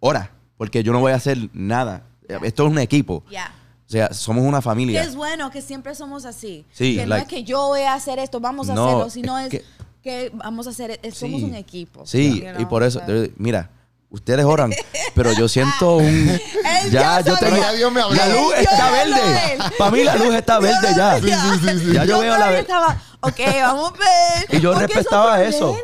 ora, 0.01 0.31
porque 0.57 0.83
yo 0.83 0.93
no 0.93 1.01
voy 1.01 1.12
a 1.12 1.17
hacer 1.17 1.38
nada. 1.53 2.03
Esto 2.43 2.67
es 2.67 2.71
un 2.73 2.79
equipo. 2.79 3.23
Ya. 3.31 3.53
O 3.87 3.90
sea, 3.90 4.12
somos 4.14 4.45
una 4.45 4.59
Que 4.59 4.62
familia. 4.62 5.03
es 5.03 5.14
bueno 5.14 5.51
que 5.51 5.61
siempre 5.61 5.95
somos 5.95 6.25
así. 6.25 6.64
Sí, 6.73 6.97
que 6.97 7.03
no 7.03 7.09
like- 7.11 7.23
es 7.23 7.29
que 7.29 7.45
yo 7.45 7.67
voy 7.69 7.83
a 7.83 7.95
hacer 7.95 8.19
esto, 8.19 8.40
vamos 8.40 8.69
a 8.71 8.75
No, 8.75 8.87
hacerlo, 8.87 9.11
sino 9.11 9.38
es 9.38 9.45
es 9.47 9.51
que- 9.51 9.64
que, 10.03 10.31
vamos 10.35 10.67
a 10.67 10.71
hacer, 10.71 10.99
es- 11.03 11.17
somos 11.17 11.40
Sí. 11.40 11.47
un 11.47 11.55
equipo. 11.55 12.07
Sí, 12.07 12.40
You 12.40 12.61
y 12.62 12.64
por 12.67 12.83
eso, 12.83 13.01
mira, 13.37 13.71
ustedes 14.11 14.45
oran, 14.45 14.73
pero 15.14 15.33
yo 15.33 15.49
siento 15.49 15.97
un... 15.97 16.27
Ya, 16.90 17.21
ya 17.21 17.21
yo 17.23 17.37
tengo... 17.38 17.57
Ya 17.57 17.73
Dios 17.73 17.93
me 17.93 18.01
habló. 18.03 18.14
La 18.17 18.27
luz 18.29 18.55
Yo 18.57 18.71
está 18.71 18.90
verde. 18.90 19.59
Para 19.79 19.90
mí 19.90 20.03
la 20.05 20.17
luz 20.17 20.35
está 20.35 20.59
verde 20.59 20.88
ya. 20.97 21.19
Sí, 21.21 21.29
sí, 21.29 21.69
sí, 21.79 21.79
sí. 21.87 21.93
Ya 21.95 22.05
yo 22.05 22.19
veo 22.21 22.31
la... 22.33 22.37
todavía 22.37 22.57
ve- 22.57 22.61
estaba, 22.61 23.03
ok, 23.27 23.41
vamos 23.63 23.93
a 23.93 23.99
ver. 23.99 24.59
Y 24.59 24.61
yo 24.61 24.71
Porque 24.73 24.85
es 24.87 24.95
respetaba 24.95 25.43
eso. 25.43 25.77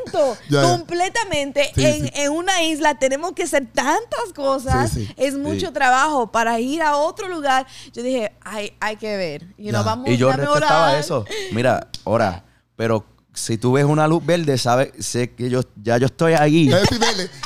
Completamente. 0.51 1.71
Sí, 1.75 1.85
en, 1.85 2.05
sí. 2.07 2.11
en 2.15 2.33
una 2.33 2.63
isla 2.63 2.99
tenemos 2.99 3.33
que 3.33 3.45
hacer 3.45 3.67
tantas 3.73 4.33
cosas. 4.35 4.91
Sí, 4.91 5.07
sí. 5.07 5.15
Es 5.17 5.35
mucho 5.37 5.73
trabajo 5.73 6.31
para 6.31 6.59
ir 6.61 6.83
a 6.83 6.97
otro 6.97 7.29
lugar. 7.29 7.67
Yo 7.93 8.03
dije, 8.03 8.33
hay, 8.45 8.73
hay 8.81 8.97
que 8.97 9.17
ver. 9.17 9.47
Y 9.57 9.67
Ya. 9.67 9.73
nos 9.73 9.85
vamos 9.85 10.09
Y 10.09 10.17
yo 10.17 10.29
dame 10.29 10.45
respetaba 10.45 10.87
orar. 10.89 10.99
eso. 11.01 11.25
Mira, 11.53 11.89
ahora, 12.05 12.45
pero 12.77 13.05
si 13.33 13.57
tú 13.59 13.73
ves 13.73 13.85
una 13.85 14.07
luz 14.09 14.25
verde, 14.27 14.59
sabes, 14.59 14.91
sé 14.99 15.35
que 15.35 15.49
yo 15.49 15.61
ya 15.83 15.97
yo 15.99 16.07
estoy 16.07 16.33
ahí. 16.35 16.71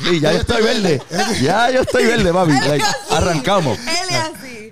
Sí, 0.04 0.20
ya 0.20 0.32
yo 0.32 0.38
estoy 0.40 0.62
verde. 0.62 1.02
Ya 1.42 1.70
yo 1.70 1.82
estoy 1.82 2.06
verde, 2.06 2.32
papi. 2.32 2.52
Él 2.52 2.56
es 2.58 2.66
Like, 2.68 2.84
así. 2.84 3.14
arrancamos. 3.14 3.78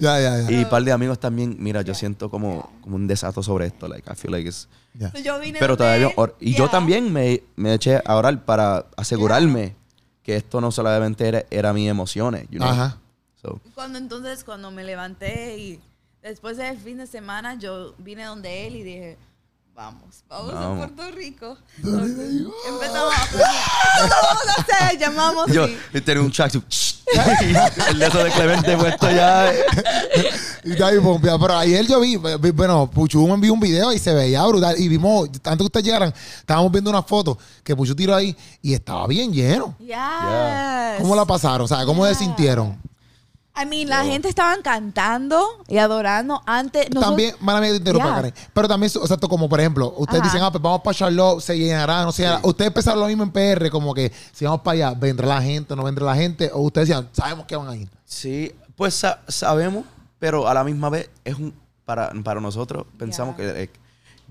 Ya, 0.03 0.21
ya, 0.21 0.41
ya. 0.43 0.51
Y 0.51 0.65
un 0.65 0.69
par 0.69 0.83
de 0.83 0.91
amigos 0.93 1.19
también, 1.21 1.57
mira, 1.61 1.83
yo 1.83 1.95
siento 1.95 2.29
como, 2.29 2.73
como 2.81 2.97
un 2.97 3.07
desato 3.07 3.43
sobre 3.43 3.67
esto. 3.67 3.87
Like, 3.87 4.11
I 4.11 4.17
feel 4.17 4.33
like 4.33 4.49
it's- 4.49 4.67
Ya. 4.95 5.13
Yo 5.23 5.39
vine 5.39 5.59
Pero 5.61 5.77
todavía. 5.77 6.11
or- 6.17 6.37
y 6.41 6.55
yo 6.55 6.69
también 6.69 7.13
me, 7.13 7.43
me 7.57 7.73
eché 7.75 8.03
a 8.05 8.17
orar 8.17 8.45
para 8.45 8.87
asegurarme 8.97 9.75
que 10.25 10.37
esto 10.37 10.61
no 10.61 10.71
solamente 10.73 11.27
era, 11.29 11.45
era 11.51 11.73
mis 11.73 11.89
emociones. 11.89 12.47
You 12.51 12.59
know? 12.59 12.69
Ajá. 12.69 12.99
So, 13.41 13.61
Cuando 13.75 13.99
entonces, 13.99 14.45
cuando 14.45 14.71
me 14.71 14.85
levanté 14.85 15.57
y 15.57 15.81
después 16.23 16.57
del 16.57 16.79
fin 16.79 16.99
de 16.99 17.07
semana, 17.07 17.55
yo 17.55 17.95
vine 17.99 18.25
donde 18.25 18.67
él 18.67 18.77
y 18.77 18.83
dije, 18.83 19.19
vamos, 19.75 20.23
vamos, 20.29 20.53
Vamos. 20.53 20.85
a 20.85 20.89
Puerto 20.89 21.17
Rico. 21.17 21.57
Entonces, 21.79 22.43
empezamos 22.69 23.15
a 23.15 23.27
planear. 23.31 23.65
¿Qué 23.95 24.09
vamos 24.11 24.43
a 24.49 24.61
hacer? 24.61 24.99
Llamamos 24.99 25.47
yo 25.53 25.67
y- 25.95 26.01
tenía 26.03 26.23
un 26.23 26.31
chat. 26.31 26.53
el 27.91 27.99
de 27.99 28.07
eso 28.07 28.19
de 28.25 28.31
Clemente 28.31 28.77
puesto 28.77 29.11
ya. 29.11 29.53
Y 30.65 30.71
está 30.73 30.87
ahí 30.87 31.01
pompeado. 31.01 31.41
Pero 31.41 31.57
ayer 31.57 31.85
yo 31.89 31.99
vi, 31.99 32.17
vi- 32.17 32.51
bueno, 32.53 32.89
Puchu 32.89 33.27
me 33.27 33.35
envió 33.35 33.53
un 33.53 33.59
video 33.59 33.93
y 33.93 33.99
se 33.99 34.15
veía 34.15 34.45
brutal. 34.47 34.77
Y 34.79 34.87
vimos, 34.87 35.29
antes 35.43 35.57
que 35.57 35.63
ustedes 35.65 35.87
llegaran, 35.87 36.15
estábamos 36.39 36.71
viendo 36.71 36.89
una 36.89 37.03
foto 37.03 37.37
que 37.65 37.75
Puchu 37.75 37.97
tiró 37.97 38.15
ahí 38.15 38.37
y 38.61 38.73
estaba 38.73 39.09
bien 39.09 39.33
lleno. 39.33 39.75
Yes. 39.81 39.97
¿Cómo 41.01 41.17
la 41.17 41.25
pasaron? 41.25 41.63
O 41.63 41.69
sea, 41.69 41.85
¿cómo 41.85 42.05
se 42.07 42.11
Yeah. 42.13 42.19
sintieron? 42.21 42.81
I 43.55 43.67
mean, 43.67 43.89
la 43.89 44.03
gente 44.05 44.29
estaban 44.29 44.63
cantando 44.63 45.45
y 45.69 45.77
adorando 45.79 46.41
antes. 46.47 46.87
nosotros- 46.89 47.05
También, 47.11 47.35
mala 47.41 47.61
mía, 47.61 47.71
te 47.71 47.77
interrumpa, 47.77 48.07
Yeah. 48.07 48.15
Karen. 48.17 48.35
Pero 48.55 48.69
también, 48.69 48.93
o 49.01 49.07
sea, 49.07 49.17
como 49.19 49.49
por 49.49 49.61
ejemplo, 49.61 49.93
ustedes 49.99 50.21
Ajá. 50.23 50.31
dicen, 50.31 50.43
ah, 50.43 50.51
pues 50.51 50.63
vamos 50.63 50.81
para 50.83 50.97
Charlotte, 50.97 51.41
se 51.43 51.59
llenará, 51.59 52.03
no 52.05 52.13
se 52.13 52.23
llenará. 52.23 52.41
Ustedes 52.45 52.71
pensaron 52.73 53.01
lo 53.01 53.07
mismo 53.07 53.23
en 53.25 53.31
PR, 53.31 53.71
como 53.71 53.93
que 53.93 54.11
si 54.33 54.47
vamos 54.47 54.63
para 54.63 54.73
allá, 54.89 54.99
¿vendrá 54.99 55.27
la 55.27 55.43
gente 55.43 55.77
no 55.77 55.85
vendrá 55.85 56.07
la 56.07 56.15
gente? 56.17 56.51
O 56.55 56.61
ustedes 56.63 56.89
decían, 56.89 57.09
sabemos 57.13 57.45
que 57.45 57.55
van 57.57 57.69
a 57.69 57.77
ir. 57.77 57.91
Sí, 58.07 58.53
pues 58.75 58.95
sa- 58.95 59.21
sabemos, 59.29 59.85
pero 60.19 60.49
a 60.49 60.55
la 60.55 60.65
misma 60.65 60.89
vez 60.89 61.11
es 61.25 61.35
un 61.35 61.53
para, 61.85 62.11
para 62.25 62.41
nosotros 62.41 62.87
pensamos 62.97 63.37
Yeah. 63.37 63.53
que 63.55 63.63
eh, 63.65 63.71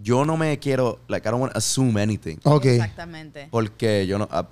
yo 0.02 0.26
no 0.26 0.36
me 0.38 0.58
quiero 0.58 1.00
like 1.10 1.28
I 1.28 1.32
don't 1.32 1.42
want 1.42 1.52
to 1.54 1.60
assume 1.60 2.02
anything 2.02 2.38
Ok. 2.44 2.66
Exactamente. 2.66 3.50
porque 3.52 4.08
yo 4.08 4.18
no 4.18 4.28
ah, 4.32 4.48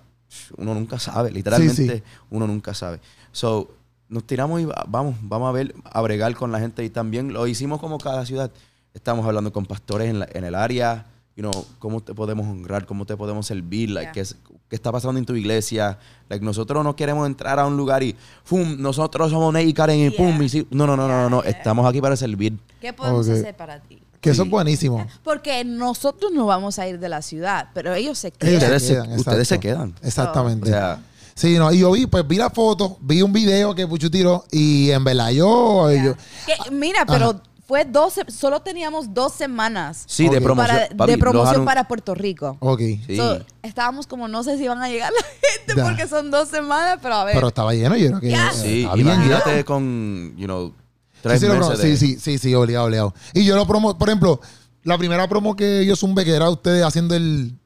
uno 0.57 0.75
nunca 0.75 0.99
sabe, 0.99 1.31
literalmente 1.31 1.75
Sí, 1.75 1.89
sí. 1.89 2.03
uno 2.29 2.45
nunca 2.45 2.73
sabe. 2.75 2.99
So, 3.31 3.71
nos 4.09 4.25
tiramos 4.25 4.59
y 4.61 4.65
va- 4.65 4.85
vamos, 4.87 5.15
vamos 5.21 5.49
a 5.49 5.51
ver, 5.51 5.73
a 5.83 6.01
bregar 6.01 6.35
con 6.35 6.51
la 6.51 6.59
gente 6.59 6.83
y 6.83 6.89
también 6.89 7.31
lo 7.31 7.45
hicimos 7.47 7.79
como 7.79 7.97
cada 7.99 8.25
ciudad. 8.25 8.51
Estamos 8.93 9.25
hablando 9.25 9.53
con 9.53 9.65
pastores 9.65 10.09
en, 10.09 10.19
la- 10.19 10.27
en 10.33 10.43
el 10.43 10.55
área, 10.55 11.05
you 11.35 11.43
know, 11.43 11.65
cómo 11.77 12.01
te 12.01 12.13
podemos 12.13 12.47
honrar, 12.47 12.85
cómo 12.85 13.05
te 13.05 13.15
podemos 13.15 13.45
servir, 13.45 13.91
like, 13.91 14.11
Yeah. 14.13 14.25
qué, 14.25 14.35
qué 14.67 14.75
está 14.75 14.91
pasando 14.91 15.19
en 15.19 15.25
tu 15.25 15.35
iglesia. 15.35 15.97
Like, 16.27 16.43
nosotros 16.43 16.83
no 16.83 16.95
queremos 16.95 17.25
entrar 17.27 17.59
a 17.59 17.65
un 17.67 17.77
lugar 17.77 18.01
y, 18.03 18.15
¡fum! 18.43 18.75
Nosotros 18.79 19.29
somos 19.31 19.53
Ney 19.53 19.69
y 19.69 19.73
Karen 19.73 19.99
y 19.99 20.09
¡pum! 20.09 20.35
Yeah. 20.37 20.43
y 20.43 20.49
sí. 20.49 20.67
No, 20.71 20.85
no, 20.87 20.97
no, 20.97 21.07
no, 21.07 21.21
no, 21.23 21.29
no. 21.29 21.41
Yeah. 21.43 21.51
Estamos 21.51 21.87
aquí 21.87 22.01
para 22.01 22.15
servir. 22.15 22.57
¿Qué 22.81 22.91
podemos 22.93 23.27
Ok. 23.27 23.33
hacer 23.35 23.55
para 23.55 23.79
ti? 23.79 24.01
Que 24.19 24.31
eso 24.31 24.41
Sí. 24.43 24.47
es 24.47 24.51
buenísimo. 24.51 25.07
Porque 25.23 25.63
nosotros 25.63 26.31
no 26.33 26.45
vamos 26.45 26.77
a 26.77 26.87
ir 26.87 26.99
de 26.99 27.07
la 27.07 27.21
ciudad, 27.21 27.69
pero 27.73 27.93
ellos 27.93 28.17
se 28.17 28.27
Ellos 28.27 28.37
quedan. 28.39 28.55
Ustedes 28.57 28.83
se- 28.83 28.93
quedan, 28.95 29.11
ustedes 29.13 29.47
se 29.47 29.59
quedan. 29.61 29.95
Exactamente. 30.01 30.65
O 30.69 30.73
sea, 30.73 30.99
Sí, 31.39 31.57
no, 31.57 31.71
y 31.71 31.79
yo 31.79 31.91
vi, 31.93 32.05
pues 32.05 32.27
vi 32.27 32.35
la 32.35 32.49
foto, 32.49 32.97
vi 32.99 33.21
un 33.21 33.31
video 33.31 33.73
que 33.73 33.87
Puchu 33.87 34.09
tiró 34.09 34.43
y 34.51 34.91
en 34.91 35.05
verdad 35.05 35.29
yo, 35.29 35.87
Que, 35.87 36.69
mira, 36.69 37.05
pero 37.05 37.41
fue 37.65 37.85
12, 37.85 38.25
solo 38.29 38.61
teníamos 38.61 39.13
dos 39.13 39.31
semanas 39.31 40.03
sí, 40.05 40.27
de 40.27 40.41
promoción. 40.41 40.77
para, 40.79 40.97
papi, 40.97 41.11
de 41.13 41.17
promoción 41.17 41.63
para 41.63 41.87
Puerto 41.87 42.13
Rico. 42.13 42.57
ok. 42.59 42.79
Sí. 43.07 43.15
So, 43.15 43.39
estábamos 43.63 44.05
como, 44.05 44.27
no 44.27 44.43
sé 44.43 44.57
si 44.57 44.67
van 44.67 44.81
a 44.81 44.89
llegar 44.89 45.13
la 45.13 45.23
gente 45.75 45.81
porque 45.81 46.07
son 46.09 46.29
dos 46.29 46.49
semanas, 46.49 46.99
pero 47.01 47.13
a 47.13 47.23
ver. 47.23 47.35
Pero 47.35 47.47
estaba 47.47 47.73
lleno, 47.73 47.95
yo 47.95 48.07
creo 48.07 48.19
que. 48.19 48.35
Sí, 48.57 48.85
bien 48.95 48.99
imagínate 49.07 49.51
lleno. 49.51 49.65
con, 49.65 50.33
you 50.35 50.45
know, 50.45 50.73
Sí, 51.13 51.19
tres 51.21 51.39
sí, 51.39 51.47
meses 51.47 51.77
de... 51.77 51.97
sí, 51.97 52.15
sí, 52.15 52.19
sí, 52.19 52.37
sí, 52.37 52.53
obligado, 52.55 52.87
obligado. 52.87 53.13
Y 53.33 53.45
yo 53.45 53.55
lo 53.55 53.65
promo, 53.65 53.97
por 53.97 54.09
ejemplo, 54.09 54.41
la 54.83 54.97
primera 54.97 55.27
promo 55.29 55.55
que 55.55 55.85
yo 55.85 55.95
zumbé, 55.95 56.25
que 56.25 56.33
era 56.33 56.49
ustedes 56.49 56.83
haciendo 56.83 57.15
el, 57.15 57.58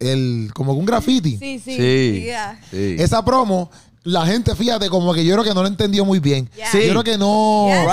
el, 0.00 0.50
como 0.54 0.72
que 0.74 0.80
un 0.80 0.86
graffiti. 0.86 1.36
sí, 1.36 1.58
sí. 1.64 1.76
Sí. 1.76 2.20
yeah. 2.24 2.60
sí. 2.70 2.96
Esa 2.98 3.24
promo, 3.24 3.70
la 4.04 4.24
gente, 4.26 4.54
fíjate, 4.54 4.88
como 4.88 5.12
que 5.12 5.24
yo 5.24 5.34
creo 5.34 5.44
que 5.44 5.54
no 5.54 5.62
lo 5.62 5.68
entendió 5.68 6.04
muy 6.04 6.18
bien. 6.20 6.48
Yeah. 6.56 6.70
Sí. 6.70 6.78
Yo 6.84 6.90
creo 6.90 7.04
que 7.04 7.18
no. 7.18 7.66
Yeah, 7.68 7.82
no 7.84 7.90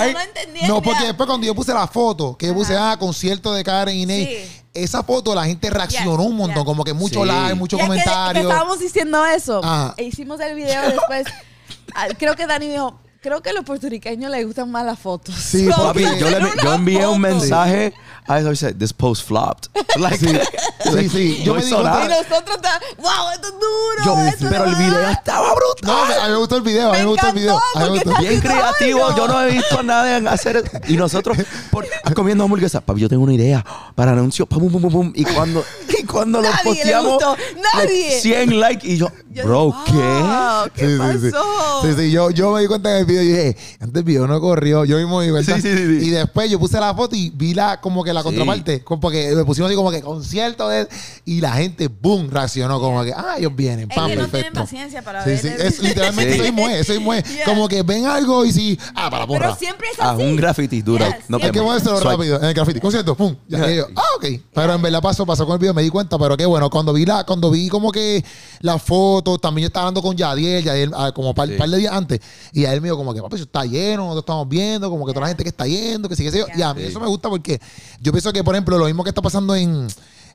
lo 0.67 0.67
No, 0.67 0.81
porque 0.81 0.99
yeah. 0.99 1.07
después 1.07 1.27
cuando 1.27 1.45
yo 1.45 1.55
puse 1.55 1.73
la 1.73 1.87
foto, 1.87 2.37
que 2.37 2.47
yo 2.47 2.53
puse, 2.53 2.75
ah, 2.77 2.95
concierto 2.99 3.53
de 3.53 3.63
Karen 3.63 3.95
y 3.97 4.05
Ney, 4.05 4.25
Sí. 4.25 4.61
esa 4.73 5.03
foto 5.03 5.33
la 5.35 5.45
gente 5.45 5.69
reaccionó 5.69 6.17
Yeah, 6.17 6.27
un 6.29 6.35
montón, 6.35 6.55
yeah. 6.57 6.65
como 6.65 6.83
que 6.83 6.93
mucho 6.93 7.21
Sí. 7.23 7.27
like, 7.27 7.55
mucho 7.55 7.75
es 7.77 7.81
que- 7.81 7.89
que 7.89 7.89
comentario. 7.89 8.41
estábamos 8.43 8.79
diciendo 8.79 9.25
eso. 9.25 9.61
Ajá. 9.63 9.93
E 9.97 10.03
hicimos 10.03 10.39
el 10.39 10.55
video 10.55 10.81
después. 10.89 11.25
Ah, 11.97 12.07
creo 12.17 12.35
que 12.35 12.45
Dani 12.45 12.67
dijo, 12.67 12.99
creo 13.25 13.41
que 13.41 13.49
a 13.49 13.53
los 13.53 13.65
puertorriqueños 13.65 14.29
les 14.29 14.45
gustan 14.45 14.69
más 14.69 14.85
las 14.85 14.99
fotos. 14.99 15.33
Sí, 15.33 15.67
So, 15.71 15.83
Papi, 15.83 16.03
yo, 16.19 16.29
le, 16.29 16.39
yo 16.63 16.73
envié 16.75 17.07
un 17.07 17.19
mensaje 17.19 17.91
a 18.27 18.39
eso 18.39 18.51
y 18.51 18.55
said, 18.55 18.75
this 18.77 18.93
post 18.93 19.27
flopped. 19.27 19.67
Like, 19.97 20.19
Sí, 20.83 21.09
sí. 21.09 21.43
Yo 21.43 21.53
no 21.53 21.59
me 21.59 21.61
di 21.61 21.67
hizo 21.67 21.81
cuenta- 21.81 22.05
Y 22.05 22.07
nosotros, 22.09 22.61
ta- 22.61 22.79
wow, 22.97 23.31
esto 23.33 23.47
es 23.47 23.53
duro. 23.53 24.05
Yo- 24.05 24.27
esto 24.27 24.45
Pero 24.49 24.65
el 24.65 24.73
va". 24.75 24.77
video 24.77 25.09
estaba 25.09 25.53
brutal. 25.55 25.83
No, 25.83 26.03
a 26.21 26.25
mí 26.27 26.31
me 26.33 26.37
gustó 26.37 26.57
el 26.57 26.61
video, 26.61 26.89
a 26.89 26.91
mí 26.93 26.97
Me 26.99 27.03
me 27.05 27.09
gustó 27.11 27.27
el 27.27 27.33
video. 27.33 27.59
me 27.89 27.97
está- 27.97 28.19
Bien 28.19 28.39
creativo, 28.41 29.15
yo 29.15 29.27
no 29.27 29.41
he 29.41 29.51
visto 29.51 29.79
a 29.79 29.83
nadie 29.83 30.27
hacer 30.29 30.57
eso. 30.57 30.67
Y 30.87 30.97
nosotros 30.97 31.37
por- 31.71 31.87
comiendo 32.13 32.43
hamburguesas. 32.43 32.83
Papi, 32.83 33.01
yo 33.01 33.09
tengo 33.09 33.23
una 33.23 33.33
idea 33.33 33.65
para 33.95 34.11
anuncio. 34.11 34.45
Pum, 34.45 34.69
pum, 34.71 34.81
pum, 34.81 34.91
pum. 34.91 35.11
Y 35.15 35.23
cuando, 35.25 35.65
y 35.97 36.03
cuando 36.03 36.41
lo 36.41 36.49
Nadie 36.49 36.63
le 36.63 36.69
posteamos, 36.69 37.13
gustó, 37.13 37.37
nadie. 37.73 38.09
like, 38.09 38.19
100 38.21 38.59
likes. 38.59 38.87
Y 38.87 38.97
yo, 38.97 39.11
Yo 39.31 39.43
bro, 39.45 39.75
¿qué? 39.85 39.91
wow, 39.93 40.69
¿Qué 40.75 40.85
Sí, 40.85 40.97
sí, 40.97 41.19
sí. 41.27 41.31
pasó? 41.31 41.81
Sí, 41.83 41.93
sí, 41.97 42.11
yo, 42.11 42.29
yo 42.31 42.51
me 42.51 42.61
di 42.61 42.67
cuenta 42.67 42.91
en 42.91 42.97
el 42.97 43.05
video 43.05 43.14
y 43.21 43.27
dije, 43.27 43.57
antes 43.79 43.95
el 43.97 44.03
video 44.03 44.27
no 44.27 44.39
corrió, 44.41 44.85
yo 44.85 44.97
mismo 44.97 45.17
cuenta. 45.31 45.55
Sí, 45.55 45.61
sí, 45.61 45.77
sí, 45.77 45.99
sí. 45.99 46.07
Y 46.07 46.09
después 46.11 46.49
yo 46.49 46.59
puse 46.59 46.79
la 46.79 46.93
foto 46.93 47.15
y 47.15 47.29
vi 47.29 47.53
la, 47.53 47.79
como 47.81 48.03
que 48.03 48.13
la 48.13 48.21
Sí. 48.21 48.25
contraparte, 48.25 48.83
como 48.83 48.99
porque 49.01 49.33
me 49.35 49.45
pusimos 49.45 49.69
así 49.69 49.75
como 49.75 49.91
que 49.91 50.01
concierto 50.01 50.67
de 50.69 50.87
y 51.25 51.41
la 51.41 51.53
gente, 51.53 51.87
boom, 51.87 52.29
reaccionó 52.29 52.79
como 52.79 53.03
que, 53.03 53.13
ah, 53.13 53.35
ellos 53.37 53.55
vienen, 53.55 53.89
Es 53.91 53.95
pam, 53.95 54.07
que 54.09 54.15
no 54.15 54.21
tienen 54.25 54.31
perfecto. 54.31 54.59
paciencia 54.61 55.01
para 55.03 55.23
Sí, 55.23 55.29
ver. 55.31 55.39
sí, 55.39 55.47
el- 55.47 55.61
es 55.61 55.79
literalmente 55.81 56.33
Sí. 56.35 56.41
mismo 56.41 56.67
es, 56.69 56.81
eso 56.81 56.93
mismo 56.93 57.13
es. 57.13 57.23
Yeah. 57.23 57.45
Como 57.55 57.67
que 57.67 57.83
ven 57.83 58.05
algo 58.05 58.45
y 58.45 58.51
sí, 58.51 58.77
ah, 58.95 59.09
para 59.09 59.19
la 59.19 59.27
porra. 59.27 59.39
Pero 59.47 59.55
siempre 59.55 59.87
es 59.91 59.99
Ah, 59.99 60.11
así. 60.11 60.23
un 60.23 60.35
graffiti 60.35 60.81
duro. 60.81 61.05
Yes, 61.05 61.29
No 61.29 61.37
Hay 61.37 61.51
que 61.51 61.59
Swipe. 61.59 62.03
rápido 62.03 62.37
en 62.37 62.45
el 62.45 62.53
graffiti. 62.53 62.79
Concierto, 62.79 63.15
pum. 63.15 63.35
Ya, 63.47 63.57
Yeah. 63.59 63.71
y 63.71 63.75
yo, 63.77 63.87
ah, 63.95 64.03
ok. 64.17 64.25
Pero 64.53 64.73
en 64.73 64.81
verdad 64.81 65.01
pasó, 65.01 65.25
pasó 65.25 65.45
con 65.45 65.53
el 65.53 65.59
video, 65.59 65.73
me 65.73 65.81
di 65.83 65.89
cuenta, 65.89 66.17
pero 66.17 66.35
qué 66.37 66.45
bueno. 66.45 66.69
Cuando 66.69 66.93
vi 66.93 67.05
la, 67.05 67.23
cuando 67.23 67.49
vi 67.51 67.67
como 67.69 67.91
que 67.91 68.23
la 68.61 68.77
foto, 68.79 69.37
también 69.37 69.63
yo 69.63 69.67
estaba 69.67 69.83
hablando 69.87 70.01
con 70.01 70.15
Yadiel, 70.15 70.63
Yadiel 70.63 70.91
ah, 70.95 71.11
como 71.13 71.33
par, 71.33 71.47
Sí. 71.47 71.55
par 71.55 71.69
de 71.69 71.77
días 71.77 71.93
antes, 71.93 72.19
y 72.53 72.65
a 72.65 72.73
él 72.73 72.81
me 72.81 72.87
dijo 72.87 72.97
como 73.05 73.13
que, 73.15 73.21
papi, 73.21 73.35
eso 73.35 73.43
está 73.45 73.63
lleno, 73.65 74.03
nosotros 74.03 74.23
estamos 74.23 74.49
viendo, 74.49 74.89
como 74.89 75.05
que 75.05 75.13
toda 75.13 75.21
la 75.21 75.27
gente 75.29 75.43
que 75.43 75.49
está 75.49 75.65
yendo, 75.67 76.09
que 76.09 76.15
que 76.15 76.31
sí. 76.31 76.39
Y 76.55 76.61
a 76.61 76.73
mí 76.73 76.81
Sí. 76.81 76.87
eso 76.87 76.99
me 76.99 77.07
gusta 77.07 77.29
porque 77.29 77.59
yo 78.01 78.11
pienso 78.11 78.33
que, 78.33 78.43
por 78.43 78.55
ejemplo, 78.55 78.77
lo 78.77 78.85
mismo 78.85 79.03
que 79.03 79.09
está 79.09 79.21
pasando 79.21 79.55
en 79.55 79.87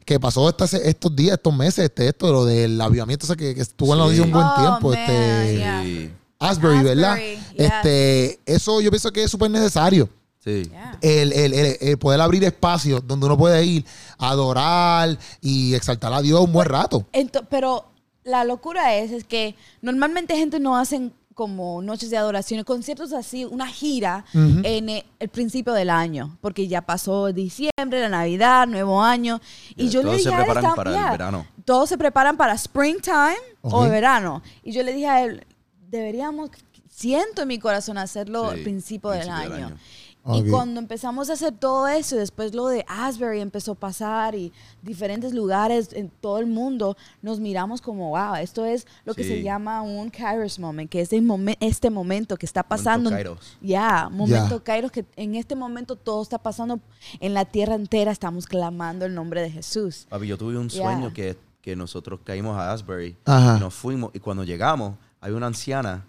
que 0.04 0.18
pasó 0.18 0.48
estas- 0.48 0.74
estos 0.74 1.14
días, 1.14 1.35
estos 1.37 1.54
meses, 1.54 1.85
este, 1.85 2.09
esto, 2.09 2.33
lo 2.33 2.44
del 2.44 2.80
avivamiento, 2.80 3.26
ese 3.26 3.37
que, 3.37 3.54
que 3.54 3.61
estuvo 3.61 3.92
en 3.92 3.98
la 3.98 4.04
noticia 4.04 4.24
un 4.24 4.33
buen 4.33 4.46
Oh, 4.46 4.54
tiempo, 4.56 4.88
man, 4.90 4.98
este, 4.98 5.56
yeah. 5.56 6.11
Asbury, 6.38 6.83
¿verdad? 6.83 7.16
Yes. 7.18 7.38
Este, 7.54 8.40
eso 8.46 8.80
yo 8.80 8.90
pienso 8.90 9.12
que 9.12 9.24
es 9.24 9.30
súper 9.30 9.50
necesario 9.50 10.09
Sí. 10.42 10.64
Yeah. 10.70 10.98
el, 11.02 11.33
el- 11.35 11.52
el- 11.52 11.76
el 11.80 11.98
poder 11.98 12.18
abrir 12.22 12.42
espacios 12.44 13.06
donde 13.06 13.26
uno 13.26 13.37
puede 13.37 13.62
ir 13.64 13.85
a 14.16 14.30
adorar 14.30 15.18
y 15.42 15.74
exaltar 15.74 16.12
a 16.14 16.22
Dios 16.22 16.40
un 16.40 16.52
buen 16.52 16.66
rato. 16.66 17.04
Ento- 17.12 17.46
pero 17.50 17.85
la 18.24 18.44
locura 18.44 18.96
es, 18.96 19.11
es 19.12 19.24
que 19.24 19.54
normalmente 19.83 20.35
gente 20.37 20.59
no 20.61 20.78
hacen 20.78 21.12
como 21.40 21.81
noches 21.81 22.11
de 22.11 22.18
adoración, 22.18 22.62
conciertos 22.64 23.14
así, 23.14 23.46
una 23.46 23.66
gira 23.66 24.26
en 24.35 24.90
eh, 24.90 25.07
el 25.18 25.31
principio 25.31 25.72
del 25.72 25.88
año, 25.88 26.37
porque 26.42 26.68
ya 26.68 26.83
pasó 26.83 27.33
diciembre, 27.33 27.98
la 27.98 28.11
Navidad, 28.11 28.66
nuevo 28.66 29.03
año, 29.03 29.40
y 29.74 29.88
yo 29.88 30.03
le 30.03 30.11
dije 30.18 30.24
se 30.24 30.35
a 30.35 30.40
él, 30.40 30.44
preparan 30.44 30.74
para 30.74 30.90
el 31.07 31.11
verano. 31.12 31.46
Todos 31.64 31.88
se 31.88 31.96
preparan 31.96 32.37
para 32.37 32.53
springtime 32.59 33.38
o 33.62 33.85
Ok. 33.85 33.88
verano, 33.88 34.42
y 34.62 34.72
yo 34.72 34.83
le 34.83 34.92
dije 34.92 35.07
a 35.09 35.24
él, 35.24 35.46
deberíamos, 35.88 36.50
siento 36.90 37.40
en 37.40 37.48
mi 37.48 37.59
corazón 37.59 37.96
hacerlo 37.96 38.50
Sí, 38.50 38.57
al 38.59 38.62
principio 38.62 39.11
del 39.12 39.20
principio 39.20 39.42
año. 39.46 39.55
del 39.55 39.64
año. 39.64 39.76
Ok. 40.22 40.44
Y 40.46 40.50
cuando 40.50 40.80
empezamos 40.80 41.30
a 41.30 41.33
hacer 41.33 41.52
todo 41.52 41.88
eso, 41.88 42.14
después 42.16 42.54
lo 42.54 42.66
de 42.68 42.85
Asbury 42.88 43.40
empezó 43.40 43.72
a 43.72 43.74
pasar 43.74 44.35
y 44.35 44.52
diferentes 44.83 45.33
lugares 45.33 45.94
en 45.94 46.11
todo 46.11 46.38
el 46.38 46.46
mundo, 46.46 46.96
nos 47.22 47.40
miramos 47.40 47.80
como, 47.80 48.11
wow, 48.11 48.35
esto 48.35 48.66
es 48.66 48.87
lo 49.06 49.14
que 49.14 49.22
Sí. 49.24 49.30
se 49.30 49.42
llama 49.42 49.80
un 49.80 50.11
Kairos 50.11 50.59
moment, 50.59 50.90
que 50.90 51.00
es 51.00 51.11
momen- 51.12 51.56
este 51.61 51.88
momento 51.88 52.37
que 52.37 52.44
está 52.44 52.62
pasando. 52.62 53.09
Kairos. 53.09 53.56
Ya, 53.62 54.09
momento 54.11 54.59
Ya. 54.59 54.62
Kairos, 54.64 54.92
que 54.92 55.06
en 55.16 55.37
este 55.37 55.56
momento 55.56 55.96
todo 55.96 56.22
está 56.22 56.37
pasando 56.38 56.80
en 57.18 57.33
la 57.33 57.46
tierra 57.46 57.74
entera, 57.74 58.12
estamos 58.12 58.46
clamando 58.46 59.06
el 59.06 59.14
nombre 59.14 59.40
de 59.40 59.50
Jesús. 59.50 60.06
Papi, 60.11 60.26
yo 60.26 60.37
tuve 60.37 60.59
un 60.59 60.68
Yeah. 60.68 60.83
sueño 60.85 61.12
que, 61.14 61.38
que 61.62 61.74
nosotros 61.76 62.20
caímos 62.24 62.59
a 62.59 62.72
Asbury 62.72 63.16
Ajá. 63.24 63.56
y 63.56 63.61
nos 63.61 63.72
fuimos. 63.74 64.11
Y 64.12 64.18
cuando 64.20 64.44
llegamos, 64.44 64.96
hay 65.22 65.33
una 65.33 65.46
anciana 65.46 66.04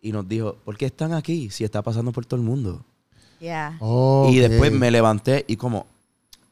y 0.00 0.12
nos 0.12 0.28
dijo, 0.28 0.54
¿por 0.64 0.76
qué 0.76 0.86
están 0.86 1.12
aquí 1.12 1.50
si 1.50 1.64
está 1.64 1.82
pasando 1.82 2.12
por 2.12 2.24
todo 2.24 2.38
el 2.38 2.46
mundo? 2.46 2.84
Y 4.30 4.36
después 4.38 4.70
me 4.78 4.90
levanté 4.90 5.44
y 5.48 5.56
como, 5.56 5.86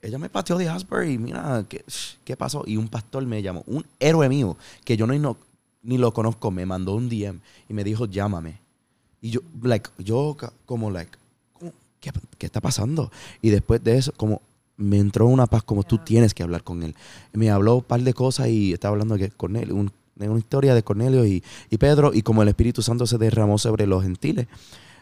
ella 0.03 0.18
me 0.18 0.29
pateó 0.29 0.57
de 0.59 0.68
Asbury, 0.68 1.18
mira, 1.18 1.64
¿qué, 1.68 1.85
qué 2.24 2.37
pasó? 2.37 2.64
Y 2.66 2.76
un 2.76 2.88
pastor 2.88 3.24
me 3.26 3.42
llamó, 3.42 3.62
un 3.66 3.85
héroe 3.98 4.29
mío, 4.29 4.57
que 4.85 4.96
yo 4.96 5.07
no, 5.07 5.14
no- 5.18 5.37
ni 5.83 5.98
lo 5.98 6.12
conozco, 6.12 6.50
me 6.50 6.66
mandó 6.66 6.94
un 6.94 7.09
DM 7.09 7.40
y 7.68 7.72
me 7.74 7.85
dijo, 7.85 8.07
llámame. 8.07 8.59
Y 9.22 9.31
yo, 9.31 9.40
like, 9.62 9.90
yo 9.98 10.37
como, 10.66 10.90
like. 10.90 11.11
¿qué, 12.00 12.11
qué 12.38 12.46
está 12.46 12.61
pasando? 12.61 13.11
Y 13.42 13.50
después 13.50 13.83
de 13.85 13.98
eso, 13.98 14.12
como, 14.16 14.40
me 14.79 14.98
entró 14.98 15.26
una 15.26 15.46
paz 15.46 15.62
como 15.62 15.83
tú 15.85 15.98
tienes 15.98 16.33
que 16.33 16.42
hablar 16.42 16.64
con 16.64 16.83
él. 16.83 16.94
Y 17.35 17.38
me 17.38 17.50
habló 17.50 17.76
un 17.76 17.83
par 17.85 18.00
de 18.03 18.14
cosas 18.14 18.48
y 18.48 18.72
estaba 18.72 18.92
hablando 18.92 19.16
de 19.18 19.31
Cornelio, 19.31 19.74
un- 19.74 19.92
de 20.16 20.29
una 20.29 20.38
historia 20.38 20.74
de 20.74 20.83
Cornelio 20.83 21.24
y, 21.26 21.42
y 21.70 21.76
Pedro 21.79 22.12
y 22.14 22.22
como 22.22 22.42
el 22.42 22.48
Espíritu 22.48 22.81
Santo 22.83 23.07
se 23.07 23.16
derramó 23.18 23.59
sobre 23.59 23.87
los 23.87 24.03
gentiles. 24.03 24.46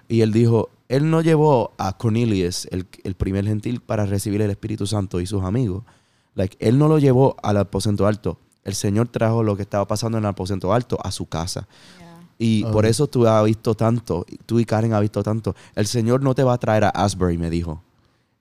Y 0.09 0.20
él 0.22 0.33
dijo, 0.33 0.70
él 0.88 1.11
no 1.11 1.20
llevó 1.20 1.72
a 1.79 1.96
Cornelius, 1.96 2.66
el, 2.70 2.87
el 3.05 3.14
primer 3.14 3.44
gentil, 3.46 3.81
para 3.81 4.07
recibir 4.07 4.40
el 4.42 4.51
Espíritu 4.51 4.87
Santo 4.87 5.20
y 5.20 5.27
sus 5.27 5.42
amigos. 5.44 5.85
Like, 6.35 6.57
él 6.61 6.79
no 6.79 6.88
lo 6.88 6.98
llevó 6.98 7.37
al 7.42 7.57
aposento 7.59 8.07
alto. 8.07 8.38
El 8.64 8.74
Señor 8.74 9.09
trajo 9.09 9.42
lo 9.42 9.57
que 9.57 9.62
estaba 9.62 9.87
pasando 9.87 10.18
en 10.18 10.24
el 10.24 10.31
aposento 10.31 10.72
alto 10.72 10.98
a 11.03 11.11
su 11.11 11.27
casa. 11.27 11.66
Y 12.38 12.62
por 12.64 12.87
eso 12.87 13.07
tú 13.09 13.27
has 13.27 13.44
visto 13.44 13.74
tanto, 13.74 14.24
tú 14.46 14.61
y 14.61 14.64
Karen 14.64 14.92
has 14.92 15.01
visto 15.01 15.22
tanto. 15.22 15.57
El 15.74 15.87
Señor 15.87 16.22
no 16.22 16.35
te 16.35 16.44
va 16.44 16.53
a 16.55 16.59
traer 16.59 16.85
a 16.85 16.90
Asbury, 16.90 17.37
me 17.38 17.51
dijo. 17.51 17.83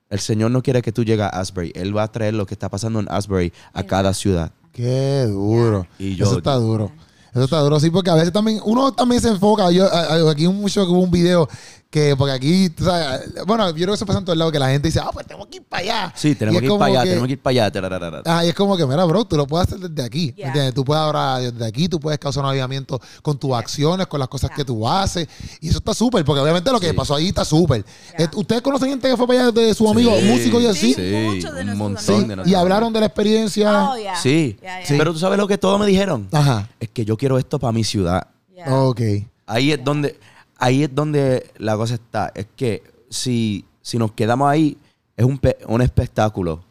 El 0.08 0.20
Señor 0.20 0.50
no 0.52 0.62
quiere 0.62 0.80
que 0.82 0.92
tú 0.92 1.04
llegues 1.04 1.26
a 1.26 1.28
Asbury. 1.40 1.72
Él 1.74 1.96
va 1.96 2.04
a 2.04 2.12
traer 2.12 2.34
lo 2.34 2.46
que 2.46 2.54
está 2.54 2.68
pasando 2.68 3.00
en 3.00 3.06
Asbury 3.10 3.52
a 3.72 3.82
cada 3.82 4.14
ciudad. 4.14 4.52
Qué 4.72 5.26
duro. 5.26 5.86
Y 5.98 6.14
yo- 6.14 6.26
Eso 6.26 6.38
está 6.38 6.54
duro. 6.54 6.92
Eso 7.32 7.44
está 7.44 7.58
duro, 7.60 7.78
sí, 7.78 7.90
porque 7.90 8.10
a 8.10 8.14
veces 8.14 8.32
también, 8.32 8.58
uno 8.64 8.92
también 8.92 9.20
se 9.20 9.28
enfoca. 9.28 9.70
Yo, 9.70 9.86
aquí 10.30 10.48
mucho 10.48 10.84
que 10.86 10.90
hubo 10.92 11.00
un 11.02 11.10
video 11.10 11.46
que, 11.90 12.14
porque 12.16 12.32
aquí, 12.34 12.68
tú 12.68 12.84
sabes, 12.84 13.32
bueno, 13.46 13.66
yo 13.70 13.74
creo 13.74 13.88
que 13.88 13.94
eso 13.94 14.04
pasa 14.04 14.18
en 14.18 14.24
todo 14.26 14.34
el 14.34 14.38
lado, 14.38 14.52
que 14.52 14.58
la 14.58 14.68
gente 14.68 14.88
dice, 14.88 15.00
ah, 15.00 15.08
pues 15.10 15.26
tenemos 15.26 15.46
que 15.48 15.56
ir 15.56 15.62
para 15.62 15.82
allá. 15.82 16.12
Sí, 16.14 16.34
tenemos 16.34 16.60
que 16.60 16.66
ir 16.66 16.72
para 16.78 16.84
allá, 16.84 17.02
que- 17.02 17.08
tenemos 17.08 17.26
que 17.26 17.32
ir 17.32 17.38
para 17.40 17.50
allá. 17.52 17.70
tararara. 17.70 18.22
Ah, 18.26 18.44
y 18.44 18.48
es 18.50 18.54
como 18.54 18.76
que, 18.76 18.84
mira, 18.86 19.04
bro, 19.06 19.24
tú 19.24 19.36
lo 19.38 19.46
puedes 19.46 19.68
hacer 19.68 19.88
desde 19.88 20.04
aquí. 20.06 20.26
¿me 20.28 20.32
Yeah. 20.34 20.46
entiendes? 20.48 20.74
Tú 20.74 20.84
puedes 20.84 21.00
ahora 21.02 21.38
desde 21.38 21.64
aquí, 21.66 21.88
tú 21.88 21.98
puedes 21.98 22.18
causar 22.18 22.44
un 22.44 22.50
avivamiento 22.50 23.00
con 23.22 23.38
tus 23.38 23.52
acciones, 23.54 24.06
con 24.06 24.20
las 24.20 24.28
cosas 24.28 24.50
que 24.50 24.66
tú 24.66 24.86
haces. 24.86 25.28
Y 25.62 25.68
eso 25.70 25.78
está 25.78 25.94
súper, 25.94 26.26
porque 26.26 26.40
obviamente 26.42 26.70
lo 26.70 26.78
que 26.78 26.90
Sí. 26.90 26.92
pasó 26.92 27.14
ahí 27.14 27.28
está 27.28 27.44
súper. 27.46 27.82
Yeah. 28.18 28.26
Eh, 28.26 28.30
¿Ustedes 28.34 28.60
conocen 28.60 28.90
gente 28.90 29.08
que 29.08 29.16
fue 29.16 29.26
para 29.26 29.40
allá 29.44 29.50
de 29.52 29.72
su 29.74 29.88
amigo, 29.88 30.14
Sí, 30.18 30.24
músico 30.26 30.60
y 30.60 30.66
así? 30.66 30.92
Sí, 30.92 31.00
de 31.00 31.16
un 31.16 31.24
montón 31.24 31.40
Sí, 31.40 31.46
de 31.56 31.60
amigos. 31.62 32.36
nuestros 32.36 32.48
y 32.48 32.54
hablaron 32.54 32.92
de 32.92 33.00
la 33.00 33.06
experiencia. 33.06 33.90
Oh, 33.92 33.96
yeah. 33.96 34.14
Sí. 34.16 34.58
Yeah, 34.60 34.78
yeah. 34.80 34.86
Sí. 34.86 34.94
Pero 34.98 35.14
tú 35.14 35.18
sabes 35.18 35.38
lo 35.38 35.48
que 35.48 35.56
todos 35.56 35.80
me 35.80 35.86
dijeron. 35.86 36.28
Ajá. 36.32 36.68
Es 36.80 36.90
que 36.90 37.06
yo 37.06 37.16
quiero 37.16 37.38
esto 37.38 37.58
para 37.58 37.72
mi 37.72 37.82
ciudad. 37.82 38.26
Yeah. 38.54 38.74
Ok. 38.74 39.00
Ahí 39.46 39.72
es 39.72 39.82
donde, 39.82 40.18
ahí 40.58 40.82
es 40.84 40.94
donde 40.94 41.50
la 41.58 41.76
cosa 41.76 41.94
está. 41.94 42.30
Es 42.34 42.46
que 42.56 42.82
si, 43.08 43.64
si 43.80 43.96
nos 43.98 44.12
quedamos 44.12 44.48
ahí, 44.50 44.76
es 45.16 45.24
un, 45.24 45.38
pe- 45.38 45.58
un 45.66 45.80
espectáculo. 45.80 46.62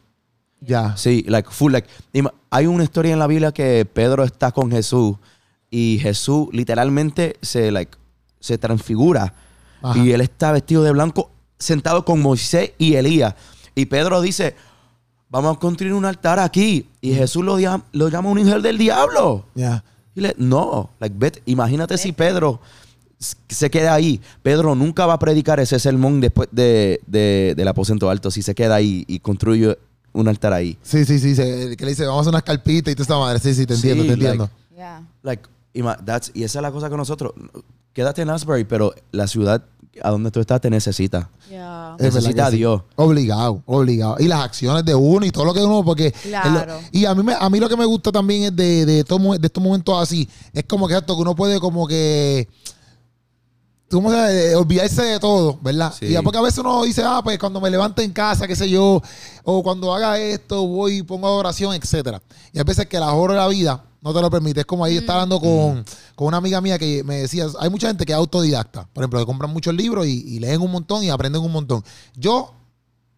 Ya. 0.60 0.96
Sí, 0.96 1.24
like 1.28 1.48
full, 1.50 1.72
like. 1.72 1.88
Hay 2.50 2.66
una 2.66 2.84
historia 2.84 3.12
en 3.12 3.18
la 3.18 3.26
Biblia 3.26 3.52
que 3.52 3.84
Pedro 3.84 4.24
está 4.24 4.52
con 4.52 4.70
Jesús 4.70 5.16
y 5.70 5.98
Jesús 6.00 6.48
literalmente 6.52 7.36
se, 7.42 7.70
like, 7.70 7.96
se 8.40 8.56
transfigura 8.58 9.34
Ajá. 9.82 9.98
y 9.98 10.12
él 10.12 10.20
está 10.20 10.50
vestido 10.52 10.82
de 10.82 10.92
blanco 10.92 11.30
sentado 11.58 12.04
con 12.04 12.20
Moisés 12.22 12.72
y 12.78 12.94
Elías. 12.94 13.34
Y 13.74 13.86
Pedro 13.86 14.20
dice, 14.20 14.56
vamos 15.28 15.56
a 15.56 15.60
construir 15.60 15.92
un 15.92 16.04
altar 16.04 16.38
aquí. 16.40 16.88
Y 17.00 17.12
Jesús 17.14 17.44
lo, 17.44 17.56
lo 17.92 18.08
llama 18.08 18.30
un 18.30 18.38
ángel 18.38 18.62
del 18.62 18.78
diablo. 18.78 19.44
Ya. 19.54 19.84
Y 20.14 20.20
le, 20.22 20.34
no, 20.38 20.90
like, 20.98 21.14
vete, 21.16 21.42
imagínate 21.46 21.96
si 21.98 22.10
Pedro 22.12 22.60
se 23.18 23.70
queda 23.70 23.94
ahí. 23.94 24.20
Pedro 24.42 24.74
nunca 24.74 25.06
va 25.06 25.14
a 25.14 25.18
predicar 25.18 25.58
ese 25.60 25.78
sermón 25.78 26.20
después 26.20 26.48
de, 26.52 27.00
de- 27.06 27.54
del 27.56 27.68
aposento 27.68 28.08
alto 28.10 28.30
si 28.30 28.42
se 28.42 28.54
queda 28.54 28.76
ahí 28.76 29.04
y 29.08 29.18
construye 29.20 29.76
un 30.12 30.28
altar 30.28 30.52
ahí. 30.52 30.78
Sí, 30.82 31.04
sí, 31.04 31.18
sí. 31.18 31.34
se- 31.34 31.76
que 31.76 31.84
le 31.84 31.90
dice, 31.90 32.04
vamos 32.06 32.18
a 32.18 32.20
hacer 32.22 32.30
unas 32.34 32.42
carpitas 32.44 32.92
y 32.92 32.94
toda 32.94 33.02
esta 33.02 33.18
madre. 33.18 33.38
Sí, 33.40 33.54
sí, 33.54 33.66
te 33.66 33.76
Sí, 33.76 33.90
entiendo, 33.90 34.02
te 34.04 34.08
like- 34.20 34.24
entiendo. 34.24 34.50
Yeah. 34.76 35.02
Like, 35.22 35.42
that's- 36.04 36.30
y 36.34 36.44
esa 36.44 36.58
es 36.60 36.62
la 36.62 36.70
cosa 36.70 36.88
con 36.88 36.98
nosotros. 36.98 37.32
Quédate 37.92 38.22
en 38.22 38.30
Asbury, 38.30 38.64
pero 38.64 38.94
la 39.10 39.26
ciudad 39.26 39.64
a 40.00 40.10
donde 40.10 40.30
tú 40.30 40.38
estás 40.38 40.60
te 40.60 40.70
necesita. 40.70 41.28
Yeah. 41.50 41.96
Necesita 41.98 42.32
que 42.34 42.40
a 42.42 42.50
sí. 42.50 42.56
Dios. 42.58 42.82
Obligado, 42.94 43.62
obligado. 43.66 44.16
Y 44.20 44.28
las 44.28 44.40
acciones 44.44 44.84
de 44.84 44.94
uno 44.94 45.26
y 45.26 45.30
todo 45.32 45.44
lo 45.44 45.52
que 45.52 45.60
uno, 45.64 45.84
porque... 45.84 46.12
Claro. 46.22 46.74
lo- 46.74 46.80
y 46.92 47.04
a 47.04 47.14
mí, 47.16 47.24
me- 47.24 47.34
a 47.38 47.50
mí 47.50 47.58
lo 47.58 47.68
que 47.68 47.76
me 47.76 47.84
gusta 47.84 48.12
también 48.12 48.44
es 48.44 48.54
de, 48.56 48.86
de, 48.86 48.92
de 49.04 49.46
estos 49.46 49.62
momentos 49.62 50.00
así. 50.00 50.28
Es 50.52 50.62
como 50.64 50.86
que 50.86 50.94
esto 50.96 51.16
que 51.16 51.22
uno 51.22 51.34
puede 51.34 51.58
como 51.58 51.86
que... 51.88 52.46
¿Cómo 53.90 54.10
se 54.10 54.54
olvidarse 54.54 55.02
de 55.02 55.18
todo, 55.18 55.58
¿verdad? 55.62 55.94
Sí. 55.98 56.06
Y 56.06 56.12
ya 56.12 56.22
porque 56.22 56.38
a 56.38 56.42
veces 56.42 56.58
uno 56.58 56.82
dice, 56.84 57.02
ah, 57.04 57.20
pues 57.24 57.38
cuando 57.38 57.60
me 57.60 57.70
levante 57.70 58.02
en 58.02 58.12
casa, 58.12 58.46
qué 58.46 58.54
sé 58.54 58.68
yo, 58.68 59.00
o 59.44 59.62
cuando 59.62 59.94
haga 59.94 60.18
esto, 60.18 60.66
voy 60.66 60.98
y 60.98 61.02
pongo 61.02 61.26
adoración, 61.26 61.74
etcétera. 61.74 62.20
Y 62.52 62.58
a 62.58 62.64
veces 62.64 62.86
que 62.86 63.00
la 63.00 63.12
hora 63.12 63.34
de 63.34 63.40
la 63.40 63.48
vida 63.48 63.84
no 64.02 64.12
te 64.12 64.20
lo 64.20 64.30
permite. 64.30 64.60
Es 64.60 64.66
como 64.66 64.84
ahí 64.84 64.98
estaba 64.98 65.22
hablando 65.22 65.40
con, 65.40 65.84
con 66.14 66.28
una 66.28 66.36
amiga 66.36 66.60
mía 66.60 66.78
que 66.78 67.02
me 67.02 67.16
decía, 67.16 67.46
hay 67.58 67.70
mucha 67.70 67.88
gente 67.88 68.04
que 68.04 68.12
es 68.12 68.18
autodidacta. 68.18 68.86
Por 68.92 69.02
ejemplo, 69.02 69.20
que 69.20 69.26
compran 69.26 69.50
muchos 69.50 69.74
libros 69.74 70.06
y, 70.06 70.22
y 70.36 70.38
leen 70.38 70.60
un 70.60 70.70
montón 70.70 71.02
y 71.02 71.10
aprenden 71.10 71.42
un 71.42 71.52
montón. 71.52 71.82
Yo 72.14 72.52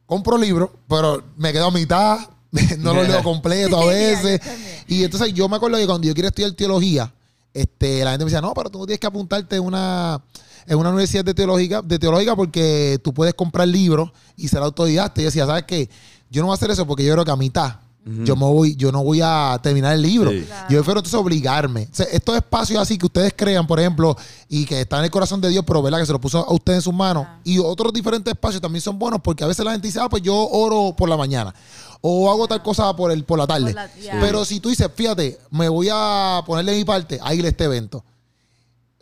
compro 0.07 0.39
libros, 0.39 0.71
pero 0.89 1.23
me 1.37 1.53
quedo 1.53 1.67
a 1.67 1.71
mitad, 1.71 2.19
no 2.79 2.95
lo 2.95 3.03
leo 3.03 3.23
completo 3.23 3.81
a 3.81 3.87
veces. 3.93 4.41
y 4.89 5.05
entonces 5.05 5.33
yo 5.33 5.49
me 5.49 5.57
acuerdo 5.57 5.77
que 5.79 5.87
cuando 5.87 6.07
yo 6.07 6.15
quería 6.15 6.29
estudiar 6.29 6.53
teología, 6.53 7.13
este, 7.53 8.05
la 8.05 8.13
gente 8.13 8.25
me 8.25 8.31
decía, 8.31 8.41
no, 8.41 8.55
pero 8.55 8.71
tú 8.71 8.87
tienes 8.87 9.01
que 9.01 9.07
apuntarte 9.07 9.59
una, 9.59 10.23
en 10.67 10.79
una 10.79 10.91
universidad 10.91 11.25
de 11.25 11.35
teológica, 11.35 11.83
de 11.83 11.99
teológica 11.99 12.37
porque 12.37 12.99
tú 13.03 13.13
puedes 13.15 13.35
comprar 13.35 13.69
libros 13.69 14.11
y 14.37 14.49
ser 14.49 14.63
autodidacta. 14.63 15.21
Y 15.21 15.25
yo 15.25 15.29
decía, 15.29 15.47
¿sabes 15.47 15.65
qué? 15.65 15.89
Yo 16.31 16.43
no 16.43 16.47
voy 16.47 16.55
a 16.55 16.57
hacer 16.57 16.71
eso 16.71 16.87
porque 16.87 17.05
yo 17.05 17.13
creo 17.13 17.25
que 17.25 17.31
a 17.31 17.37
mitad 17.37 17.77
yo 18.25 18.35
me 18.35 18.47
voy, 18.47 18.75
yo 18.77 18.91
no 18.91 19.05
voy 19.05 19.21
a 19.23 19.61
terminar 19.63 19.95
el 19.95 20.01
libro. 20.03 20.31
Sí. 20.31 20.41
Claro. 20.47 20.67
Yo 20.71 20.77
prefiero 20.79 21.01
entonces 21.01 21.21
obligarme. 21.21 21.89
O 21.93 21.95
sea, 21.95 22.07
estos 22.11 22.35
espacios 22.35 22.81
así 22.81 22.97
que 22.97 23.07
ustedes 23.07 23.35
crean, 23.37 23.67
por 23.67 23.79
ejemplo, 23.79 24.17
y 24.49 24.65
que 24.65 24.81
están 24.81 25.01
en 25.01 25.05
el 25.07 25.11
corazón 25.11 25.41
de 25.41 25.49
Dios, 25.51 25.65
pero 25.67 25.83
¿verdad? 25.83 25.99
que 26.01 26.07
se 26.07 26.13
lo 26.13 26.21
puso 26.21 26.39
a 26.39 26.53
ustedes 26.53 26.79
en 26.79 26.83
sus 26.83 26.95
manos. 26.95 27.25
Ah. 27.29 27.41
Y 27.45 27.59
otros 27.59 27.93
diferentes 27.93 28.33
espacios 28.33 28.61
también 28.63 28.81
son 28.81 28.99
buenos 28.99 29.21
porque 29.23 29.45
a 29.45 29.47
veces 29.47 29.65
la 29.65 29.73
gente 29.73 29.87
dice, 29.87 30.01
ah, 30.01 30.09
pues 30.09 30.23
yo 30.23 30.35
oro 30.35 30.95
por 30.97 31.09
la 31.09 31.17
mañana. 31.17 31.55
O 32.01 32.31
hago 32.31 32.49
tal 32.49 32.63
cosa 32.63 32.97
por, 32.97 33.13
el, 33.13 33.25
por 33.25 33.39
la 33.39 33.47
tarde. 33.47 33.67
Por 33.67 33.75
la- 33.75 33.95
ya. 33.97 34.19
Pero 34.21 34.45
si 34.47 34.61
tú 34.61 34.71
dices, 34.71 34.89
fíjate, 34.95 35.39
me 35.51 35.69
voy 35.69 35.89
a 35.93 36.43
ponerle 36.47 36.75
mi 36.77 36.85
parte 36.85 37.19
a 37.23 37.35
ir 37.35 37.45
a 37.45 37.49
este 37.49 37.65
evento. 37.65 38.03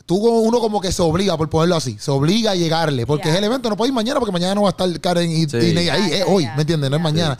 Tú 0.08 0.16
uno 0.16 0.58
como 0.58 0.80
que 0.80 0.90
se 0.90 1.02
obliga, 1.02 1.36
por 1.36 1.50
ponerlo 1.50 1.76
así, 1.76 1.98
se 2.00 2.10
obliga 2.10 2.52
a 2.52 2.54
llegarle, 2.54 3.06
porque 3.06 3.28
es 3.28 3.34
el 3.36 3.44
evento, 3.44 3.68
no 3.68 3.76
puede 3.76 3.90
ir 3.90 3.94
mañana 3.94 4.18
porque 4.18 4.32
mañana 4.32 4.54
no 4.54 4.62
va 4.62 4.68
a 4.68 4.70
estar 4.70 5.00
Karen 5.02 5.30
y, 5.30 5.46
Sí. 5.46 5.56
ahí, 5.90 6.10
es 6.14 6.24
hoy. 6.26 6.46
¿me 6.56 6.62
entiendes? 6.62 6.88
No 6.88 6.96
es 6.96 7.02
mañana. 7.02 7.36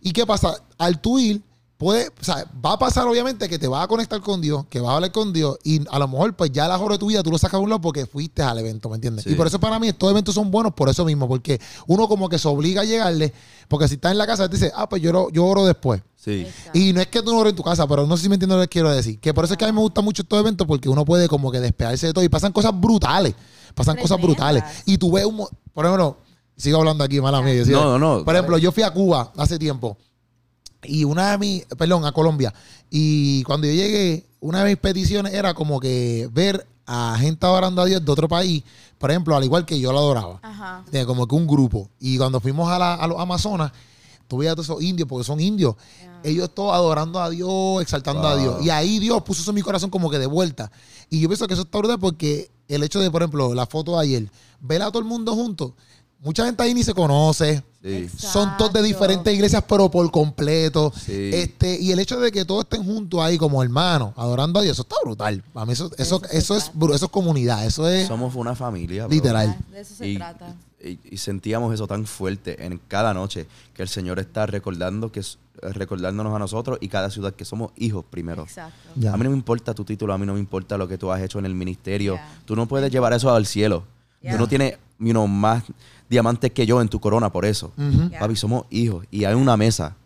¿Y 0.00 0.12
qué 0.12 0.24
pasa? 0.24 0.54
Al 0.78 1.00
tú 1.00 1.18
ir, 1.18 1.42
puede, 1.76 2.08
o 2.08 2.24
sea, 2.24 2.44
va 2.64 2.72
a 2.72 2.78
pasar 2.78 3.06
obviamente 3.06 3.48
que 3.48 3.58
te 3.58 3.68
vas 3.68 3.84
a 3.84 3.88
conectar 3.88 4.20
con 4.20 4.40
Dios, 4.40 4.64
que 4.70 4.80
vas 4.80 4.92
a 4.92 4.94
hablar 4.96 5.12
con 5.12 5.32
Dios 5.32 5.58
y 5.62 5.86
a 5.90 5.98
lo 5.98 6.08
mejor 6.08 6.34
pues 6.34 6.50
ya 6.50 6.66
la 6.68 6.78
hora 6.78 6.94
de 6.94 6.98
tu 6.98 7.06
vida 7.06 7.22
tú 7.22 7.30
lo 7.30 7.38
sacas 7.38 7.58
a 7.58 7.58
un 7.58 7.68
lado 7.68 7.80
porque 7.80 8.06
fuiste 8.06 8.42
al 8.42 8.58
evento, 8.58 8.88
¿me 8.88 8.94
entiendes? 8.94 9.24
Sí. 9.24 9.30
Y 9.32 9.34
por 9.34 9.46
eso 9.46 9.60
para 9.60 9.78
mí 9.78 9.88
estos 9.88 10.10
eventos 10.10 10.34
son 10.34 10.50
buenos 10.50 10.72
por 10.72 10.88
eso 10.88 11.04
mismo, 11.04 11.28
porque 11.28 11.60
uno 11.86 12.08
como 12.08 12.28
que 12.28 12.38
se 12.38 12.48
obliga 12.48 12.82
a 12.82 12.84
llegarle, 12.84 13.32
porque 13.68 13.88
si 13.88 13.94
estás 13.94 14.12
en 14.12 14.18
la 14.18 14.26
casa 14.26 14.48
te 14.48 14.56
dice, 14.56 14.72
ah, 14.74 14.88
pues 14.88 15.02
yo, 15.02 15.10
oro- 15.10 15.28
yo 15.30 15.44
oro 15.44 15.66
después. 15.66 16.02
Sí. 16.16 16.46
Y 16.72 16.92
no 16.92 17.00
es 17.00 17.06
que 17.06 17.22
tú 17.22 17.30
no 17.30 17.38
ores 17.38 17.50
en 17.52 17.56
tu 17.56 17.62
casa, 17.62 17.86
pero 17.86 18.04
no 18.06 18.16
sé 18.16 18.24
si 18.24 18.28
me 18.28 18.34
entiendes 18.34 18.56
lo 18.56 18.62
que 18.62 18.68
quiero 18.68 18.90
decir. 18.90 19.20
Que 19.20 19.32
por 19.32 19.44
eso 19.44 19.54
es 19.54 19.58
que 19.58 19.64
a 19.64 19.68
mí 19.68 19.74
me 19.74 19.80
gustan 19.80 20.04
mucho 20.04 20.22
estos 20.22 20.40
eventos 20.40 20.66
porque 20.66 20.88
uno 20.88 21.04
puede 21.04 21.28
como 21.28 21.52
que 21.52 21.60
despegarse 21.60 22.08
de 22.08 22.12
todo 22.12 22.24
y 22.24 22.28
pasan 22.28 22.50
cosas 22.52 22.72
brutales. 22.80 23.34
Pasan 23.76 23.96
cosas 23.96 24.20
brutales. 24.20 24.64
Y 24.86 24.98
tú 24.98 25.12
ves 25.12 25.24
un... 25.24 25.46
Por 25.72 25.84
ejemplo, 25.84 26.16
sigo 26.56 26.78
hablando 26.78 27.04
aquí, 27.04 27.20
mala 27.20 27.40
mía. 27.42 27.62
No, 27.66 27.96
no, 27.96 27.98
no. 27.98 28.24
Por 28.24 28.34
ejemplo, 28.34 28.58
yo 28.58 28.72
fui 28.72 28.82
a 28.82 28.90
Cuba 28.90 29.32
hace 29.36 29.56
tiempo 29.56 29.96
y 30.84 31.04
una 31.04 31.32
de 31.32 31.38
mis... 31.38 31.64
Perdón, 31.66 32.04
a 32.04 32.12
Colombia. 32.12 32.52
Y 32.90 33.42
cuando 33.44 33.66
yo 33.66 33.72
llegué, 33.74 34.26
una 34.40 34.62
de 34.62 34.70
mis 34.70 34.76
peticiones 34.78 35.34
era 35.34 35.54
como 35.54 35.80
que 35.80 36.28
ver 36.32 36.66
a 36.86 37.16
gente 37.18 37.44
adorando 37.46 37.82
a 37.82 37.84
Dios 37.86 38.04
de 38.04 38.12
otro 38.12 38.28
país, 38.28 38.62
por 38.98 39.10
ejemplo, 39.10 39.36
al 39.36 39.42
igual 39.44 39.66
que 39.66 39.78
yo 39.80 39.92
lo 39.92 39.98
adoraba 39.98 40.38
Ajá. 40.42 40.84
de 40.90 41.04
como 41.04 41.26
que 41.26 41.34
un 41.34 41.46
grupo. 41.46 41.90
Y 41.98 42.16
cuando 42.16 42.40
fuimos 42.40 42.70
a, 42.70 42.78
la- 42.78 42.94
a 42.94 43.06
los 43.08 43.18
Amazonas, 43.18 43.72
tú 44.28 44.38
veías 44.38 44.52
a 44.52 44.54
todos 44.56 44.66
esos 44.68 44.82
indios, 44.82 45.08
porque 45.08 45.24
son 45.24 45.40
indios, 45.40 45.74
ellos 46.22 46.48
todos 46.54 46.72
adorando 46.74 47.20
a 47.20 47.28
Dios, 47.30 47.82
exaltando 47.82 48.26
a. 48.26 48.36
Dios. 48.36 48.64
Y 48.64 48.70
ahí 48.70 48.98
Dios 49.00 49.22
puso 49.22 49.42
eso 49.42 49.50
en 49.50 49.56
mi 49.56 49.62
corazón 49.62 49.90
como 49.90 50.10
que 50.10 50.18
de 50.18 50.26
vuelta. 50.26 50.70
Y 51.10 51.20
yo 51.20 51.28
pienso 51.28 51.46
que 51.46 51.54
eso 51.54 51.62
está 51.64 51.78
brutal 51.78 51.98
porque 51.98 52.50
el 52.68 52.82
hecho 52.84 53.00
de, 53.00 53.10
por 53.10 53.22
ejemplo, 53.22 53.52
la 53.54 53.66
foto 53.66 53.96
de 53.96 54.02
ayer, 54.02 54.30
ver 54.60 54.82
a 54.82 54.86
todo 54.90 55.00
el 55.00 55.04
mundo 55.04 55.34
junto, 55.34 55.74
mucha 56.20 56.44
gente 56.44 56.62
ahí 56.62 56.74
ni 56.74 56.82
se 56.82 56.94
conoce. 56.94 57.62
Sí. 57.82 58.08
Son 58.18 58.56
todos 58.56 58.72
de 58.72 58.82
diferentes 58.82 59.32
iglesias, 59.32 59.62
pero 59.68 59.88
por 59.90 60.10
completo. 60.10 60.92
Sí. 60.96 61.30
Este, 61.32 61.80
y 61.80 61.92
el 61.92 62.00
hecho 62.00 62.18
de 62.18 62.32
que 62.32 62.44
todos 62.44 62.64
estén 62.64 62.82
juntos 62.84 63.20
ahí 63.20 63.38
como 63.38 63.62
hermanos, 63.62 64.12
adorando 64.16 64.58
a 64.58 64.62
Dios, 64.62 64.74
eso 64.74 64.82
está 64.82 64.96
brutal. 65.04 65.42
Para 65.52 65.66
mí 65.66 65.72
eso, 65.72 65.90
eso, 65.96 66.20
eso 66.32 66.56
es, 66.56 66.72
eso 66.94 67.04
es 67.06 67.10
comunidad, 67.12 67.64
eso 67.64 67.88
es 67.88 68.08
Somos 68.08 68.34
una 68.34 68.56
familia. 68.56 69.06
bro. 69.06 69.14
literal. 69.14 69.56
De 69.70 69.80
eso 69.80 69.94
se 69.94 70.08
y, 70.08 70.16
trata. 70.16 70.56
y- 70.82 70.98
y 71.04 71.16
sentíamos 71.18 71.72
eso 71.72 71.86
tan 71.86 72.06
fuerte 72.06 72.64
en 72.64 72.80
cada 72.88 73.14
noche 73.14 73.46
que 73.72 73.82
el 73.82 73.88
Señor 73.88 74.18
está 74.18 74.46
recordando 74.46 75.12
que 75.12 75.20
es- 75.20 75.38
recordándonos 75.62 76.34
a 76.34 76.38
nosotros 76.40 76.78
y 76.80 76.88
cada 76.88 77.08
ciudad 77.08 77.34
que 77.34 77.44
somos 77.44 77.70
hijos 77.76 78.04
primero. 78.10 78.42
Exacto. 78.42 78.76
Ya. 78.96 79.12
A 79.14 79.16
mí 79.16 79.22
no 79.22 79.30
me 79.30 79.36
importa 79.36 79.74
tu 79.74 79.84
título, 79.84 80.12
a 80.12 80.18
mí 80.18 80.26
no 80.26 80.34
me 80.34 80.40
importa 80.40 80.76
lo 80.76 80.88
que 80.88 80.98
tú 80.98 81.12
has 81.12 81.22
hecho 81.22 81.38
en 81.38 81.46
el 81.46 81.54
ministerio. 81.54 82.14
Yeah. 82.14 82.38
Tú 82.44 82.56
no 82.56 82.66
puedes 82.66 82.90
llevar 82.90 83.12
eso 83.12 83.32
al 83.32 83.46
cielo. 83.46 83.84
Yeah. 84.22 84.32
Tú 84.32 84.38
no 84.38 84.48
tienes 84.48 84.76
you 84.98 85.10
know, 85.12 85.26
más 85.28 85.62
diamantes 86.08 86.50
que 86.52 86.66
yo 86.66 86.80
en 86.80 86.88
tu 86.88 87.00
corona 87.00 87.30
por 87.32 87.44
eso. 87.44 87.72
Yeah. 87.76 88.20
Papi, 88.20 88.36
somos 88.36 88.66
hijos 88.70 89.06
y 89.10 89.24
hay 89.24 89.34
una 89.34 89.56
mesa. 89.56 89.96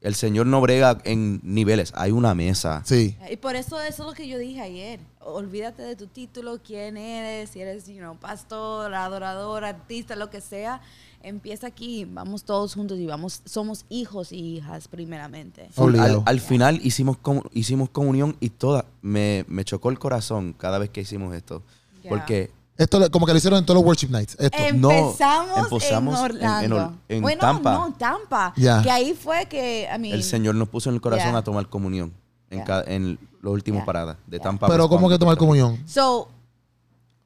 El 0.00 0.14
Señor 0.14 0.46
no 0.46 0.60
brega 0.60 0.98
en 1.04 1.40
niveles, 1.42 1.92
hay 1.96 2.12
una 2.12 2.32
mesa. 2.32 2.82
Sí. 2.84 3.16
Y 3.30 3.36
por 3.36 3.56
eso 3.56 3.80
eso 3.80 4.02
es 4.04 4.06
lo 4.08 4.12
que 4.12 4.28
yo 4.28 4.38
dije 4.38 4.60
ayer. 4.60 5.00
Olvídate 5.20 5.82
de 5.82 5.96
tu 5.96 6.06
título, 6.06 6.60
quién 6.64 6.96
eres, 6.96 7.50
si 7.50 7.60
eres, 7.60 7.88
you 7.88 7.96
know, 7.98 8.16
pastor, 8.16 8.94
adorador, 8.94 9.64
artista, 9.64 10.14
lo 10.14 10.30
que 10.30 10.40
sea. 10.40 10.80
Empieza 11.20 11.66
aquí, 11.66 12.04
vamos 12.04 12.44
todos 12.44 12.74
juntos 12.74 12.96
y 13.00 13.06
vamos, 13.06 13.42
somos 13.44 13.86
hijos 13.88 14.30
y 14.30 14.58
hijas 14.58 14.86
primeramente. 14.86 15.68
Obligado. 15.74 16.22
Al, 16.26 16.34
al 16.36 16.40
final 16.40 16.78
hicimos, 16.84 17.16
comu- 17.20 17.50
hicimos 17.52 17.90
comunión 17.90 18.36
y 18.38 18.50
toda. 18.50 18.84
Me, 19.02 19.44
me 19.48 19.64
chocó 19.64 19.90
el 19.90 19.98
corazón 19.98 20.52
cada 20.56 20.78
vez 20.78 20.90
que 20.90 21.00
hicimos 21.00 21.34
esto. 21.34 21.64
Porque 22.08 22.52
Esto 22.78 23.10
como 23.10 23.26
que 23.26 23.32
lo 23.32 23.38
hicieron 23.38 23.58
en 23.58 23.66
todos 23.66 23.80
los 23.80 23.84
worship 23.86 24.08
nights. 24.08 24.36
Esto. 24.38 24.56
No, 24.74 24.90
Empezamos, 24.92 25.82
en 25.82 25.82
en- 25.82 25.98
en 25.98 26.08
Orlando. 26.14 26.76
Or- 26.76 26.92
en 27.08 27.22
bueno, 27.22 27.40
Tampa. 27.40 27.72
no, 27.74 27.92
Tampa. 27.98 28.52
Ya. 28.56 28.80
Que 28.82 28.90
ahí 28.90 29.14
fue 29.14 29.46
que, 29.46 29.88
I 29.92 29.98
mean, 29.98 30.14
el 30.14 30.22
Señor 30.22 30.54
nos 30.54 30.68
puso 30.68 30.88
en 30.88 30.94
el 30.94 31.00
corazón 31.00 31.30
Yeah. 31.30 31.38
a 31.38 31.42
tomar 31.42 31.68
comunión 31.68 32.12
en, 32.50 32.58
Yeah. 32.58 32.64
cada- 32.64 32.84
en 32.86 33.18
los 33.42 33.52
últimos 33.52 33.80
Yeah. 33.80 33.86
paradas 33.86 34.16
de 34.28 34.36
Yeah. 34.38 34.44
Tampa. 34.44 34.68
pero 34.68 34.88
¿cómo 34.88 35.02
Palm, 35.02 35.12
que 35.12 35.18
tomar 35.18 35.36
comunión? 35.36 35.82
So, 35.86 36.28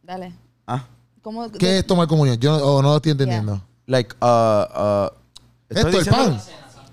dale. 0.03 0.33
Ah, 0.67 0.85
¿Cómo, 1.21 1.53
¿Qué 1.53 1.79
es 1.79 1.87
tomar 1.87 2.09
comunión? 2.09 2.39
Yo 2.39 2.59
no, 2.59 2.65
o 2.65 2.83
no 2.83 2.89
lo 2.89 2.97
estoy 2.97 3.13
entendiendo. 3.13 3.63
like, 3.87 4.15
uh, 4.23 4.27
uh, 4.27 5.09
Esto, 5.69 5.89
el 5.89 5.93
diciendo- 5.95 6.11
pan. 6.13 6.41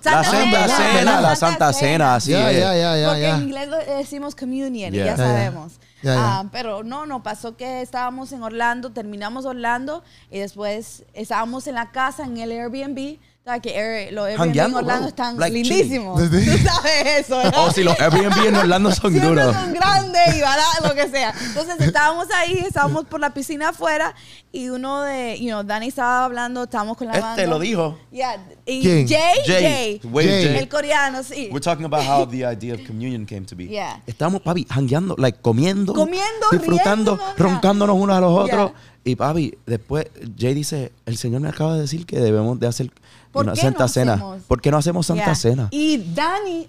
La 0.02 0.24
Santa 0.24 0.68
Cena, 0.70 1.22
la 1.22 1.36
Santa 1.36 1.74
Cena, 1.74 2.16
así 2.16 2.32
ya, 2.32 2.52
es. 2.52 2.58
ya, 2.60 2.76
ya, 2.76 2.98
ya, 2.98 3.08
Porque 3.10 3.30
en 3.30 3.42
inglés 3.44 3.70
decimos 3.98 4.34
communion, 4.36 4.94
y 4.94 4.98
ya. 4.98 5.18
sabemos. 5.18 5.74
Ah, 6.06 6.46
pero 6.52 6.84
no, 6.84 7.06
no, 7.06 7.24
pasó 7.24 7.58
que 7.58 7.82
estábamos 7.82 8.32
en 8.32 8.44
Orlando, 8.44 8.92
terminamos 8.92 9.46
Orlando 9.46 10.04
y 10.32 10.40
después 10.40 11.04
estábamos 11.14 11.68
en 11.68 11.76
la 11.76 11.92
casa, 11.92 12.24
en 12.26 12.38
el 12.38 12.52
Airbnb. 12.52 13.20
¿Sabes 13.50 13.62
que 13.64 13.76
Air- 13.76 14.14
los 14.14 14.26
Airbnb 14.26 14.32
en 14.34 14.38
Jangueando, 14.48 14.78
Orlando 14.78 15.02
bro. 15.02 15.10
están 15.10 15.38
Like 15.40 15.54
lindísimos? 15.56 16.22
chilling. 16.30 16.46
Tú 16.58 16.64
sabes 16.70 17.06
eso, 17.26 17.38
¿verdad? 17.44 17.54
Oh, 17.68 17.72
si 17.72 17.84
los 17.84 18.00
Airbnb 18.00 18.46
en 18.48 18.56
Orlando 18.56 18.92
son 18.92 19.12
Siempre 19.12 19.30
duros. 19.30 19.56
son 19.56 19.74
grandes 19.74 20.36
y 20.38 20.42
baratos, 20.42 20.88
lo 20.88 20.94
que 20.94 21.10
sea. 21.10 21.34
Entonces 21.48 21.76
estábamos 21.80 22.28
ahí, 22.36 22.60
estábamos 22.68 23.06
por 23.06 23.20
la 23.20 23.34
piscina 23.34 23.70
afuera 23.70 24.14
y 24.52 24.70
uno 24.70 25.02
de, 25.02 25.40
you 25.40 25.48
know, 25.48 25.64
Dani 25.64 25.88
estaba 25.88 26.26
hablando, 26.26 26.64
estábamos 26.66 26.96
con 26.96 27.08
la 27.08 27.14
Este 27.14 27.26
banda. 27.26 27.46
lo 27.48 27.58
dijo. 27.60 27.98
Yeah. 28.12 28.38
Y 28.68 28.82
¿Quién? 28.82 29.08
Jay, 29.08 29.40
Jay. 29.46 29.64
Jay. 29.64 30.02
Wait, 30.04 30.28
Jay. 30.30 30.44
Jay. 30.46 30.58
El 30.58 30.70
coreano, 30.70 31.24
sí. 31.24 31.50
We're 31.52 31.60
talking 31.60 31.86
about 31.86 32.04
how 32.06 32.28
the 32.28 32.46
idea 32.46 32.76
of 32.76 32.82
communion 32.86 33.26
came 33.26 33.46
to 33.48 33.56
be. 33.56 33.68
Yeah. 33.68 34.02
Estamos, 34.06 34.42
papi, 34.42 34.68
hangueando, 34.70 35.16
like, 35.18 35.40
comiendo. 35.42 35.94
Comiendo, 35.96 36.48
disfrutando, 36.52 37.16
riéndonos, 37.16 37.38
roncándonos 37.40 37.96
unos 37.98 38.16
a 38.16 38.22
los 38.22 38.32
otros. 38.40 38.72
Yeah. 38.72 38.80
Y, 39.06 39.16
papi, 39.16 39.58
después 39.66 40.06
Jay 40.38 40.54
dice, 40.54 40.92
el 41.06 41.18
Señor 41.18 41.42
me 41.42 41.50
acaba 41.50 41.74
de 41.76 41.82
decir 41.82 42.06
que 42.06 42.20
debemos 42.20 42.60
de 42.60 42.68
hacer 42.68 42.92
¿Por 43.32 43.46
una 43.46 43.54
qué 43.54 43.62
Santa 43.62 43.84
no 43.84 43.88
Cena. 43.88 44.14
hacemos? 44.14 44.44
¿Por 44.48 44.62
qué 44.62 44.72
no 44.72 44.78
hacemos 44.78 45.06
Santa 45.06 45.24
Yeah. 45.26 45.36
Cena? 45.36 45.68
Y 45.72 45.98
Dani 46.14 46.68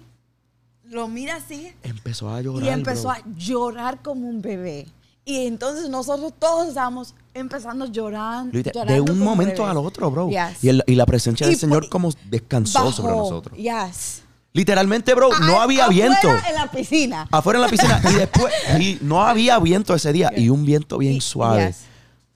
lo 0.89 1.07
mira 1.07 1.35
así 1.37 1.71
Empezó 1.83 2.29
a 2.33 2.41
llorar, 2.41 2.63
y 2.63 2.69
empezó 2.69 3.03
bro. 3.03 3.11
a 3.11 3.21
llorar 3.37 4.01
como 4.01 4.27
un 4.27 4.41
bebé. 4.41 4.87
Y 5.23 5.45
entonces 5.45 5.89
nosotros 5.89 6.33
todos 6.37 6.67
estábamos 6.69 7.13
empezando 7.33 7.85
a 7.85 7.87
llorar. 7.87 8.45
Literal, 8.51 8.87
llorando 8.87 9.13
de 9.13 9.19
un 9.19 9.23
momento 9.25 9.65
al 9.65 9.77
otro, 9.77 10.09
bro. 10.11 10.29
Yes. 10.29 10.63
Y, 10.63 10.69
el- 10.69 10.83
y 10.87 10.95
la 10.95 11.05
presencia 11.05 11.45
del 11.47 11.55
Y 11.55 11.59
Señor 11.59 11.83
por- 11.83 11.89
como 11.89 12.09
descansó 12.29 12.79
Bajó. 12.79 12.91
sobre 12.91 13.15
nosotros. 13.15 13.57
Yes. 13.57 14.23
Literalmente, 14.53 15.13
bro, 15.13 15.29
no 15.39 15.61
había 15.61 15.85
afuera 15.85 16.07
viento. 16.09 16.29
en 16.49 16.55
la 16.55 16.69
piscina. 16.69 17.27
Afuera 17.31 17.57
en 17.59 17.61
la 17.61 17.67
piscina. 17.69 18.01
y 18.09 18.13
después, 18.15 18.53
y 18.79 18.97
no 19.01 19.23
había 19.23 19.57
viento 19.59 19.93
ese 19.95 20.11
día. 20.11 20.33
Y 20.35 20.49
un 20.49 20.65
viento 20.65 20.97
bien 20.97 21.21
suave. 21.21 21.73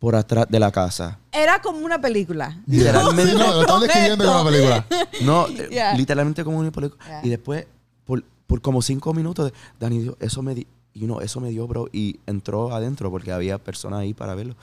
Por 0.05 0.15
atrás 0.15 0.45
de 0.47 0.59
la 0.59 0.71
casa. 0.71 1.17
Era 1.31 1.59
como 1.63 1.79
una 1.79 1.99
película. 1.99 2.61
Literalmente. 2.67 3.33
No, 3.39 3.53
lo 3.55 3.61
están 3.61 3.81
describiendo 3.81 4.23
como 4.23 4.41
una 4.41 4.51
película. 4.51 4.85
No, 5.23 5.47
eh, 5.47 5.67
Yeah. 5.71 5.95
literalmente 5.97 6.43
como 6.43 6.59
un 6.59 6.69
película. 6.69 7.03
Yeah. 7.07 7.21
Y 7.25 7.29
después, 7.29 7.65
por, 8.05 8.23
por 8.45 8.61
como 8.61 8.83
cinco 8.83 9.15
minutos, 9.15 9.51
Dani 9.79 9.97
dijo, 10.01 10.15
eso 10.19 10.43
me, 10.43 10.53
di, 10.53 10.67
you 10.93 11.05
know, 11.07 11.21
eso 11.21 11.39
me 11.41 11.49
dio, 11.49 11.65
bro. 11.67 11.87
Y 11.91 12.19
entró 12.27 12.71
adentro 12.75 13.09
porque 13.09 13.31
había 13.31 13.57
personas 13.57 14.01
ahí 14.01 14.13
para 14.13 14.35
verlo. 14.35 14.55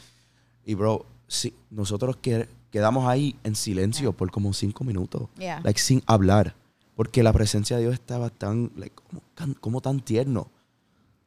Y, 0.64 0.74
bro, 0.74 1.06
sí, 1.26 1.52
nosotros 1.70 2.16
que- 2.22 2.48
quedamos 2.70 3.08
ahí 3.08 3.34
en 3.42 3.56
silencio 3.56 4.12
por 4.12 4.30
como 4.30 4.52
cinco 4.52 4.84
minutos. 4.84 5.22
Yeah. 5.40 5.60
Like, 5.64 5.80
sin 5.80 6.04
hablar. 6.06 6.54
Porque 6.94 7.24
la 7.24 7.32
presencia 7.32 7.74
de 7.78 7.82
Dios 7.82 7.94
estaba 7.94 8.30
tan, 8.30 8.70
like, 8.76 8.94
como, 8.94 9.22
como 9.60 9.80
tan 9.80 9.98
tierno. 9.98 10.46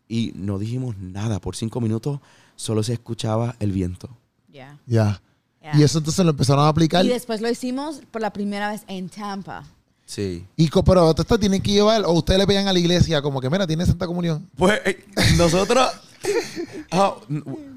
Y 0.07 0.31
no 0.35 0.57
dijimos 0.57 0.95
nada. 0.99 1.41
Por 1.41 1.57
cinco 1.57 1.81
minutos 1.81 2.21
solo 2.55 2.83
se 2.83 2.93
escuchaba 2.93 3.55
el 3.59 3.71
viento. 3.71 4.09
Yeah. 4.51 4.77
Ya. 4.85 5.21
Yeah. 5.61 5.77
Y 5.77 5.83
eso 5.83 5.97
entonces 5.97 6.23
lo 6.23 6.31
empezaron 6.31 6.63
a 6.65 6.67
aplicar. 6.69 7.05
Y 7.05 7.09
después 7.09 7.41
lo 7.41 7.49
hicimos 7.49 8.01
por 8.11 8.21
la 8.21 8.31
primera 8.31 8.71
vez 8.71 8.83
en 8.87 9.09
Tampa. 9.09 9.63
Sí. 10.05 10.45
Y 10.55 10.67
co- 10.69 10.83
pero 10.83 11.09
esto 11.17 11.39
tienen 11.39 11.61
que 11.61 11.71
llevar, 11.71 12.03
o 12.05 12.11
ustedes 12.11 12.39
le 12.39 12.45
pegan 12.47 12.67
a 12.67 12.73
la 12.73 12.79
iglesia 12.79 13.21
como 13.21 13.41
que, 13.41 13.49
mira, 13.49 13.65
tiene 13.65 13.85
Santa 13.85 14.05
Comunión. 14.05 14.47
Pues 14.55 14.79
eh, 14.85 15.03
nosotros... 15.37 15.87
Ah, 16.91 17.15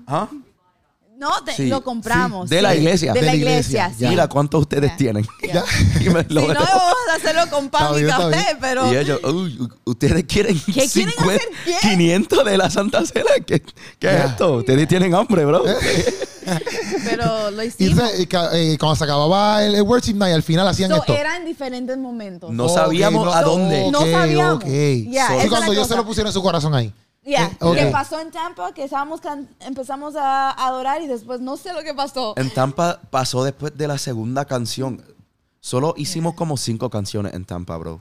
¿ah? 0.06 0.28
No, 1.18 1.42
te- 1.44 1.52
Sí, 1.52 1.66
lo 1.66 1.82
compramos. 1.82 2.48
sí, 2.48 2.54
de 2.54 2.62
la 2.62 2.72
sí. 2.72 2.78
iglesia. 2.78 3.12
De, 3.12 3.20
De 3.20 3.26
la 3.26 3.34
iglesia, 3.34 3.86
iglesia, 3.86 3.98
sí. 3.98 4.06
Mira 4.08 4.28
cuántos 4.28 4.60
ustedes 4.60 4.90
Ya. 4.92 4.96
tienen. 4.96 5.26
Ya. 5.52 5.64
Y 6.00 6.08
me 6.10 6.22
lo 6.28 6.40
Si 6.42 6.46
no, 6.46 6.54
vamos 6.54 6.94
a 7.12 7.16
hacerlo 7.16 7.50
con 7.50 7.68
pan 7.70 7.82
Está 7.86 7.98
y 7.98 8.02
bien, 8.04 8.10
está 8.10 8.30
café, 8.30 8.44
bien. 8.44 8.58
pero... 8.60 8.92
Y 8.92 8.96
ellos, 8.96 9.20
uy, 9.24 9.58
u- 9.60 9.90
ustedes 9.90 10.24
quieren, 10.24 10.56
¿Qué 10.64 10.72
quieren 10.72 10.88
50, 10.88 11.34
hacer 11.34 11.48
qué? 11.64 11.76
500 11.88 12.44
de 12.44 12.56
la 12.56 12.70
Santa 12.70 13.04
Cena. 13.04 13.30
¿Qué, 13.44 13.60
qué 13.60 13.72
Ya. 14.00 14.24
es 14.24 14.30
esto? 14.30 14.52
Ustedes 14.58 14.86
tienen 14.86 15.12
hambre, 15.14 15.44
bro. 15.44 15.64
pero 17.04 17.50
lo 17.50 17.62
Y 17.62 17.66
hicimos. 17.66 17.92
entonces, 17.98 18.20
eh, 18.20 18.26
ca- 18.28 18.50
eh, 18.56 18.76
cuando 18.78 18.96
se 18.96 19.04
acababa 19.04 19.64
el, 19.64 19.74
el 19.74 19.82
worship 19.82 20.14
night, 20.14 20.34
al 20.34 20.42
final 20.42 20.66
hacían 20.68 20.90
So, 20.90 20.96
esto. 20.98 21.14
era 21.14 21.36
en 21.36 21.44
diferentes 21.44 21.98
momentos. 21.98 22.50
No 22.52 22.66
Ok, 22.66 22.74
sabíamos 22.74 23.24
no- 23.26 23.32
a 23.32 23.42
dónde. 23.42 23.90
No 23.90 23.98
ok, 24.00 24.10
sabíamos. 24.10 24.54
ok. 24.56 24.64
Ya, 24.66 25.26
Sí, 25.26 25.34
esa 25.34 25.42
es 25.42 25.48
cuando 25.48 25.72
la 25.72 25.74
yo 25.78 25.82
se 25.82 25.88
cosa. 25.88 25.96
lo 25.96 26.06
pusieron 26.06 26.28
en 26.28 26.32
su 26.32 26.42
corazón 26.42 26.74
ahí. 26.74 26.92
Ya, 27.24 27.46
Eh, 27.46 27.56
ok. 27.60 27.74
¿Qué 27.76 27.86
pasó 27.86 28.20
en 28.20 28.30
Tampa? 28.30 28.72
Que 28.72 28.84
estábamos 28.84 29.20
can- 29.20 29.48
empezamos 29.60 30.14
a 30.16 30.50
adorar 30.50 31.02
y 31.02 31.06
después 31.06 31.40
no 31.40 31.56
sé 31.56 31.72
lo 31.72 31.82
que 31.82 31.92
pasó. 31.94 32.34
En 32.36 32.52
Tampa 32.54 33.00
pasó 33.10 33.44
después 33.44 33.76
de 33.76 33.86
la 33.88 33.98
segunda 33.98 34.44
canción. 34.44 35.02
Solo 35.60 35.94
hicimos 35.96 36.34
como 36.34 36.56
cinco 36.56 36.88
canciones 36.88 37.34
en 37.34 37.44
Tampa, 37.44 37.76
bro. 37.76 38.00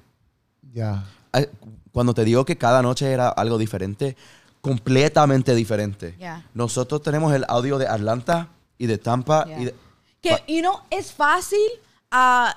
Ya. 0.74 1.04
Ay, 1.32 1.48
Cuando 1.92 2.14
te 2.14 2.24
digo 2.24 2.46
que 2.46 2.58
cada 2.58 2.82
noche 2.84 3.12
era 3.12 3.30
algo 3.30 3.58
diferente, 3.58 4.16
completamente 4.62 5.56
diferente. 5.56 6.16
Ya. 6.20 6.46
Nosotros 6.54 7.02
tenemos 7.02 7.34
el 7.34 7.44
audio 7.48 7.78
de 7.80 7.88
Atlanta 7.88 8.50
y 8.78 8.86
de 8.86 8.98
Tampa. 8.98 9.46
Y 9.58 9.66
de- 9.66 9.76
Que, 10.22 10.44
you 10.48 10.62
know, 10.62 10.80
es 10.90 11.12
fácil 11.12 11.60
ah, 12.12 12.56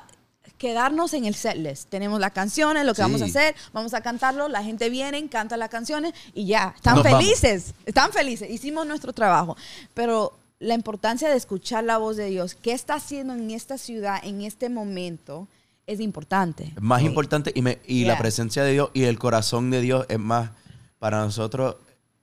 quedarnos 0.59 1.15
en 1.15 1.25
el 1.25 1.35
setlist. 1.35 1.89
Tenemos 1.89 2.21
las 2.21 2.33
canciones, 2.33 2.85
lo 2.85 2.93
que 2.93 2.97
Sí. 2.97 3.03
vamos 3.03 3.23
a 3.23 3.27
hacer, 3.27 3.55
vamos 3.73 3.95
a 3.95 4.01
cantarlo, 4.01 4.49
la 4.49 4.63
gente 4.63 4.89
viene, 4.91 5.29
canta 5.29 5.57
las 5.57 5.69
canciones 5.71 6.13
y 6.35 6.47
ya, 6.47 6.73
están 6.77 6.97
Nos 6.97 7.05
vamos. 7.05 7.21
felices, 7.25 7.75
están 7.87 8.13
felices, 8.13 8.51
hicimos 8.51 8.87
nuestro 8.87 9.13
trabajo. 9.13 9.57
Pero 9.95 10.33
la 10.59 10.75
importancia 10.75 11.29
de 11.31 11.37
escuchar 11.37 11.85
la 11.85 11.97
voz 11.99 12.17
de 12.17 12.27
Dios, 12.27 12.55
qué 12.55 12.73
está 12.73 12.95
haciendo 12.95 13.33
en 13.35 13.51
esta 13.51 13.79
ciudad, 13.79 14.21
en 14.23 14.43
este 14.43 14.69
momento, 14.69 15.49
es 15.87 15.99
importante. 16.01 16.73
más 16.81 17.01
Sí. 17.01 17.07
importante 17.07 17.51
y, 17.55 17.63
me- 17.63 17.79
y 17.87 18.01
Yeah. 18.05 18.13
la 18.13 18.19
presencia 18.19 18.63
de 18.63 18.73
Dios 18.73 18.91
y 18.95 19.05
el 19.05 19.19
corazón 19.19 19.71
de 19.71 19.81
Dios 19.81 20.07
es 20.09 20.19
más, 20.19 20.51
para 20.99 21.19
nosotros 21.25 21.77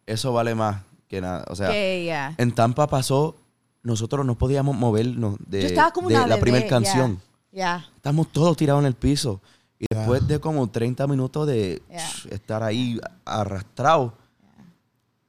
eso 0.06 0.32
vale 0.32 0.56
más 0.56 0.84
que 1.10 1.20
nada. 1.20 1.44
O 1.50 1.56
sea, 1.56 1.70
en 1.74 2.52
Tampa 2.54 2.88
pasó, 2.88 3.36
nosotros 3.84 4.26
no 4.26 4.36
podíamos 4.38 4.76
movernos 4.76 5.36
de, 5.48 5.62
Yo 5.64 5.68
estaba 5.68 5.92
como 5.92 6.08
de 6.10 6.16
una 6.16 6.28
la 6.28 6.40
primera 6.40 6.66
canción. 6.68 7.22
Ya. 7.52 7.86
Estamos 7.96 8.32
todos 8.32 8.56
tirados 8.58 8.82
en 8.82 8.88
el 8.88 8.94
piso. 8.96 9.42
Y 9.80 9.86
Ya. 9.92 10.00
después 10.00 10.28
de 10.28 10.40
como 10.40 10.70
30 10.70 11.06
minutos 11.08 11.48
de 11.48 11.82
Yeah. 11.90 12.10
estar 12.32 12.64
ahí 12.64 13.00
arrastrado, 13.26 14.18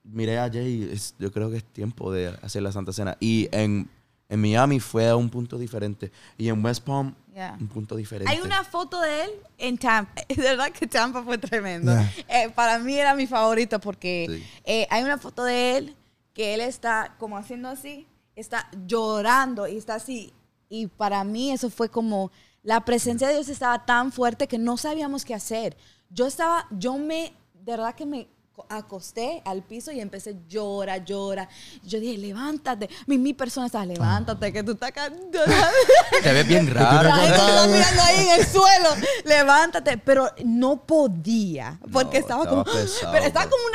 miré 0.04 0.38
a 0.38 0.50
Jay, 0.50 0.88
es- 0.92 1.14
yo 1.18 1.30
creo 1.30 1.50
que 1.50 1.58
es 1.58 1.64
tiempo 1.64 2.10
de 2.12 2.28
hacer 2.42 2.62
la 2.62 2.72
Santa 2.72 2.92
Cena. 2.92 3.16
Y 3.20 3.48
en, 3.52 3.88
en 4.28 4.40
Miami 4.40 4.80
fue 4.80 5.08
a 5.08 5.16
un 5.16 5.28
punto 5.28 5.58
diferente. 5.58 6.10
Y 6.36 6.48
en 6.48 6.64
West 6.64 6.82
Palm, 6.84 7.14
Yeah. 7.34 7.56
un 7.60 7.68
punto 7.68 7.94
diferente. 7.94 8.32
Hay 8.32 8.40
una 8.40 8.64
foto 8.64 9.00
de 9.00 9.24
él 9.24 9.30
en 9.58 9.78
Tampa. 9.78 10.12
De 10.28 10.34
verdad 10.42 10.70
que 10.72 10.86
Tampa 10.86 11.22
fue 11.22 11.38
tremendo. 11.38 11.92
Yeah. 11.92 12.12
Eh, 12.44 12.50
para 12.50 12.78
mí 12.78 12.94
era 12.98 13.14
mi 13.14 13.26
favorito 13.26 13.78
porque 13.80 14.26
Sí. 14.28 14.46
eh, 14.64 14.86
hay 14.90 15.04
una 15.04 15.18
foto 15.18 15.44
de 15.44 15.76
él 15.76 15.96
que 16.34 16.54
él 16.54 16.60
está 16.60 17.14
como 17.18 17.36
haciendo 17.36 17.68
así, 17.68 18.06
está 18.34 18.68
llorando 18.86 19.66
y 19.68 19.76
está 19.76 19.96
así 19.96 20.32
Y 20.68 20.86
para 20.86 21.24
mí 21.24 21.50
eso 21.50 21.70
fue 21.70 21.88
como, 21.88 22.30
la 22.62 22.84
presencia 22.84 23.28
de 23.28 23.34
Dios 23.34 23.48
estaba 23.48 23.86
tan 23.86 24.12
fuerte 24.12 24.48
que 24.48 24.58
no 24.58 24.76
sabíamos 24.76 25.24
qué 25.24 25.34
hacer. 25.34 25.76
Yo 26.10 26.26
estaba, 26.26 26.66
yo 26.70 26.98
me, 26.98 27.32
de 27.54 27.72
verdad 27.72 27.94
que 27.94 28.06
me 28.06 28.28
acosté 28.68 29.42
al 29.44 29.62
piso 29.62 29.90
y 29.92 30.00
empecé 30.00 30.36
llora, 30.48 30.98
llora. 30.98 31.48
Yo 31.84 32.00
dije, 32.00 32.18
levántate. 32.18 32.88
Mi, 33.06 33.18
mi 33.18 33.34
persona 33.34 33.66
estaba, 33.66 33.84
levántate, 33.86 34.52
que 34.52 34.62
tú 34.62 34.72
estás 34.72 34.92
cantando. 34.92 35.38
Te 36.22 36.32
ves 36.32 36.46
bien 36.46 36.66
raro. 36.72 37.08
La 37.08 37.16
gente 37.16 37.36
contar, 37.36 37.50
está 37.50 37.66
¿no? 37.66 37.72
mirando 37.72 38.02
ahí 38.02 38.26
en 38.28 38.40
el 38.40 38.46
suelo. 38.52 38.88
Levántate. 39.24 39.98
Pero 39.98 40.30
no 40.44 40.76
podía. 40.84 41.78
Porque 41.92 42.18
No, 42.18 42.22
estaba, 42.22 42.42
estaba 42.44 42.64
como. 42.64 42.64
pesado, 42.64 43.12
pero 43.12 43.24
estaba 43.26 43.46
pues. 43.48 43.54
como 43.54 43.66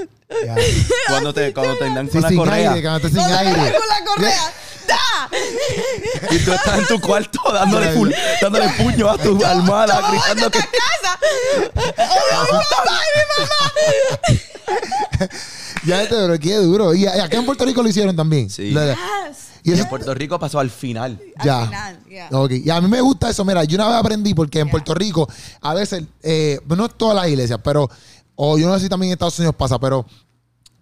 una. 0.00 0.06
Cuando 1.08 1.34
te, 1.34 1.52
cuando 1.52 1.76
te 1.76 1.84
dan 1.90 2.06
Sí, 2.10 2.12
con 2.12 2.22
la 2.22 2.36
correa. 2.36 2.72
aire, 2.72 2.82
cuando 2.88 3.08
sin 3.08 3.18
aire. 3.18 3.72
Con 3.78 3.88
la 3.88 4.04
correa. 4.06 4.52
¡Da! 4.88 5.30
Y 6.30 6.38
tú 6.38 6.52
estás 6.52 6.78
en 6.78 6.86
tu 6.86 7.00
cuarto 7.00 7.40
dándole, 7.52 7.94
pu- 7.94 8.14
dándole 8.40 8.68
puño 8.70 9.10
a 9.10 9.18
tu 9.18 9.44
almohada, 9.44 10.00
gritando 10.10 10.50
que. 10.50 10.58
esta 10.58 10.70
casa. 10.70 11.18
¡Oh, 11.98 12.44
mi 12.44 12.58
papá 12.70 13.00
y 13.02 13.10
mi 13.18 13.24
mamá! 13.38 15.28
Ya, 15.84 16.00
este, 16.02 16.14
pero 16.14 16.38
qué 16.38 16.54
duro. 16.56 16.94
Y 16.94 17.06
acá 17.06 17.36
en 17.36 17.44
Puerto 17.44 17.64
Rico 17.64 17.82
lo 17.82 17.88
hicieron 17.88 18.14
también. 18.14 18.48
Sí. 18.48 18.70
La- 18.70 18.86
la- 18.86 18.94
Yes. 18.94 19.38
Y 19.64 19.72
eso, 19.72 19.82
En 19.84 19.88
Puerto 19.88 20.12
Rico 20.14 20.38
pasó 20.40 20.58
al 20.58 20.70
final. 20.70 21.20
Al 21.36 21.44
ya. 21.46 21.64
final, 21.66 21.98
ya. 22.10 22.28
Ok. 22.32 22.50
Y 22.52 22.70
a 22.70 22.80
mí 22.80 22.88
me 22.88 23.00
gusta 23.00 23.30
eso. 23.30 23.44
Mira, 23.44 23.62
yo 23.64 23.76
una 23.76 23.88
vez 23.88 23.96
aprendí 23.96 24.34
porque 24.34 24.60
en. 24.60 24.68
Puerto 24.70 24.92
Rico, 24.94 25.28
a 25.60 25.74
veces, 25.74 26.02
eh, 26.22 26.58
no 26.66 26.86
es 26.86 26.94
todas 26.96 27.14
las 27.16 27.28
iglesias, 27.28 27.60
pero, 27.62 27.88
o 28.34 28.58
yo 28.58 28.66
no 28.68 28.74
sé 28.74 28.84
si 28.84 28.88
también 28.88 29.10
en 29.10 29.14
Estados 29.14 29.38
Unidos 29.38 29.54
pasa, 29.56 29.78
pero, 29.78 30.04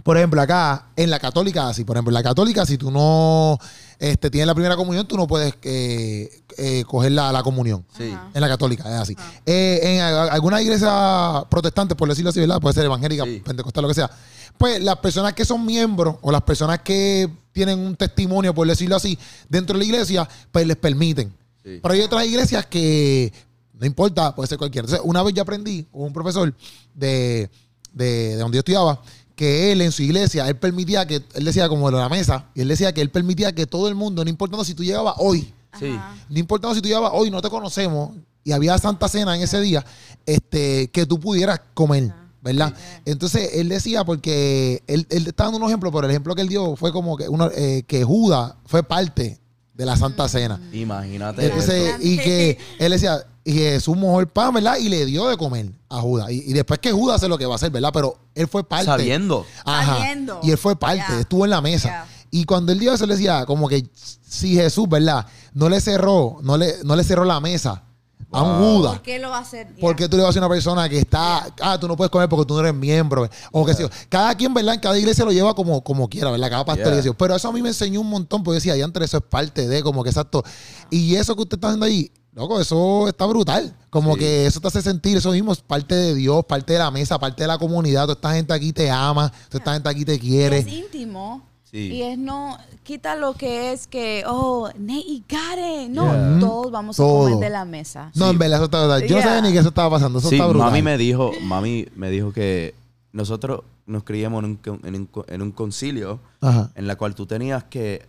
por 0.03 0.16
ejemplo, 0.16 0.40
acá, 0.40 0.86
en 0.96 1.11
la 1.11 1.18
católica, 1.18 1.68
así, 1.68 1.84
por 1.84 1.96
ejemplo, 1.96 2.11
en 2.11 2.14
la 2.14 2.22
católica, 2.22 2.64
si 2.66 2.78
tú 2.78 2.90
no 2.90 3.59
este, 3.98 4.30
tienes 4.30 4.46
la 4.46 4.55
primera 4.55 4.76
comunión, 4.76 5.07
tú 5.07 5.16
no 5.16 5.26
puedes 5.26 5.55
eh, 5.62 6.42
eh, 6.57 6.84
coger 6.86 7.12
la, 7.12 7.32
la 7.32 7.42
comunión. 7.42 7.84
Sí. 7.96 8.14
En 8.34 8.40
la 8.40 8.48
católica, 8.48 8.84
es 8.88 9.01
así. 9.01 9.16
Eh, 9.46 9.80
en 9.82 10.01
a- 10.01 10.24
alguna 10.32 10.61
iglesia 10.62 11.44
protestante, 11.51 11.94
por 11.94 12.09
decirlo 12.09 12.30
así, 12.30 12.40
¿verdad? 12.40 12.61
Puede 12.61 12.74
ser 12.74 12.84
evangélica, 12.84 13.24
Sí. 13.24 13.42
pentecostal, 13.44 13.82
lo 13.82 13.88
que 13.88 13.94
sea. 13.94 14.11
Pues 14.59 14.82
las 14.82 14.96
personas 14.98 15.32
que 15.34 15.44
son 15.44 15.64
miembros 15.64 16.16
o 16.22 16.30
las 16.32 16.42
personas 16.42 16.80
que 16.80 17.28
tienen 17.53 17.78
un 17.78 17.96
testimonio, 17.96 18.55
por 18.55 18.66
decirlo 18.66 18.96
así, 18.96 19.18
dentro 19.48 19.74
de 19.78 19.84
la 19.84 19.84
iglesia, 19.90 20.28
pues 20.53 20.66
les 20.66 20.76
permiten. 20.76 21.32
Sí. 21.64 21.78
Pero 21.82 21.94
hay 21.94 22.01
otras 22.01 22.24
iglesias 22.26 22.66
que 22.66 23.32
no 23.74 23.86
importa, 23.86 24.34
puede 24.34 24.46
ser 24.48 24.59
cualquiera. 24.59 24.84
Entonces, 24.86 25.05
una 25.09 25.22
vez 25.22 25.34
yo 25.34 25.42
aprendí 25.42 25.84
con 25.84 26.03
un 26.03 26.12
profesor 26.12 26.55
de, 26.94 27.48
de, 27.92 28.05
de 28.05 28.36
donde 28.36 28.57
yo 28.57 28.61
estudiaba, 28.61 29.01
que 29.41 29.72
él 29.72 29.80
en 29.80 29.91
su 29.91 30.03
iglesia, 30.03 30.47
él 30.47 30.57
permitía 30.57 31.07
que, 31.07 31.22
él 31.32 31.45
decía 31.47 31.66
como 31.66 31.91
de 31.91 31.97
la 31.97 32.11
mesa, 32.11 32.51
y 32.55 32.61
él 32.61 32.68
decía 32.68 32.93
que 32.93 33.01
él 33.01 33.09
permitía 33.09 33.55
que 33.55 33.66
todo 33.66 33.88
el 33.88 33.95
mundo, 33.95 34.22
no 34.22 34.28
importando 34.28 34.66
si 34.66 34.74
tú 34.74 34.84
llegabas 34.84 35.14
hoy, 35.16 35.51
Sí. 35.78 35.99
No 36.28 36.38
importando 36.38 36.74
si 36.74 36.82
tú 36.82 36.88
llevabas 36.88 37.12
hoy, 37.14 37.30
no 37.30 37.41
te 37.41 37.49
conocemos, 37.49 38.11
y 38.45 38.53
había 38.53 38.76
Santa 38.76 39.09
Cena 39.09 39.34
en 39.34 39.41
ese 39.41 39.59
día, 39.62 39.82
este, 40.26 40.88
que 40.88 41.07
tú 41.07 41.18
pudieras 41.18 41.59
comer, 41.72 42.12
¿verdad? 42.43 42.74
Entonces, 43.07 43.53
él 43.55 43.70
decía, 43.70 44.05
porque 44.05 44.82
él, 44.86 45.07
él 45.09 45.28
está 45.28 45.45
dando 45.45 45.57
un 45.57 45.64
ejemplo, 45.64 45.91
pero 45.91 46.05
el 46.05 46.11
ejemplo 46.11 46.34
que 46.34 46.43
él 46.43 46.49
dio 46.49 46.76
fue 46.76 46.93
como 46.93 47.16
que, 47.16 47.26
uno, 47.26 47.51
eh, 47.55 47.84
que 47.86 48.05
Judas 48.05 48.57
fue 48.66 48.82
parte 48.82 49.41
de 49.72 49.86
la 49.86 49.97
Santa 49.97 50.28
Cena. 50.28 50.61
Imagínate. 50.70 51.47
Entonces, 51.47 51.95
y 52.01 52.18
que 52.18 52.59
él 52.78 52.93
decía, 52.93 53.24
y 53.45 53.53
Jesús 53.53 53.97
mojó 53.97 54.20
el 54.20 54.28
pan, 54.28 54.53
¿verdad? 54.55 54.76
Y 54.78 54.88
le 54.88 55.07
dio 55.07 55.26
de 55.28 55.36
comer 55.36 55.70
a 55.88 56.01
Judas. 56.01 56.30
Y, 56.30 56.51
y 56.51 56.53
después 56.53 56.78
que 56.78 56.93
Judas 56.93 57.16
hace 57.16 57.28
lo 57.28 57.38
que 57.38 57.47
va 57.47 57.53
a 57.53 57.57
hacer, 57.57 57.70
¿verdad? 57.70 57.91
Pero 57.93 58.18
él 58.34 58.47
fue 58.47 58.64
parte. 58.64 58.86
Sabiendo. 58.86 59.47
Ajá. 59.64 59.99
Sabiendo. 59.99 60.41
Y 60.43 60.51
él 60.51 60.59
fue 60.59 60.76
parte, 60.76 61.20
estuvo 61.20 61.45
en 61.45 61.51
la 61.51 61.61
mesa. 61.61 62.07
Y 62.30 62.45
cuando 62.45 62.72
él 62.72 62.78
dio 62.78 62.93
eso, 62.93 63.05
él 63.05 63.11
decía, 63.11 63.45
como 63.47 63.68
que 63.68 63.88
si 63.95 64.55
Jesús, 64.55 64.88
¿verdad? 64.88 65.26
No 65.53 65.68
le 65.68 65.80
cerró, 65.80 66.38
no 66.43 66.57
le, 66.57 66.76
no 66.84 66.95
le 66.95 67.03
cerró 67.03 67.24
la 67.24 67.41
mesa 67.41 67.82
a 68.30 68.43
un. 68.43 68.76
Judas. 68.76 68.93
¿Por 68.93 69.03
qué 69.03 69.18
lo 69.18 69.30
va 69.30 69.38
a 69.38 69.41
hacer? 69.41 69.68
Ya. 69.74 69.80
¿Por 69.80 69.97
qué 69.97 70.09
tú 70.09 70.16
le 70.16 70.22
vas 70.22 70.36
a 70.36 70.38
a 70.38 70.43
una 70.43 70.49
persona 70.49 70.88
que 70.88 70.99
está, 70.99 71.53
ah, 71.61 71.78
tú 71.78 71.88
no 71.88 71.97
puedes 71.97 72.11
comer 72.11 72.28
porque 72.28 72.47
tú 72.47 72.55
no 72.55 72.61
eres 72.61 72.74
miembro? 72.74 73.28
O 73.51 73.66
que 73.66 73.74
sé 73.74 73.82
yo. 73.82 73.91
Cada 74.09 74.34
quien, 74.34 74.55
¿verdad? 74.55 74.74
En 74.74 74.80
cada 74.80 74.99
iglesia 74.99 75.24
lo 75.24 75.32
lleva 75.32 75.55
como, 75.55 75.82
como 75.82 76.09
quiera, 76.09 76.30
¿verdad? 76.30 76.51
Cada 76.51 76.64
pastor 76.64 77.01
Yeah. 77.01 77.14
Pero 77.14 77.34
eso 77.34 77.49
a 77.49 77.53
mí 77.53 77.62
me 77.62 77.68
enseñó 77.68 78.01
un 78.01 78.11
montón, 78.11 78.43
porque 78.43 78.57
yo 78.61 78.72
decía, 78.72 78.76
ya 78.76 79.05
eso 79.05 79.16
es 79.16 79.22
parte 79.22 79.66
de, 79.66 79.82
como 79.82 80.03
que 80.03 80.11
exacto. 80.11 80.45
Y 80.91 81.14
eso 81.16 81.34
que 81.34 81.43
usted 81.43 81.57
está 81.57 81.68
haciendo 81.68 81.86
ahí, 81.86 82.11
loco, 82.35 82.61
eso 82.61 83.09
está 83.09 83.26
brutal. 83.26 83.74
Como 83.91 84.14
Sí. 84.14 84.20
que 84.20 84.47
eso 84.47 84.61
te 84.61 84.68
hace 84.68 84.83
sentir, 84.83 85.16
eso 85.16 85.33
mismo 85.33 85.53
es 85.53 85.61
parte 85.61 85.95
de 85.95 86.14
Dios, 86.14 86.45
parte 86.45 86.72
de 86.74 86.78
la 86.78 86.91
mesa, 86.91 87.18
parte 87.18 87.43
de 87.43 87.49
la 87.49 87.59
comunidad. 87.59 88.03
Toda 88.03 88.14
esta 88.14 88.33
gente 88.35 88.53
aquí 88.53 88.72
te 88.72 88.91
ama, 88.91 89.31
toda 89.49 89.59
esta 89.59 89.72
gente 89.74 89.89
aquí 89.89 90.05
te 90.05 90.18
quiere. 90.18 90.59
Es 90.59 90.66
íntimo. 90.68 91.43
Sí. 91.64 91.78
Y 91.93 92.03
es 92.03 92.18
no, 92.18 92.57
quita 92.83 93.14
lo 93.14 93.35
que 93.35 93.72
es 93.72 93.87
que, 93.87 94.24
oh, 94.26 94.68
Nate 94.76 95.05
y 95.07 95.20
Karen. 95.26 95.93
No, 95.93 96.05
Yeah. 96.05 96.39
todos 96.41 96.70
vamos 96.72 96.97
Todo. 96.97 97.26
a 97.26 97.31
comer 97.31 97.45
de 97.45 97.51
la 97.51 97.64
mesa. 97.64 98.11
No, 98.16 98.31
en 98.31 98.39
verdad, 98.39 98.57
eso 98.59 98.64
está 98.64 98.81
brutal. 98.81 99.03
Yo 99.03 99.09
no 99.16 99.20
Yeah. 99.20 99.22
sabía 99.22 99.43
ni 99.43 99.53
que 99.53 99.59
eso 99.61 99.68
estaba 99.68 99.91
pasando. 99.91 100.18
Eso 100.18 100.28
Sí, 100.31 100.35
está 100.37 100.47
brutal. 100.49 100.66
mami 100.68 100.83
me 100.83 100.99
dijo, 100.99 101.31
mami 101.43 101.87
me 101.95 102.11
dijo 102.11 102.33
que 102.33 102.74
nosotros 103.12 103.61
nos 103.87 104.03
criamos 104.05 104.43
en 104.45 104.51
un, 104.51 104.57
con- 104.57 104.81
en 104.85 104.95
un, 104.97 105.09
en 105.28 105.43
un 105.43 105.53
concilio 105.53 106.18
Ajá. 106.41 106.70
en 106.74 106.87
la 106.89 106.97
cual 106.97 107.14
tú 107.14 107.26
tenías 107.26 107.62
que, 107.64 108.07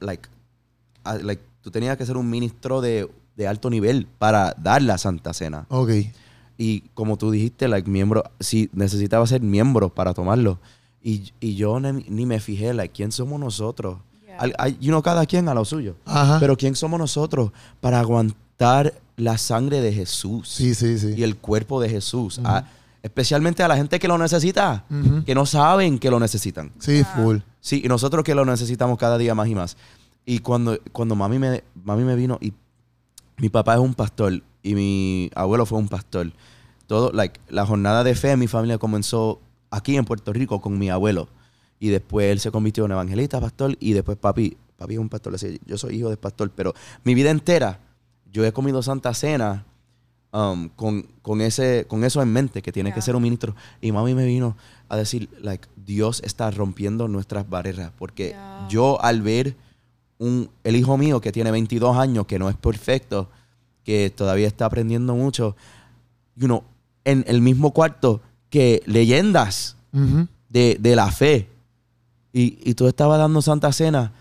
like, 0.00 0.28
like, 1.22 1.42
tú 1.62 1.70
tenías 1.70 1.96
que 1.96 2.06
ser 2.06 2.16
un 2.16 2.28
ministro 2.30 2.80
de, 2.80 3.08
de 3.36 3.46
alto 3.48 3.70
nivel 3.70 4.06
para 4.18 4.54
dar 4.58 4.82
la 4.82 4.98
Santa 4.98 5.32
Cena. 5.32 5.66
Ok. 5.68 5.90
Y 6.56 6.80
como 6.94 7.16
tú 7.16 7.30
dijiste, 7.30 7.66
like, 7.68 7.88
miembro, 7.90 8.22
sí, 8.40 8.70
necesitaba 8.72 9.26
ser 9.26 9.40
miembro 9.40 9.88
para 9.92 10.14
tomarlo. 10.14 10.58
Y, 11.02 11.32
y 11.40 11.54
yo 11.56 11.80
ni, 11.80 12.04
ni 12.08 12.26
me 12.26 12.38
fijé, 12.40 12.72
like, 12.72 12.94
¿quién 12.94 13.10
somos 13.12 13.38
nosotros? 13.40 13.98
Yeah. 14.24 14.36
Al- 14.38 14.54
hay- 14.58 14.78
you 14.80 14.88
know, 14.88 15.02
cada 15.02 15.26
quien 15.26 15.48
a 15.48 15.54
lo 15.54 15.64
suyo. 15.64 15.96
Ajá. 16.04 16.38
Pero 16.40 16.56
¿quién 16.56 16.76
somos 16.76 16.98
nosotros 16.98 17.50
para 17.80 18.00
aguantar 18.00 18.94
la 19.16 19.36
sangre 19.38 19.80
de 19.80 19.92
Jesús? 19.92 20.48
sí, 20.48 20.74
sí, 20.74 20.98
sí. 20.98 21.14
y 21.16 21.22
el 21.24 21.36
cuerpo 21.36 21.80
de 21.80 21.88
Jesús. 21.90 22.40
A- 22.44 22.64
especialmente 23.02 23.62
a 23.62 23.68
la 23.68 23.76
gente 23.76 23.98
que 23.98 24.08
lo 24.08 24.16
necesita, 24.16 24.84
que 25.26 25.34
no 25.34 25.44
saben 25.44 25.98
que 25.98 26.10
lo 26.10 26.18
necesitan. 26.18 26.70
Sí, 26.78 27.04
full. 27.14 27.38
Sí, 27.60 27.82
y 27.84 27.88
nosotros 27.88 28.24
que 28.24 28.34
lo 28.34 28.46
necesitamos 28.46 28.96
cada 28.98 29.18
día 29.18 29.34
más 29.34 29.46
y 29.48 29.54
más. 29.54 29.76
Y 30.24 30.38
cuando, 30.38 30.78
cuando 30.92 31.14
mami, 31.14 31.38
me, 31.38 31.62
mami 31.84 32.02
me 32.04 32.16
vino 32.16 32.38
y 32.40 32.54
mi 33.36 33.48
papá 33.48 33.74
es 33.74 33.80
un 33.80 33.94
pastor 33.94 34.42
y 34.62 34.74
mi 34.74 35.30
abuelo 35.34 35.66
fue 35.66 35.78
un 35.78 35.88
pastor. 35.88 36.32
Todo, 36.86 37.12
like, 37.12 37.40
la 37.48 37.66
jornada 37.66 38.04
de 38.04 38.14
fe 38.14 38.32
en 38.32 38.38
mi 38.38 38.46
familia 38.46 38.78
comenzó 38.78 39.40
aquí 39.70 39.96
en 39.96 40.04
Puerto 40.04 40.32
Rico 40.32 40.60
con 40.60 40.78
mi 40.78 40.90
abuelo. 40.90 41.28
Y 41.80 41.88
después 41.88 42.30
él 42.30 42.40
se 42.40 42.50
convirtió 42.50 42.84
en 42.84 42.92
evangelista, 42.92 43.40
pastor, 43.40 43.76
y 43.80 43.92
después 43.92 44.16
papi, 44.16 44.56
papi 44.76 44.94
es 44.94 45.00
un 45.00 45.08
pastor, 45.08 45.34
así, 45.34 45.60
yo 45.66 45.76
soy 45.76 45.96
hijo 45.96 46.08
de 46.08 46.16
pastor, 46.16 46.50
pero 46.54 46.72
mi 47.02 47.14
vida 47.14 47.30
entera 47.30 47.80
yo 48.32 48.44
he 48.44 48.52
comido 48.52 48.82
Santa 48.82 49.14
Cena 49.14 49.64
um, 50.32 50.68
con, 50.70 51.02
con, 51.22 51.40
ese, 51.40 51.86
con 51.88 52.04
eso 52.04 52.20
en 52.20 52.32
mente, 52.32 52.62
que 52.62 52.72
tiene 52.72 52.92
que 52.92 53.00
ser 53.00 53.14
un 53.14 53.22
ministro. 53.22 53.54
Y 53.80 53.92
mami 53.92 54.14
me 54.14 54.26
vino 54.26 54.56
a 54.88 54.96
decir, 54.96 55.28
like, 55.40 55.68
Dios 55.76 56.20
está 56.24 56.50
rompiendo 56.50 57.06
nuestras 57.08 57.48
barreras, 57.48 57.92
porque 57.96 58.30
Yeah. 58.30 58.66
yo 58.68 59.02
al 59.02 59.22
ver 59.22 59.56
un, 60.18 60.48
el 60.62 60.76
hijo 60.76 60.96
mío 60.96 61.20
que 61.20 61.32
tiene 61.32 61.50
22 61.50 61.96
años, 61.96 62.26
que 62.26 62.38
no 62.38 62.48
es 62.48 62.56
perfecto, 62.56 63.28
que 63.84 64.10
todavía 64.10 64.46
está 64.46 64.66
aprendiendo 64.66 65.14
mucho, 65.14 65.56
you 66.36 66.46
know, 66.46 66.62
en 67.04 67.24
el 67.28 67.40
mismo 67.40 67.72
cuarto 67.72 68.20
que 68.50 68.82
leyendas 68.86 69.76
Ujú. 69.92 70.26
de, 70.48 70.76
de 70.80 70.96
la 70.96 71.10
fe. 71.10 71.48
Y, 72.32 72.58
y 72.68 72.74
tú 72.74 72.86
estabas 72.88 73.18
dando 73.18 73.42
Santa 73.42 73.72
Cena. 73.72 74.12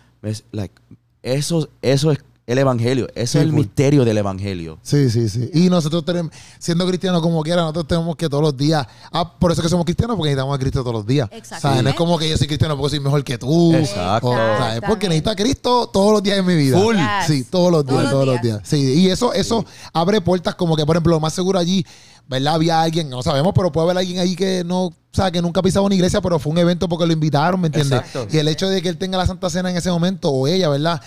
like, 0.52 0.74
eso, 1.22 1.70
eso 1.82 2.12
es 2.12 2.20
el 2.46 2.58
evangelio. 2.58 3.08
Eso 3.16 3.34
Sí, 3.34 3.38
es 3.38 3.44
el 3.44 3.50
full. 3.52 3.60
misterio 3.60 4.04
del 4.04 4.18
evangelio. 4.18 4.78
Sí, 4.82 5.10
sí, 5.10 5.30
sí. 5.30 5.50
Y 5.54 5.70
nosotros 5.70 6.04
tenemos, 6.04 6.32
siendo 6.60 6.86
cristianos 6.86 7.22
como 7.22 7.41
quiera, 7.41 7.62
nosotros 7.62 7.88
tenemos 7.88 8.16
que 8.18 8.28
todos 8.28 8.44
los 8.44 8.58
días. 8.58 8.86
Ah, 9.12 9.38
por 9.39 9.52
eso 9.52 9.62
que 9.62 9.70
somos 9.70 9.86
cristianos, 9.86 10.18
porque 10.18 10.30
necesitamos 10.32 10.56
a 10.56 10.60
Cristo 10.60 10.80
todos 10.82 10.94
los 10.94 11.08
días. 11.08 11.30
Exactamente. 11.32 11.68
O 11.68 11.74
sea, 11.74 11.82
no 11.84 11.89
es 11.89 11.96
como 11.96 12.18
que 12.18 12.30
yo 12.30 12.38
soy 12.38 12.48
cristiano 12.48 12.76
porque 12.78 12.89
soy 12.91 13.00
mejor 13.00 13.24
que 13.24 13.38
tú. 13.38 13.74
Exacto. 13.74 14.28
O, 14.30 14.34
¿sabes? 14.36 14.82
Porque 14.88 15.08
necesito 15.08 15.30
a 15.30 15.36
Cristo 15.36 15.89
todos 15.94 16.12
los 16.12 16.24
días 16.24 16.36
de 16.38 16.44
mi 16.44 16.56
vida. 16.56 16.78
Full. 16.80 16.96
Yes. 16.98 17.28
Sí, 17.28 17.44
todos 17.50 17.72
los 17.72 17.86
días, 17.86 17.98
Todos 17.98 18.12
todos, 18.12 18.26
los 18.26 18.36
los 18.36 18.41
días. 18.44 18.60
Sí, 18.64 18.94
y 19.02 19.10
eso, 19.10 19.32
eso 19.34 19.66
abre 19.94 20.20
puertas 20.20 20.56
como 20.56 20.76
que, 20.76 20.86
por 20.86 20.96
ejemplo, 20.98 21.12
lo 21.12 21.20
más 21.22 21.32
seguro 21.34 21.58
allí, 21.60 21.86
¿verdad? 22.28 22.56
Había 22.56 22.82
alguien, 22.82 23.10
no 23.10 23.24
sabemos, 23.24 23.54
pero 23.56 23.72
puede 23.72 23.86
haber 23.86 23.98
alguien 24.00 24.20
ahí 24.20 24.36
que 24.36 24.64
no, 24.66 24.86
o 24.86 24.94
sea, 25.12 25.30
que 25.32 25.41
nunca 25.41 25.60
ha 25.60 25.64
pisado 25.64 25.86
una 25.86 25.96
iglesia, 25.96 26.22
pero 26.22 26.39
fue 26.39 26.52
un 26.52 26.58
evento 26.58 26.88
porque 26.89 27.06
lo 27.06 27.14
invitaron, 27.14 27.60
¿me 27.62 27.68
entiendes? 27.68 28.00
Exacto. 28.00 28.28
Y 28.32 28.38
el 28.39 28.48
hecho 28.48 28.68
de 28.70 28.82
que 28.82 28.89
él 28.89 28.98
tenga 28.98 29.18
la 29.18 29.28
Santa 29.28 29.50
Cena 29.50 29.70
en 29.70 29.78
ese 29.78 29.91
momento, 29.91 30.30
o 30.30 30.48
ella, 30.48 30.70
¿verdad? 30.70 31.02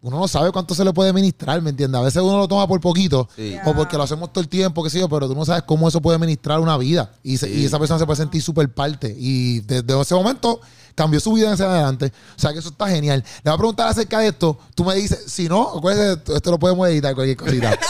Uno 0.00 0.18
no 0.20 0.28
sabe 0.28 0.52
cuánto 0.52 0.74
se 0.76 0.84
le 0.84 0.92
puede 0.92 1.12
ministrar, 1.12 1.60
¿me 1.60 1.70
entiendes? 1.70 2.00
A 2.00 2.04
veces 2.04 2.22
uno 2.22 2.38
lo 2.38 2.46
toma 2.46 2.68
por 2.68 2.80
poquito, 2.80 3.28
Sí. 3.34 3.56
o 3.66 3.74
porque 3.74 3.96
lo 3.96 4.04
hacemos 4.04 4.32
todo 4.32 4.40
el 4.42 4.48
tiempo, 4.48 4.84
qué 4.84 4.90
sé 4.90 5.00
yo, 5.00 5.08
pero 5.08 5.26
tú 5.26 5.34
no 5.34 5.44
sabes 5.44 5.64
cómo 5.64 5.88
eso 5.88 6.00
puede 6.00 6.18
ministrar 6.18 6.60
una 6.60 6.76
vida. 6.78 7.10
Y, 7.24 7.36
se- 7.36 7.46
Sí. 7.48 7.54
y 7.62 7.64
esa 7.64 7.78
persona 7.80 7.98
se 7.98 8.06
puede 8.06 8.16
sentir 8.16 8.40
súper 8.40 8.72
parte. 8.72 9.12
Y 9.18 9.60
desde 9.60 10.00
ese 10.00 10.14
momento 10.14 10.60
cambió 10.94 11.18
su 11.18 11.32
vida 11.32 11.48
en 11.48 11.54
ese 11.54 11.64
adelante. 11.64 12.12
O 12.36 12.40
sea 12.40 12.52
que 12.52 12.60
eso 12.60 12.68
está 12.68 12.88
genial. 12.88 13.24
Le 13.42 13.50
voy 13.50 13.54
a 13.54 13.58
preguntar 13.58 13.88
acerca 13.88 14.20
de 14.20 14.28
esto. 14.28 14.56
Tú 14.76 14.84
me 14.84 14.94
dices, 14.94 15.24
si 15.26 15.48
no, 15.48 15.68
acuérdate, 15.78 16.32
esto 16.34 16.50
lo 16.52 16.58
podemos 16.60 16.86
editar, 16.88 17.14
cualquier 17.14 17.36
cosita. 17.36 17.76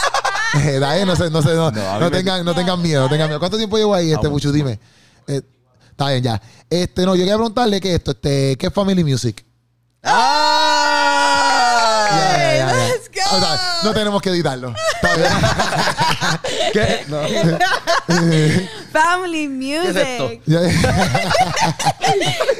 Eh, 0.65 0.79
Dale, 0.79 1.05
no 1.05 1.15
sé, 1.15 1.29
no 1.29 1.43
sé, 1.43 1.53
no, 1.53 1.71
me- 1.71 2.09
tengan, 2.09 2.43
no 2.43 2.55
tengan 2.55 2.81
miedo, 2.81 3.03
no 3.03 3.07
tengan 3.09 3.27
miedo. 3.27 3.37
¿Cuánto 3.37 3.55
tiempo 3.55 3.77
llevo 3.77 3.93
ahí, 3.93 4.11
este 4.11 4.25
Ah, 4.25 4.29
Puchu? 4.31 4.51
Dime. 4.51 4.79
Eh, 5.27 5.43
está 5.91 6.09
bien, 6.09 6.23
ya. 6.23 6.41
Este, 6.67 7.05
no, 7.05 7.13
yo 7.13 7.19
quería 7.21 7.35
preguntarle 7.35 7.79
que 7.79 7.93
esto, 7.93 8.09
este, 8.09 8.57
¿qué 8.57 8.65
es 8.65 8.73
Family 8.73 9.03
Music? 9.03 9.45
¡Ah! 10.01 10.88
Ya, 12.11 12.37
ya, 12.37 12.55
ya, 12.55 12.71
ya. 13.13 13.81
no 13.83 13.93
tenemos 13.93 14.21
que 14.21 14.29
editarlo. 14.29 14.73
¿Qué? 16.73 17.05
No. 17.07 17.21
Family 18.91 19.73
es 19.73 19.95
esto? 19.95 20.23
Music. 20.25 20.41
Ya- 20.45 20.61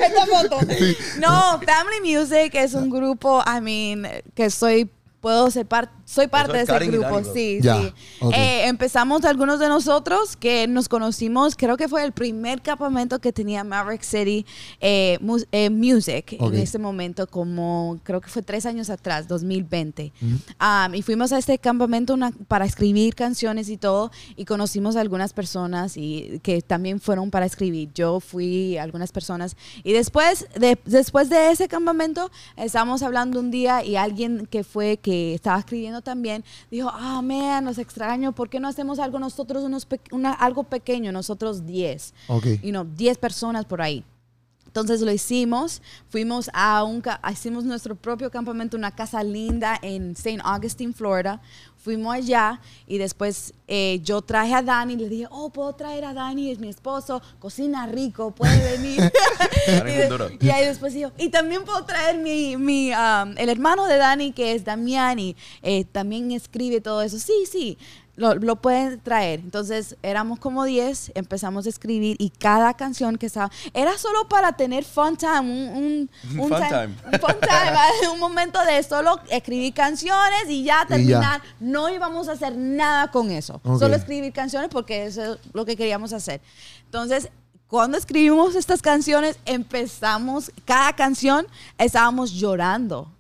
Esta 0.05 0.25
foto. 0.25 0.59
No, 1.19 1.59
Family 1.65 2.01
Music 2.15 2.53
es 2.55 2.73
un 2.73 2.89
grupo, 2.89 3.43
I 3.45 3.61
mean, 3.61 4.07
que 4.35 4.49
soy, 4.49 4.89
puedo 5.21 5.49
ser 5.51 5.65
parte, 5.65 5.91
soy 6.11 6.27
parte 6.27 6.53
de 6.53 6.57
es 6.59 6.63
ese 6.63 6.71
Karen 6.73 6.89
y 6.89 6.97
grupo, 6.97 7.21
sí, 7.33 7.59
Ya, 7.61 7.79
sí. 7.81 7.93
ok. 8.21 8.33
Eh, 8.35 8.67
empezamos 8.67 9.23
algunos 9.25 9.59
de 9.59 9.67
nosotros 9.67 10.35
que 10.35 10.67
nos 10.67 10.89
conocimos, 10.89 11.55
creo 11.55 11.77
que 11.77 11.87
fue 11.87 12.03
el 12.03 12.11
primer 12.13 12.61
campamento 12.63 13.19
que 13.19 13.31
tenía 13.31 13.63
Maverick 13.63 14.01
City 14.01 14.45
eh, 14.81 15.19
mus- 15.21 15.45
eh, 15.51 15.69
Music 15.69 16.35
Ok. 16.39 16.53
en 16.53 16.59
ese 16.61 16.79
momento, 16.79 17.27
como 17.27 17.99
creo 18.03 18.21
que 18.21 18.29
fue 18.29 18.41
tres 18.41 18.65
años 18.65 18.89
atrás, 18.89 19.27
2020. 19.27 20.11
Um, 20.59 20.95
y 20.95 21.01
fuimos 21.03 21.31
a 21.31 21.37
este 21.37 21.59
campamento 21.59 22.15
una- 22.15 22.31
para 22.47 22.65
escribir 22.65 23.13
canciones 23.13 23.69
y 23.69 23.77
todo, 23.77 24.11
y 24.35 24.45
conocimos 24.45 24.95
a 24.95 25.01
algunas 25.01 25.33
personas 25.33 25.95
y 25.95 26.39
que 26.41 26.61
también 26.63 26.99
fueron 26.99 27.29
para 27.29 27.45
escribir. 27.45 27.91
Yo 27.93 28.19
fui 28.19 28.77
a 28.77 28.83
algunas 28.83 29.11
personas. 29.11 29.55
Y 29.83 29.93
después 29.93 30.47
de, 30.59 30.79
después 30.85 31.29
de 31.29 31.51
ese 31.51 31.67
campamento, 31.67 32.31
estábamos 32.57 33.03
hablando 33.03 33.39
un 33.39 33.51
día 33.51 33.83
y 33.83 33.95
alguien 33.95 34.47
que 34.47 34.63
fue, 34.63 34.97
que 34.97 35.33
estaba 35.35 35.59
escribiendo 35.59 35.98
también, 36.01 36.43
dijo, 36.71 36.89
ah, 36.91 37.21
man, 37.21 37.63
nos 37.65 37.77
extraño, 37.77 38.31
¿por 38.33 38.49
qué 38.49 38.59
no 38.59 38.67
hacemos 38.67 38.99
algo 38.99 39.19
nosotros, 39.19 39.63
unos 39.63 39.85
pe- 39.85 40.01
una- 40.11 40.33
algo 40.33 40.63
pequeño, 40.63 41.11
nosotros 41.11 41.65
10? 41.65 42.13
Ok. 42.27 42.45
Y 42.61 42.71
no, 42.71 42.85
10 42.85 43.17
personas 43.17 43.65
por 43.65 43.81
ahí. 43.81 44.03
Entonces 44.65 45.01
lo 45.01 45.11
hicimos, 45.11 45.81
fuimos 46.09 46.47
a 46.53 46.83
un, 46.83 47.01
hicimos 47.31 47.63
nuestro 47.63 47.95
propio 47.95 48.29
campamento, 48.29 48.77
una 48.77 48.91
casa 48.91 49.23
linda 49.23 49.79
en 49.81 50.11
St. 50.11 50.39
Augustine, 50.43 50.93
Florida. 50.93 51.41
Fuimos 51.89 52.13
allá 52.13 52.61
y 52.85 52.99
después 52.99 53.51
eh, 53.67 53.99
yo 54.03 54.21
traje 54.21 54.53
a 54.53 54.61
Dani, 54.61 54.95
le 54.95 55.09
dije, 55.09 55.27
oh, 55.31 55.49
puedo 55.49 55.73
traer 55.73 56.05
a 56.05 56.13
Dani, 56.13 56.51
es 56.51 56.59
mi 56.59 56.69
esposo, 56.69 57.19
cocina 57.39 57.87
rico, 57.87 58.29
puede 58.29 58.77
venir. 58.77 59.11
Y, 59.67 59.71
de- 59.91 60.37
y 60.41 60.49
ahí 60.49 60.65
después 60.65 60.93
dijo, 60.93 61.11
y 61.17 61.29
también 61.29 61.63
puedo 61.63 61.83
traer 61.85 62.17
mi, 62.19 62.57
mi, 62.57 62.91
um, 62.91 63.35
el 63.37 63.49
hermano 63.49 63.85
de 63.87 63.97
Dani, 63.97 64.31
que 64.31 64.53
es 64.53 64.63
Damián, 64.63 65.17
y 65.19 65.35
eh, 65.63 65.83
también 65.85 66.31
escribe 66.31 66.79
todo 66.81 67.01
eso. 67.01 67.17
Sí, 67.19 67.33
sí, 67.51 67.77
lo, 68.19 68.35
lo 68.35 68.57
pueden 68.57 68.99
traer. 68.99 69.39
Entonces 69.39 69.95
éramos 70.03 70.39
como 70.39 70.65
10, 70.65 71.13
empezamos 71.15 71.65
a 71.65 71.69
escribir 71.69 72.17
y 72.19 72.29
cada 72.29 72.73
canción 72.73 73.17
que 73.17 73.25
estaba, 73.25 73.49
era 73.73 73.97
solo 73.97 74.27
para 74.27 74.51
tener 74.53 74.83
fun 74.83 75.15
time, 75.15 75.39
un, 75.39 75.77
un, 75.77 76.09
un 76.39 76.49
Fun 76.49 76.59
time. 76.59 76.95
un 77.11 77.19
fun 77.19 77.35
time, 77.39 78.09
un 78.13 78.19
momento 78.19 78.63
de 78.65 78.83
solo 78.83 79.19
escribir 79.29 79.73
canciones 79.73 80.49
y 80.49 80.63
ya 80.63 80.85
terminar. 80.85 81.41
No 81.59 81.89
íbamos 81.89 82.27
a 82.27 82.33
hacer 82.33 82.55
nada 82.57 83.09
con 83.09 83.31
eso, 83.31 83.61
solo 83.63 83.95
escribir 83.95 84.33
canciones 84.33 84.69
porque 84.69 85.05
eso 85.05 85.33
es 85.33 85.39
lo 85.53 85.65
que 85.65 85.75
queríamos 85.75 86.11
hacer. 86.13 86.41
Entonces, 86.85 87.29
cuando 87.67 87.97
escribimos 87.97 88.55
estas 88.55 88.81
canciones, 88.81 89.37
empezamos, 89.45 90.51
cada 90.65 90.93
canción 90.93 91.47
estábamos 91.77 92.31
llorando. 92.31 93.11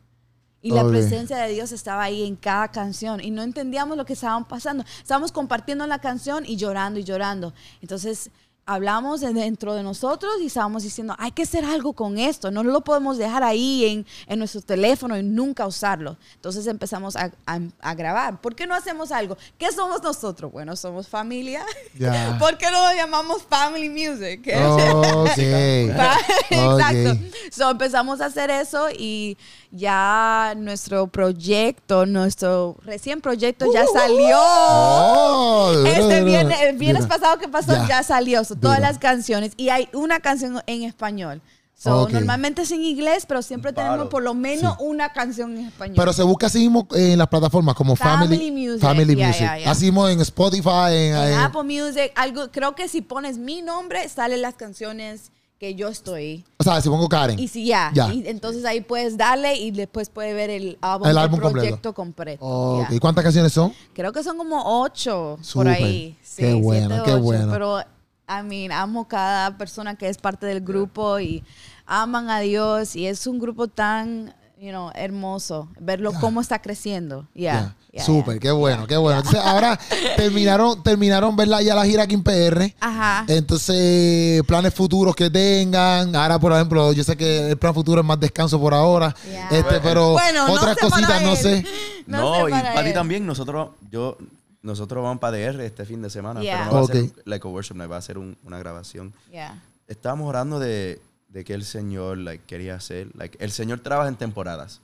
Y 0.61 0.71
la 0.71 0.81
presencia 0.89 1.37
de 1.37 1.53
Dios 1.53 1.71
estaba 1.71 2.03
ahí 2.03 2.25
en 2.25 2.35
cada 2.35 2.67
canción. 2.69 3.21
Y 3.23 3.31
no 3.31 3.43
entendíamos 3.43 3.95
lo 3.97 4.05
que 4.05 4.13
estaban 4.13 4.45
pasando. 4.47 4.83
Estábamos 5.01 5.31
compartiendo 5.31 5.87
la 5.87 5.99
canción 5.99 6.45
y 6.45 6.57
llorando 6.57 6.99
y 6.99 7.03
llorando. 7.03 7.53
Entonces 7.81 8.29
hablamos 8.65 9.19
de 9.21 9.33
dentro 9.33 9.73
de 9.73 9.81
nosotros 9.81 10.31
y 10.43 10.45
estábamos 10.45 10.83
diciendo, 10.83 11.15
hay 11.17 11.31
que 11.31 11.41
hacer 11.41 11.65
algo 11.65 11.93
con 11.93 12.19
esto. 12.19 12.51
No 12.51 12.61
lo 12.63 12.81
podemos 12.81 13.17
dejar 13.17 13.41
ahí 13.41 13.85
en, 13.85 14.05
en 14.27 14.37
nuestro 14.37 14.61
teléfono 14.61 15.17
y 15.17 15.23
nunca 15.23 15.65
usarlo. 15.65 16.17
Entonces 16.35 16.67
empezamos 16.67 17.15
a, 17.15 17.31
a- 17.47 17.59
a 17.81 17.95
grabar. 17.95 18.39
¿Por 18.41 18.53
qué 18.55 18.67
no 18.67 18.75
hacemos 18.75 19.11
algo? 19.11 19.37
¿Qué 19.57 19.71
somos 19.71 20.03
nosotros? 20.03 20.51
Bueno, 20.51 20.75
somos 20.75 21.07
familia. 21.07 21.65
Ya. 21.97 22.37
¿Por 22.39 22.59
qué 22.59 22.69
no 22.69 22.79
lo 22.89 22.93
llamamos 22.95 23.41
Family 23.41 23.89
Music? 23.89 24.41
Ok. 24.55 25.29
Exacto. 26.51 27.11
Ok. 27.11 27.51
So, 27.51 27.71
empezamos 27.71 28.21
a 28.21 28.25
hacer 28.25 28.51
eso 28.51 28.87
y 28.91 29.35
ya 29.71 30.53
nuestro 30.57 31.07
proyecto, 31.07 32.05
nuestro 32.05 32.77
recién 32.83 33.21
proyecto 33.21 33.71
ya 33.73 33.85
salió. 33.91 34.37
Oh, 34.41 35.73
Este 35.85 36.23
viernes, 36.23 36.59
el 36.61 36.77
viernes 36.77 37.05
pasado 37.05 37.37
que 37.37 37.47
pasó 37.47 37.73
Ya. 37.73 37.87
ya, 37.87 38.03
salió. 38.03 38.43
So, 38.43 38.55
todas 38.55 38.79
las 38.79 38.97
canciones 38.97 39.53
y 39.57 39.69
hay 39.69 39.87
una 39.93 40.19
canción 40.19 40.61
en 40.67 40.83
español. 40.83 41.41
So, 41.75 42.01
Ok. 42.01 42.11
Normalmente 42.11 42.63
es 42.63 42.71
en 42.71 42.83
inglés, 42.83 43.25
pero 43.25 43.41
siempre 43.41 43.71
tenemos 43.71 44.09
por 44.09 44.21
lo 44.21 44.33
menos 44.33 44.75
una 44.79 45.13
canción 45.13 45.57
en 45.57 45.67
español. 45.67 45.95
Pero 45.95 46.11
se 46.11 46.23
busca 46.23 46.47
así 46.47 46.59
mismo 46.59 46.85
en 46.93 47.17
las 47.17 47.29
plataformas 47.29 47.73
como 47.73 47.95
Family, 47.95 48.35
Family 48.35 48.51
Music. 48.51 48.81
Family 48.81 49.15
Ya, 49.15 49.27
Music. 49.27 49.41
ya, 49.43 49.57
ya. 49.59 49.71
Así 49.71 49.85
mismo 49.85 50.09
en 50.09 50.19
Spotify, 50.19 50.89
en, 50.91 51.15
en 51.15 51.27
en- 51.33 51.39
Apple 51.39 51.63
Music, 51.63 52.11
algo, 52.15 52.51
creo 52.51 52.75
que 52.75 52.89
si 52.89 53.01
pones 53.01 53.37
mi 53.37 53.61
nombre, 53.61 54.09
salen 54.09 54.41
las 54.41 54.55
canciones 54.55 55.31
que 55.59 55.75
yo 55.75 55.89
estoy. 55.89 56.45
o 56.57 56.63
sea, 56.63 56.79
si 56.81 56.87
pongo 56.89 57.09
Karen. 57.09 57.37
Y 57.37 57.47
si 57.49 57.65
ya, 57.65 57.91
Ya. 57.93 58.13
y 58.13 58.23
entonces 58.27 58.63
ahí 58.65 58.79
puedes 58.81 59.17
darle 59.17 59.55
y 59.57 59.71
después 59.71 60.09
puedes 60.09 60.33
ver 60.33 60.49
el 60.49 60.77
álbum, 60.81 61.07
El 61.07 61.17
álbum 61.17 61.39
completo. 61.39 61.61
proyecto 61.65 61.93
completo. 61.93 62.85
Ya. 62.89 62.95
¿Y 62.95 62.99
cuántas 62.99 63.23
canciones 63.25 63.51
son? 63.51 63.73
Creo 63.93 64.13
que 64.13 64.23
son 64.23 64.37
como 64.37 64.81
ocho 64.81 65.35
por 65.37 65.45
Súper. 65.45 65.67
ahí. 65.67 66.17
Sí, 66.23 66.43
Qué 66.43 66.53
bueno, 66.53 66.87
siete, 66.87 67.03
qué 67.05 67.11
ocho. 67.13 67.21
bueno. 67.23 67.51
Pero, 67.51 67.79
I 67.81 68.43
mean, 68.43 68.71
amo 68.71 69.07
cada 69.07 69.57
persona 69.57 69.95
que 69.95 70.07
es 70.07 70.17
parte 70.17 70.45
del 70.45 70.61
grupo 70.61 71.19
y 71.19 71.43
aman 71.85 72.29
a 72.29 72.39
Dios 72.39 72.95
y 72.95 73.07
es 73.07 73.27
un 73.27 73.37
grupo 73.39 73.67
tan, 73.67 74.33
you 74.59 74.69
know, 74.71 74.91
hermoso. 74.93 75.69
Verlo 75.79 76.11
cómo 76.19 76.41
está 76.41 76.61
creciendo. 76.61 77.27
Ya. 77.33 77.75
Ya. 77.91 78.03
Súper, 78.03 78.39
qué 78.39 78.51
bueno, 78.51 78.85
qué 78.87 78.97
bueno. 78.97 79.19
Entonces, 79.19 79.41
ahora 79.43 79.79
terminaron, 80.17 80.83
terminaron, 80.83 81.35
¿verdad? 81.35 81.61
Ya 81.61 81.73
la 81.75 81.85
gira 81.85 82.03
aquí 82.03 82.13
en 82.15 82.23
PR. 82.23 82.73
Ajá. 82.79 83.25
Entonces, 83.27 84.43
planes 84.43 84.73
futuros 84.73 85.15
que 85.15 85.29
tengan. 85.29 86.15
Ahora, 86.15 86.37
por 86.39 86.51
ejemplo, 86.53 86.91
yo 86.93 87.03
sé 87.03 87.15
que 87.17 87.49
el 87.51 87.57
plan 87.57 87.73
futuro 87.73 88.01
es 88.01 88.05
más 88.07 88.19
descanso 88.19 88.59
por 88.59 88.73
ahora. 88.73 89.15
Este, 89.49 89.79
pero 89.81 90.11
Bueno, 90.11 90.47
no 90.47 90.53
otras 90.53 90.75
sé 90.75 90.81
para 90.81 90.91
cositas, 90.91 91.21
no 91.23 91.35
sé. 91.35 91.65
No 92.09 92.17
No, 92.21 92.35
sé 92.45 92.49
y 92.49 92.51
para 92.51 92.73
para 92.73 92.87
ti 92.87 92.93
también. 92.93 93.25
Nosotros, 93.25 93.69
yo, 93.91 94.17
nosotros 94.63 95.03
vamos 95.03 95.19
para 95.19 95.37
DR 95.37 95.61
este 95.63 95.85
fin 95.85 96.01
de 96.01 96.09
semana. 96.09 96.41
Yeah. 96.41 96.57
Pero 96.57 96.65
no 96.65 96.73
va 96.77 96.81
Ok. 96.83 96.89
a 96.89 96.93
ser 96.93 97.11
like 97.25 97.47
a 97.47 97.51
worship 97.51 97.75
night, 97.75 97.91
va 97.91 97.97
a 97.97 98.01
ser 98.01 98.17
un- 98.17 98.35
una 98.43 98.57
grabación. 98.57 99.13
Ya. 99.31 99.61
Estábamos 99.87 100.27
orando 100.27 100.59
de, 100.59 100.99
de 101.29 101.43
que 101.43 101.53
el 101.53 101.63
Señor 101.63 102.17
like, 102.17 102.43
quería 102.45 102.75
hacer. 102.75 103.09
Like, 103.15 103.37
el 103.43 103.51
Señor 103.51 103.79
trabaja 103.79 104.09
en 104.09 104.15
temporadas. 104.15 104.81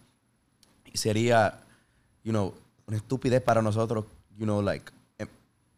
Y 0.93 0.97
sería, 0.97 1.59
you 2.23 2.31
know, 2.31 2.53
una 2.87 2.97
estupidez 2.97 3.41
para 3.41 3.61
nosotros, 3.61 4.05
you 4.37 4.45
know, 4.45 4.61
like, 4.61 4.91
em, 5.17 5.27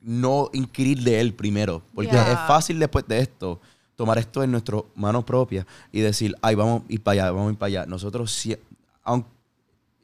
no 0.02 0.50
inquirir 0.54 1.02
de 1.04 1.20
Él 1.22 1.34
primero. 1.34 1.82
Porque 1.96 2.12
Yeah. 2.12 2.32
es 2.34 2.40
fácil 2.48 2.80
después 2.80 3.08
de 3.08 3.20
esto 3.20 3.60
tomar 3.96 4.18
esto 4.20 4.44
en 4.44 4.52
nuestras 4.52 4.84
manos 4.96 5.24
propias 5.24 5.66
y 5.92 6.02
decir, 6.02 6.36
ay, 6.42 6.54
vamos 6.56 6.84
a 6.88 6.94
ir 6.94 7.02
para 7.02 7.14
allá, 7.24 7.32
vamos 7.32 7.50
a 7.50 7.52
ir 7.54 7.58
para 7.58 7.68
allá. 7.68 7.86
Nosotros, 7.88 8.32
si, 8.32 8.56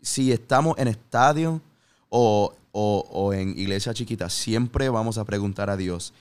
si 0.01 0.32
estamos 0.32 0.78
en 0.78 0.88
estadio 0.88 1.61
o, 2.09 2.53
o- 2.72 3.05
o 3.11 3.34
en 3.34 3.49
iglesia 3.57 3.93
chiquita, 3.93 4.30
siempre 4.30 4.89
vamos 4.89 5.18
a 5.18 5.26
preguntar 5.26 5.70
a 5.70 5.78
Dios, 5.78 6.14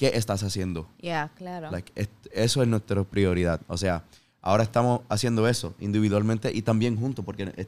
¿qué 0.00 0.12
estás 0.14 0.42
haciendo? 0.42 0.88
Ya, 0.98 1.30
claro. 1.36 1.70
Like, 1.70 1.92
es- 1.94 2.08
eso 2.32 2.62
es 2.62 2.68
nuestra 2.68 3.04
prioridad. 3.04 3.60
O 3.68 3.76
sea, 3.76 4.02
ahora 4.40 4.62
estamos 4.62 5.02
haciendo 5.10 5.46
eso 5.46 5.74
individualmente 5.78 6.50
y 6.54 6.62
también 6.62 6.96
juntos, 6.98 7.22
porque 7.22 7.52
es- 7.54 7.66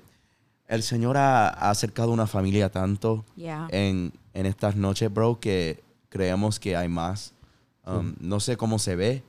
el 0.66 0.82
Señor 0.82 1.18
ha, 1.18 1.48
ha 1.48 1.68
acercado 1.68 2.10
una 2.10 2.26
familia 2.26 2.70
tanto 2.70 3.26
Ya. 3.36 3.68
en, 3.70 4.14
en 4.32 4.46
estas 4.46 4.76
noches, 4.76 5.12
bro, 5.12 5.38
que 5.40 5.82
creemos 6.08 6.58
que 6.58 6.74
hay 6.74 6.88
más. 6.88 7.34
Um, 7.84 8.14
No 8.18 8.40
sé 8.40 8.56
cómo 8.56 8.78
se 8.78 8.96
ve, 8.96 9.22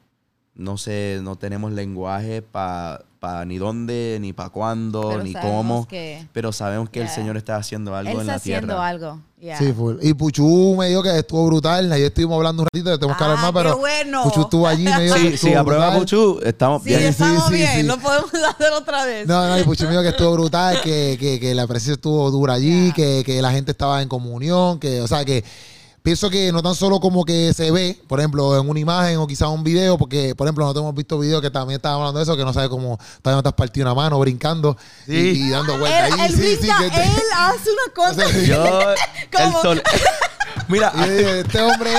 no 0.56 0.78
sé, 0.78 1.20
no 1.22 1.36
tenemos 1.36 1.74
lenguaje 1.74 2.42
para 2.42 3.04
ni 3.46 3.58
dónde, 3.58 4.18
ni 4.22 4.34
para 4.34 4.50
cuándo, 4.50 5.10
Pero 5.10 5.24
ni 5.24 5.34
cómo, 5.34 5.88
que- 5.88 6.26
pero 6.34 6.52
sabemos 6.52 6.90
que 6.90 7.02
el. 7.02 7.10
Señor 7.10 7.38
está 7.38 7.56
haciendo 7.58 7.96
algo 7.96 8.10
Él 8.10 8.16
en 8.16 8.22
está 8.22 8.32
la 8.32 8.36
haciendo 8.38 8.68
tierra. 8.68 8.88
algo. 8.88 9.20
Ya. 9.42 9.58
Sí, 9.58 9.74
full. 9.74 9.98
Y 10.02 10.14
Puchu 10.14 10.76
me 10.80 10.88
dijo 10.88 11.04
que 11.04 11.18
estuvo 11.20 11.46
brutal. 11.48 11.92
Ayer 11.92 12.08
estuvimos 12.08 12.38
hablando 12.38 12.64
un 12.64 12.70
ratito, 12.74 12.90
le 12.92 12.98
tenemos 12.98 13.18
que 13.18 13.24
hablar 13.26 13.40
Ah, 13.40 13.42
más, 13.42 13.52
pero 13.52 13.78
bueno. 13.78 14.24
Puchu 14.24 14.42
estuvo 14.42 14.66
allí. 14.68 14.86
Me 14.86 15.04
dijo 15.04 15.16
que 15.16 15.32
Sí, 15.38 15.50
sí, 15.50 15.54
aprueba 15.54 15.90
brutal. 15.90 16.00
Puchu, 16.00 16.40
estamos 16.48 16.82
Sí, 16.84 16.90
bien. 16.90 17.02
estamos 17.04 17.48
sí, 17.48 17.54
bien. 17.56 17.72
sí. 17.82 17.84
Lo 17.84 17.98
podemos 18.00 18.32
hacer 18.50 18.72
otra 18.72 19.06
vez. 19.06 19.28
No, 19.28 19.48
no, 19.48 19.60
y 19.60 19.64
Puchu 19.64 19.84
me 19.84 19.90
dijo 19.92 20.02
que 20.02 20.10
estuvo 20.10 20.32
brutal, 20.32 20.80
que, 20.82 21.18
que, 21.20 21.40
que 21.42 21.54
la 21.54 21.68
presencia 21.68 21.94
estuvo 21.94 22.32
dura 22.32 22.54
allí, 22.54 22.94
que, 22.94 23.24
que 23.26 23.42
la 23.42 23.52
gente 23.52 23.72
estaba 23.72 24.02
en 24.02 24.08
comunión, 24.08 24.80
que, 24.80 25.02
o 25.02 25.08
sea, 25.10 25.26
que 25.26 25.44
pienso 26.04 26.30
que 26.30 26.52
no 26.52 26.62
tan 26.62 26.76
solo 26.76 27.00
como 27.00 27.24
que 27.26 27.54
se 27.54 27.72
ve, 27.72 27.98
por 28.08 28.20
ejemplo, 28.20 28.60
en 28.60 28.70
una 28.70 28.80
imagen 28.80 29.18
o 29.18 29.26
quizás 29.26 29.48
un 29.48 29.64
video, 29.64 29.98
porque, 29.98 30.36
por 30.36 30.46
ejemplo, 30.48 30.66
nosotros 30.66 30.84
hemos 30.84 30.96
visto 30.96 31.18
videos 31.18 31.42
que 31.42 31.50
también 31.50 31.78
estaban 31.78 31.98
hablando 32.00 32.20
de 32.20 32.24
eso, 32.24 32.36
que 32.38 32.44
no 32.44 32.54
sabe 32.54 32.70
cómo 32.70 33.00
todavía 33.22 33.38
no 33.38 33.44
te 33.44 33.50
has 33.50 33.56
partido 33.56 33.86
una 33.86 33.96
mano 33.96 34.20
brincando 34.20 34.78
y, 35.08 35.12
Sí. 35.12 35.42
y 35.46 35.50
dando 35.50 35.78
vueltas 35.80 36.10
Él, 36.14 36.20
ahí. 36.20 36.32
él 36.32 36.36
Sí, 36.36 36.68
te- 36.68 37.02
él 37.02 37.22
hace 37.38 37.70
una 37.72 37.94
cosa. 37.96 38.26
O 38.28 38.30
sea, 38.30 38.44
Yo, 38.44 38.92
el 38.92 38.98
¿Cómo? 39.32 39.62
sol- 39.62 39.82
Mira, 40.68 40.92
este 41.06 41.62
hombre 41.62 41.92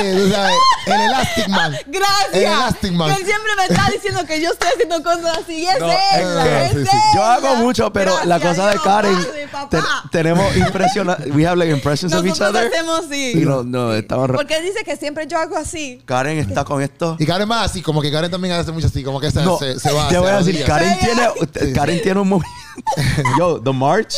es, 0.00 0.16
tú 0.16 0.30
sabes, 0.30 0.52
el 0.86 1.00
Elastic 1.00 1.48
Man. 1.48 1.72
Gracias. 1.86 2.32
El 2.34 2.42
Elastic 2.42 2.92
Man. 2.92 3.14
Que 3.14 3.20
él 3.20 3.26
siempre 3.26 3.52
me 3.56 3.64
está 3.64 3.90
diciendo 3.92 4.24
que 4.26 4.40
yo 4.40 4.50
estoy 4.52 4.68
haciendo 4.72 5.02
cosas 5.02 5.38
así. 5.38 5.62
Y 5.62 5.66
es 5.66 5.80
No, 5.80 5.90
él. 5.90 5.96
es 6.14 6.72
que- 6.72 6.82
es 6.82 6.88
sí, 6.90 6.96
yo 7.16 7.24
hago 7.24 7.56
mucho, 7.56 7.92
pero 7.92 8.12
la 8.24 8.38
Gracias, 8.38 8.56
cosa 8.56 8.70
de 8.70 8.78
Karen, 8.78 9.48
padre, 9.50 9.68
te- 9.70 10.08
tenemos 10.10 10.56
impresiones. 10.56 11.16
We 11.34 11.46
have 11.46 11.56
like 11.56 11.72
impressions 11.72 12.12
of 12.14 12.24
each 12.24 12.38
Nosotros 12.38 12.50
other. 12.56 12.72
hacemos 12.72 13.00
así. 13.06 13.32
Y 13.34 13.40
no, 13.44 13.62
no, 13.64 13.92
estamos. 13.94 14.30
Porque 14.32 14.56
él 14.56 14.64
dice 14.64 14.84
que 14.84 14.96
siempre 14.96 15.26
yo 15.26 15.38
hago 15.38 15.56
así. 15.56 16.00
Karen 16.04 16.38
está 16.38 16.64
con 16.64 16.80
esto. 16.80 17.16
Y 17.18 17.26
Karen 17.26 17.48
más 17.48 17.70
así, 17.70 17.82
como 17.82 18.00
que 18.00 18.10
Karen 18.12 18.30
también 18.30 18.54
hace 18.54 18.70
mucho 18.72 18.86
así, 18.86 19.02
como 19.02 19.20
que 19.20 19.30
se, 19.30 19.42
No, 19.42 19.58
se, 19.58 19.78
se 19.80 19.92
va. 19.92 20.08
te 20.08 20.18
voy 20.18 20.28
a 20.30 20.38
decir. 20.38 20.64
Karen 20.64 20.98
tiene, 20.98 21.22
sí. 21.60 21.72
Karen 21.72 22.02
tiene 22.02 22.20
un 22.20 22.28
movimiento. 22.28 22.62
Yo, 23.38 23.60
The 23.60 23.72
March. 23.72 24.14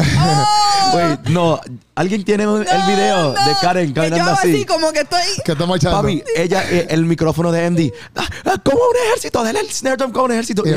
Oh. 0.00 0.92
Wait, 0.96 1.20
no, 1.28 1.60
alguien 1.94 2.24
tiene 2.24 2.44
el 2.44 2.82
video 2.86 3.32
no, 3.32 3.44
de 3.44 3.54
Karen 3.60 3.88
que 3.88 4.00
caminando 4.00 4.32
así. 4.32 4.54
así 4.54 4.64
como 4.64 4.92
que 4.92 5.00
estoy... 5.00 5.20
Que 5.44 5.52
estamos 5.52 5.76
echando. 5.76 5.98
Papi, 5.98 6.22
ella, 6.34 6.64
eh, 6.68 6.86
el 6.90 7.04
micrófono 7.04 7.52
de 7.52 7.70
MD. 7.70 7.92
Ah, 8.16 8.28
ah, 8.46 8.56
como 8.64 8.78
un 8.78 8.96
ejército, 9.06 9.42
dale 9.44 9.60
el 9.60 9.70
snare 9.70 9.96
drum 9.96 10.10
como 10.10 10.26
un 10.26 10.32
ejército. 10.32 10.62
Y 10.66 10.70
Y 10.70 10.74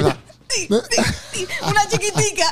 Una 1.64 1.88
chiquitica. 1.90 2.46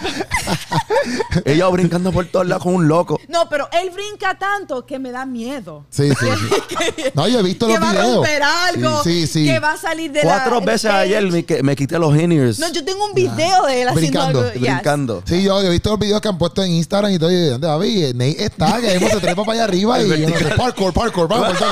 ella 1.46 1.68
brincando 1.68 2.12
por 2.12 2.26
todos 2.28 2.48
lados 2.48 2.64
con 2.64 2.76
un 2.76 2.88
loco. 2.88 3.20
No, 3.28 3.48
pero 3.50 3.70
él 3.72 3.92
brinca 3.92 4.38
tanto 4.38 4.86
que 4.86 5.00
me 5.00 5.12
da 5.12 5.26
miedo. 5.26 5.86
Sí, 5.90 6.10
sí, 6.10 6.26
sí. 6.26 7.04
No, 7.14 7.28
yo 7.28 7.40
he 7.40 7.44
visto 7.44 7.68
que 7.68 7.74
los 7.74 7.82
va 7.84 7.90
a 7.90 7.94
videos. 7.94 8.16
romper 8.16 8.44
algo. 8.44 9.04
Sí, 9.04 9.28
sí. 9.28 9.46
Que 9.46 9.60
va 9.60 9.74
a 9.74 9.78
salir 9.78 10.12
de 10.12 10.24
la... 10.24 10.30
Cuatro 10.32 10.62
veces 10.62 10.92
ayer 10.92 11.24
me, 11.32 11.44
que- 11.46 11.62
me 11.64 11.76
quité 11.76 12.00
los 12.00 12.16
in-ears. 12.18 12.60
No, 12.60 12.72
yo 12.72 12.84
tengo 12.86 13.06
un 13.06 13.14
video 13.14 13.66
de 13.66 13.82
él 13.82 13.88
haciendo 13.90 14.20
Brincando, 14.20 14.40
algo. 14.40 14.54
Yes. 14.54 14.62
brincando. 14.62 15.24
Sí, 15.26 15.44
yo 15.44 15.62
he 15.62 15.70
visto 15.70 15.90
los 15.92 16.00
videos 16.00 16.22
que 16.22 16.28
han 16.28 16.38
puesto 16.38 16.64
en 16.64 16.72
Instagram 16.72 17.12
y 17.12 17.20
todo. 17.20 17.32
Y 17.32 17.46
¿dónde 17.50 17.68
David? 17.68 18.14
Nate 18.16 18.46
está, 18.46 18.80
que 18.82 18.94
mismo 18.94 19.10
se 19.10 19.18
trepa 19.20 19.44
para 19.44 19.54
allá 19.54 19.64
arriba 19.66 20.02
y 20.04 20.08
no 20.26 20.38
sé, 20.38 20.46
parkour, 20.56 20.94
parkour, 20.94 21.28
vamos 21.28 21.58
por 21.58 21.68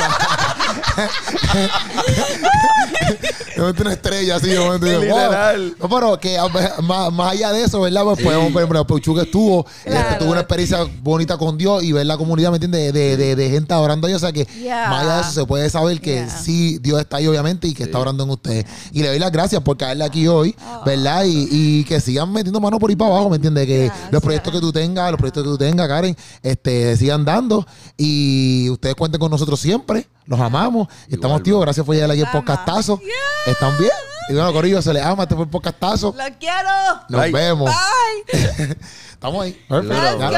meto 3.57 3.81
una 3.81 3.93
estrella 3.93 4.35
así, 4.37 4.47
Literal. 4.47 5.75
wow. 5.79 5.89
No, 5.89 5.95
pero 5.95 6.19
que 6.19 6.37
a- 6.37 6.47
más, 6.81 7.11
más 7.13 7.31
allá 7.33 7.51
de 7.51 7.63
eso, 7.63 7.81
¿verdad? 7.81 8.03
Pues 8.03 8.21
podemos 8.21 8.53
ver, 8.53 8.67
pero 8.67 8.85
Puchu 8.87 9.15
que 9.15 9.21
estuvo, 9.21 9.65
Claro. 9.83 9.99
este, 10.09 10.15
tuvo 10.19 10.31
una 10.31 10.41
experiencia 10.41 10.79
bonita 11.01 11.37
con 11.37 11.57
Dios 11.57 11.83
y 11.83 11.91
ver 11.91 12.05
la 12.05 12.17
comunidad, 12.17 12.49
¿me 12.51 12.57
entiendes? 12.57 12.93
De, 12.93 13.17
de, 13.17 13.35
de 13.35 13.49
gente 13.49 13.73
adorando 13.73 14.07
a 14.07 14.09
Dios. 14.09 14.21
O 14.23 14.25
sea 14.25 14.31
que 14.33 14.45
Yeah. 14.59 14.89
más 14.89 15.03
allá 15.03 15.15
de 15.15 15.21
eso 15.21 15.31
se 15.31 15.45
puede 15.45 15.69
saber 15.69 15.99
que 16.01 16.09
Yeah. 16.15 16.29
sí, 16.29 16.77
Dios 16.79 16.99
está 16.99 17.17
ahí, 17.17 17.27
obviamente, 17.27 17.67
y 17.67 17.73
que 17.73 17.83
está 17.83 17.99
orando 17.99 18.23
en 18.23 18.29
ustedes. 18.31 18.65
Y 18.91 19.01
le 19.01 19.09
doy 19.09 19.19
las 19.19 19.31
gracias 19.31 19.61
por 19.61 19.77
caerle 19.77 20.03
aquí 20.03 20.27
hoy, 20.27 20.55
¿verdad? 20.85 21.23
Y, 21.25 21.47
y 21.51 21.83
que 21.83 21.99
sigan 22.01 22.31
metiendo 22.31 22.59
mano 22.59 22.79
por 22.79 22.89
ahí 22.89 22.95
para 22.95 23.11
abajo, 23.11 23.29
¿me 23.29 23.35
entiendes? 23.37 23.65
Que 23.67 23.91
los 24.11 24.21
proyectos 24.21 24.53
que 24.53 24.59
tú 24.59 24.71
tengas, 24.71 25.11
los 25.11 25.17
proyectos 25.17 25.43
que 25.43 25.49
tú 25.49 25.57
tengas, 25.57 25.87
Karen, 25.87 26.15
este, 26.43 26.95
sigan 26.97 27.25
dando. 27.25 27.65
Y 27.97 28.69
ustedes 28.69 28.95
cuenten 28.95 29.19
con 29.19 29.29
nosotros 29.31 29.59
siempre. 29.59 30.07
Los 30.29 30.39
amamos. 30.39 30.87
Y 31.07 31.15
estamos 31.15 31.37
activos. 31.37 31.61
Gracias 31.61 31.83
por 31.83 31.95
llegar 31.95 32.11
aquí 32.11 32.21
el 32.21 32.27
podcastazo. 32.27 32.99
Yeah. 32.99 33.51
¿Están 33.51 33.75
bien? 33.79 33.91
Y 34.29 34.33
bueno, 34.35 34.53
Corillo, 34.53 34.79
se 34.79 34.93
les 34.93 35.03
ama. 35.03 35.23
Este 35.23 35.33
fue 35.33 35.45
el 35.45 35.49
podcastazo. 35.49 36.13
¡Lo 36.15 36.23
quiero! 36.37 36.69
Nos 37.09 37.21
Bye. 37.21 37.31
vemos. 37.31 37.71
Bye. 37.71 38.77
Estamos 39.11 39.43
ahí. 39.43 39.65
Perfecto. 39.67 40.01
Let's 40.01 40.17
go. 40.17 40.29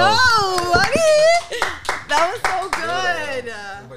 That 2.08 2.30
was 2.30 2.42
so 2.42 2.70
good. 2.72 3.91